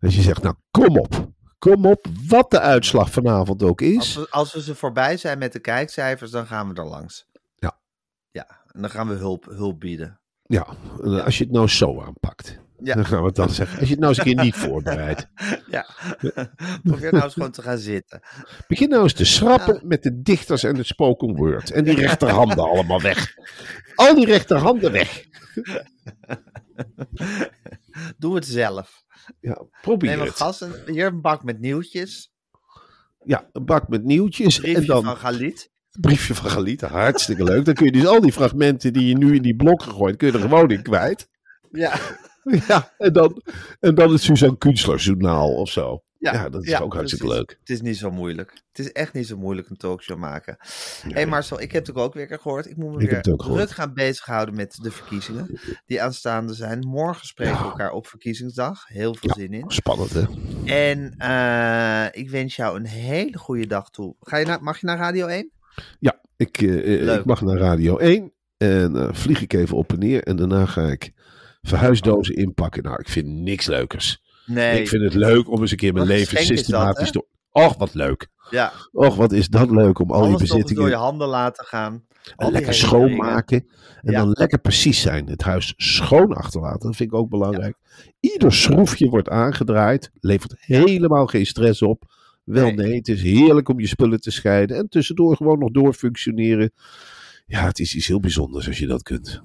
Dat 0.00 0.14
je 0.14 0.22
zegt, 0.22 0.42
nou 0.42 0.54
kom 0.70 0.98
op. 0.98 1.30
Kom 1.58 1.86
op, 1.86 2.06
wat 2.28 2.50
de 2.50 2.60
uitslag 2.60 3.10
vanavond 3.10 3.62
ook 3.62 3.80
Als 3.82 3.90
is. 3.90 4.14
we, 4.14 4.26
als 4.30 4.52
we 4.52 4.62
ze 4.62 4.74
voorbij 4.74 5.16
zijn 5.16 5.38
met 5.38 5.52
de 5.52 5.60
kijkcijfers, 5.60 6.30
dan 6.30 6.46
gaan 6.46 6.68
we 6.68 6.74
er 6.80 6.86
langs. 6.88 7.26
Ja. 7.56 7.80
Ja, 8.30 8.46
en 8.72 8.80
dan 8.80 8.90
gaan 8.90 9.08
we 9.08 9.14
hulp, 9.14 9.44
hulp 9.44 9.80
bieden. 9.80 10.20
Ja, 10.42 10.66
als 11.24 11.38
je 11.38 11.44
het 11.44 11.52
nou 11.52 11.68
zo 11.68 12.00
aanpakt. 12.02 12.58
Ja. 12.82 12.94
Dan 12.98 13.04
gaan 13.06 13.20
we 13.20 13.26
het 13.26 13.34
dan 13.34 13.50
zeggen. 13.50 13.78
Als 13.78 13.88
je 13.88 13.94
het 13.94 14.02
nou 14.02 14.14
eens 14.14 14.26
een 14.26 14.34
keer 14.34 14.44
niet 14.44 14.54
voorbereidt. 14.66 15.26
Ja, 15.70 15.86
probeer 16.84 17.12
nou 17.12 17.24
eens 17.24 17.32
gewoon 17.32 17.50
te 17.50 17.62
gaan 17.62 17.78
zitten. 17.78 18.20
Begin 18.68 18.88
nou 18.88 19.02
eens 19.02 19.12
te 19.12 19.24
schrappen 19.24 19.80
met 19.84 20.02
de 20.02 20.22
dichters 20.22 20.62
en 20.64 20.76
het 20.76 20.86
spoken 20.86 21.36
word. 21.36 21.70
En 21.70 21.84
die 21.84 21.94
rechterhanden 21.94 22.58
allemaal 22.64 23.00
weg. 23.00 23.34
Al 23.94 24.14
die 24.14 24.26
rechterhanden 24.26 24.92
weg. 24.92 25.24
Doe 28.18 28.34
het 28.34 28.46
zelf. 28.46 29.02
Ja, 29.40 29.62
probeer 29.82 30.10
Neem 30.10 30.20
een 30.20 30.26
het. 30.26 30.36
gas 30.36 30.60
en 30.60 30.72
hier 30.86 31.06
een 31.06 31.20
bak 31.20 31.44
met 31.44 31.60
nieuwtjes. 31.60 32.32
Ja, 33.24 33.48
een 33.52 33.64
bak 33.64 33.88
met 33.88 34.04
nieuwtjes. 34.04 34.58
Briefje 34.58 34.76
en 34.80 34.86
dan 34.86 35.04
van 35.04 35.16
Galit. 35.16 35.70
briefje 36.00 36.34
van 36.34 36.50
Galita. 36.50 36.88
Hartstikke 36.88 37.44
leuk. 37.44 37.64
Dan 37.64 37.74
kun 37.74 37.86
je 37.86 37.92
dus 37.92 38.06
al 38.06 38.20
die 38.20 38.32
fragmenten 38.32 38.92
die 38.92 39.06
je 39.08 39.16
nu 39.16 39.34
in 39.34 39.42
die 39.42 39.56
blok 39.56 39.82
gegooid, 39.82 40.16
kun 40.16 40.26
je 40.28 40.34
er 40.34 40.40
gewoon 40.40 40.70
in 40.70 40.82
kwijt. 40.82 41.28
Ja, 41.70 41.92
Ja, 42.68 42.92
en 42.98 43.12
dan, 43.12 43.42
en 43.80 43.94
dan 43.94 44.12
het 44.12 44.20
Suzanne 44.20 44.58
Kunstler 44.58 44.98
journaal 44.98 45.54
of 45.54 45.70
zo. 45.70 46.02
ja, 46.18 46.32
Ja, 46.32 46.48
dat 46.48 46.62
is 46.62 46.68
ja, 46.68 46.78
ook 46.80 46.94
hartstikke 46.94 47.24
precies. 47.26 47.40
leuk. 47.48 47.56
Het 47.60 47.70
is 47.70 47.80
niet 47.80 47.96
zo 47.96 48.10
moeilijk. 48.10 48.50
Het 48.72 48.78
is 48.86 48.92
echt 48.92 49.12
niet 49.12 49.26
zo 49.26 49.36
moeilijk 49.36 49.68
een 49.68 49.76
talkshow 49.76 50.18
maken. 50.18 50.56
Hé 51.02 51.10
hey 51.12 51.26
Marcel, 51.26 51.60
ik 51.60 51.72
heb 51.72 51.86
het 51.86 51.96
ook 51.96 52.14
weer 52.14 52.38
gehoord. 52.40 52.70
Ik 52.70 52.76
moet 52.76 52.94
me 52.96 53.02
Ik 53.02 53.10
weer 53.10 53.22
druk 53.22 53.42
gehoord. 53.42 53.70
gaan 53.72 53.94
bezighouden 53.94 54.54
met 54.54 54.78
de 54.82 54.90
verkiezingen 54.90 55.60
die 55.86 56.02
aanstaande 56.02 56.54
zijn. 56.54 56.86
Morgen 56.86 57.26
spreken 57.26 57.58
we 57.58 57.64
elkaar 57.64 57.90
op 57.92 58.06
verkiezingsdag. 58.06 58.86
Heel 58.86 59.14
veel 59.14 59.34
zin 59.34 59.52
in. 59.52 59.64
Spannend, 59.70 60.10
hè? 60.12 60.22
En 60.64 61.14
eh, 61.18 62.20
ik 62.22 62.30
wens 62.30 62.56
jou 62.56 62.76
een 62.76 62.86
hele 62.86 63.38
goede 63.38 63.66
dag 63.66 63.90
toe. 63.90 64.14
Ga 64.20 64.36
je 64.36 64.46
naar, 64.46 64.62
mag 64.62 64.80
je 64.80 64.86
naar 64.86 64.98
Radio 64.98 65.26
1? 65.26 65.50
Ja, 65.98 66.20
ik, 66.36 66.62
eh, 66.62 67.08
eh, 67.08 67.18
ik 67.18 67.24
mag 67.24 67.42
naar 67.42 67.56
Radio 67.56 67.96
1 67.98 68.32
en 68.56 68.96
eh, 68.96 69.08
vlieg 69.12 69.40
ik 69.42 69.52
even 69.52 69.76
op 69.76 69.92
en 69.92 69.98
neer. 69.98 70.22
En 70.22 70.36
daarna 70.36 70.66
ga 70.66 70.82
ik 70.90 71.12
verhuisdozen 71.62 72.34
inpakken. 72.34 72.82
Nou, 72.82 72.96
ik 73.00 73.08
vind 73.08 73.26
niks 73.26 73.66
leukers. 73.66 74.22
Nee. 74.46 74.80
Ik 74.80 74.88
vind 74.88 75.02
het 75.02 75.14
leuk 75.14 75.50
om 75.50 75.60
eens 75.60 75.70
een 75.70 75.76
keer 75.76 75.92
mijn 75.92 76.06
Wat 76.06 76.16
leven 76.16 76.34
dat, 76.36 76.44
systematisch 76.44 77.06
hè? 77.06 77.12
te... 77.12 77.26
Och, 77.50 77.76
wat 77.76 77.94
leuk. 77.94 78.28
Ja, 78.50 78.72
Och, 78.92 79.16
wat 79.16 79.32
is 79.32 79.48
dat 79.48 79.70
leuk 79.70 79.98
om 79.98 80.10
al 80.10 80.20
die 80.20 80.28
alles 80.28 80.30
nog 80.30 80.40
eens 80.40 80.48
door 80.50 80.58
bezittingen 80.60 80.90
je 80.90 80.96
handen 80.96 81.28
laten 81.28 81.64
gaan. 81.64 81.92
En 82.36 82.46
die 82.46 82.50
lekker 82.50 82.74
schoonmaken. 82.74 83.66
En 84.02 84.12
Ja. 84.12 84.18
dan 84.18 84.30
lekker 84.30 84.58
precies 84.58 85.00
zijn. 85.00 85.26
Het 85.28 85.42
huis 85.42 85.74
schoon 85.76 86.32
achterlaten. 86.34 86.80
Dat 86.86 86.96
vind 86.96 87.12
ik 87.12 87.18
ook 87.18 87.28
belangrijk. 87.28 87.76
Ieder 88.20 88.52
schroefje 88.52 89.08
wordt 89.08 89.28
aangedraaid. 89.28 90.10
Levert 90.20 90.54
helemaal 90.58 91.26
geen 91.26 91.46
stress 91.46 91.82
op. 91.82 92.04
Wel 92.44 92.64
Nee. 92.64 92.74
nee. 92.74 92.94
het 92.96 93.08
is 93.08 93.22
heerlijk 93.22 93.68
om 93.68 93.80
je 93.80 93.86
spullen 93.86 94.20
te 94.20 94.30
scheiden. 94.30 94.76
En 94.76 94.88
tussendoor 94.88 95.36
gewoon 95.36 95.58
nog 95.58 95.70
doorfunctioneren. 95.70 96.72
Ja, 97.46 97.64
het 97.64 97.78
is 97.78 97.94
iets 97.94 98.06
heel 98.06 98.20
bijzonders 98.20 98.66
als 98.66 98.78
je 98.78 98.86
dat 98.86 99.02
kunt. 99.02 99.42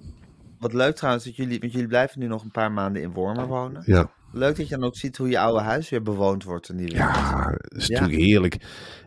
Wat 0.59 0.73
leuk 0.73 0.95
trouwens, 0.95 1.25
dat 1.25 1.35
jullie, 1.35 1.59
want 1.59 1.71
jullie 1.71 1.87
blijven 1.87 2.19
nu 2.19 2.27
nog 2.27 2.43
een 2.43 2.51
paar 2.51 2.71
maanden 2.71 3.01
in 3.01 3.11
Wormer 3.11 3.47
wonen. 3.47 3.83
Ja, 3.85 4.09
Leuk 4.31 4.55
dat 4.57 4.67
je 4.67 4.75
dan 4.75 4.83
ook 4.85 4.95
ziet 4.95 5.17
hoe 5.17 5.29
je 5.29 5.39
oude 5.39 5.61
huis 5.63 5.89
weer 5.89 6.01
bewoond 6.01 6.43
wordt. 6.43 6.69
En 6.69 6.77
die 6.77 6.91
ja 6.91 7.49
dat 7.51 7.77
is 7.81 7.87
Ja. 7.87 7.99
natuurlijk 7.99 8.27
heerlijk. 8.27 8.57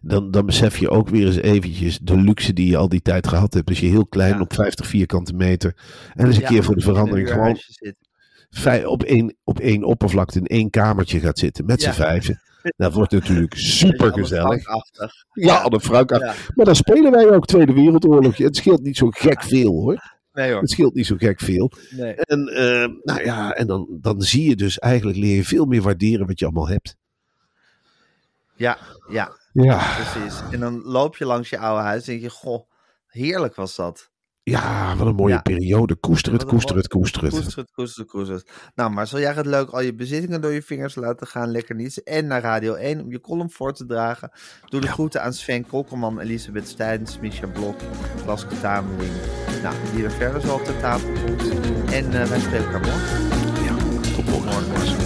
Dan, 0.01 0.31
dan 0.31 0.47
besef 0.47 0.79
je 0.79 0.91
ook 0.91 1.09
weer 1.09 1.27
eens 1.27 1.37
eventjes 1.37 1.99
de 1.99 2.17
luxe 2.17 2.53
die 2.53 2.69
je 2.71 2.77
al 2.77 2.89
die 2.89 3.03
tijd 3.03 3.27
gehad 3.27 3.55
hebt. 3.55 3.69
Als 3.69 3.81
je 3.81 3.87
heel 3.87 4.07
klein 4.07 4.35
Ja. 4.35 4.41
op 4.41 4.55
50 4.55 4.87
vierkante 4.87 5.33
meter. 5.33 5.77
En 6.15 6.27
eens 6.27 6.37
een 6.37 6.43
Ja, 6.43 6.49
keer 6.49 6.65
voor 6.65 6.75
de 6.75 6.81
in 6.81 6.87
verandering 6.87 7.31
gewoon 7.31 7.59
op 8.87 9.03
één, 9.03 9.37
op 9.45 9.59
één 9.59 9.85
oppervlakte 9.85 10.39
in 10.39 10.47
één 10.47 10.71
kamertje 10.71 11.21
gaat 11.21 11.39
zitten 11.39 11.65
met 11.65 11.83
z'n 11.83 11.91
vijven. 11.91 12.41
Dat 12.77 12.93
wordt 12.93 13.13
natuurlijk 13.13 13.55
super 13.55 14.13
gezellig. 14.13 14.65
Ja, 15.33 15.69
Frank. 15.81 16.11
Ja. 16.11 16.35
Maar 16.55 16.65
dan 16.65 16.77
spelen 16.77 17.11
wij 17.11 17.31
ook 17.31 17.47
Tweede 17.47 17.73
Wereldoorlog. 17.73 18.37
Het 18.37 18.57
scheelt 18.57 18.83
niet 18.83 18.97
zo 18.97 19.09
gek 19.11 19.43
veel 19.43 19.71
hoor. 19.73 20.19
Nee 20.41 20.53
hoor. 20.53 20.61
Het 20.61 20.71
scheelt 20.71 20.95
niet 20.95 21.07
zo 21.07 21.17
gek 21.19 21.41
veel. 21.41 21.73
Nee. 21.91 22.15
En, 22.15 22.49
eh, 22.49 22.89
nou 23.03 23.25
ja, 23.25 23.53
en 23.55 23.67
dan, 23.67 23.87
dan 23.91 24.23
zie 24.23 24.49
je 24.49 24.57
dus 24.57 24.79
eigenlijk 24.79 25.19
leer 25.19 25.37
je 25.37 25.45
veel 25.45 25.65
meer 25.65 25.83
waarderen 25.83 26.27
wat 26.27 26.39
je 26.39 26.45
allemaal 26.45 26.69
hebt. 26.69 26.97
Ja, 28.55 28.79
ja, 29.11 29.37
Ja, 29.53 29.95
precies. 29.97 30.41
En 30.51 30.61
dan 30.61 30.83
loop 30.83 31.17
je 31.17 31.25
langs 31.25 31.51
je 31.51 31.59
oude 31.59 31.83
huis 31.83 32.01
en 32.03 32.09
denk 32.11 32.23
je, 32.23 32.31
goh, 32.31 32.71
heerlijk 33.07 33.55
was 33.55 33.77
dat. 33.77 34.11
ja 34.43 34.97
wat 34.97 35.07
een 35.07 35.15
mooie 35.15 35.35
Ja. 35.35 35.41
periode. 35.41 35.95
Koester 35.97 36.33
het, 36.33 36.45
koester 36.45 36.77
het, 36.77 36.89
koester 36.89 37.23
het. 37.23 37.33
Koester 37.33 37.59
het, 37.59 37.71
koester 37.71 38.03
het, 38.03 38.11
koester 38.11 38.35
het. 38.37 38.51
Nou, 38.75 38.91
maar 38.91 39.07
zal 39.07 39.21
jij 39.21 39.33
het 39.33 39.47
leuk 39.47 39.71
al 39.71 39.81
je 39.81 39.95
bezittingen 39.95 40.41
door 40.41 40.53
je 40.53 40.63
vingers 40.63 40.95
laten 40.95 41.27
gaan, 41.27 41.51
lekker 41.51 41.75
niezen. 41.75 42.03
En 42.03 42.27
naar 42.27 42.41
Radio 42.43 42.75
1 42.75 43.01
om 43.01 43.11
je 43.11 43.21
column 43.21 43.51
voor 43.51 43.73
te 43.75 43.87
dragen. 43.87 44.31
Doe 44.69 44.81
de 44.81 44.87
groeten 44.87 45.23
aan 45.23 45.33
Sven 45.33 45.67
Kokkelman, 45.67 46.21
Elisabeth 46.21 46.69
Steins, 46.69 47.19
Misha 47.19 47.47
Blok, 47.47 47.77
Laske 48.27 48.61
Tameling. 48.61 49.13
Nou, 49.63 49.75
die 49.95 50.05
er 50.05 50.11
verder 50.11 50.41
zo 50.41 50.55
op 50.55 50.65
de 50.65 50.77
tafel 50.81 51.13
komt. 51.13 51.49
En 51.93 52.21
eh, 52.21 52.29
wij 52.29 52.41
spreken 52.41 52.73
elkaar 52.73 52.81
morgen. 52.81 53.29
Ja, 53.65 53.75
tot 54.15 54.25
morgen. 54.25 54.69
Morgen. 54.69 54.97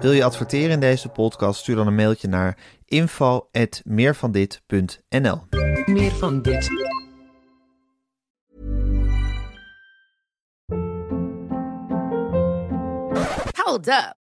Wil 0.00 0.12
je 0.12 0.24
adverteren 0.24 0.70
in 0.70 0.80
deze 0.80 1.08
podcast? 1.08 1.60
Stuur 1.60 1.76
dan 1.76 1.86
een 1.86 1.94
mailtje 1.94 2.28
naar 2.28 2.58
info.meervandit.nl 2.84 5.40
Meer 5.86 6.10
van 6.10 6.42
dit. 6.42 6.68
Hold 13.54 13.88
up. 13.88 14.19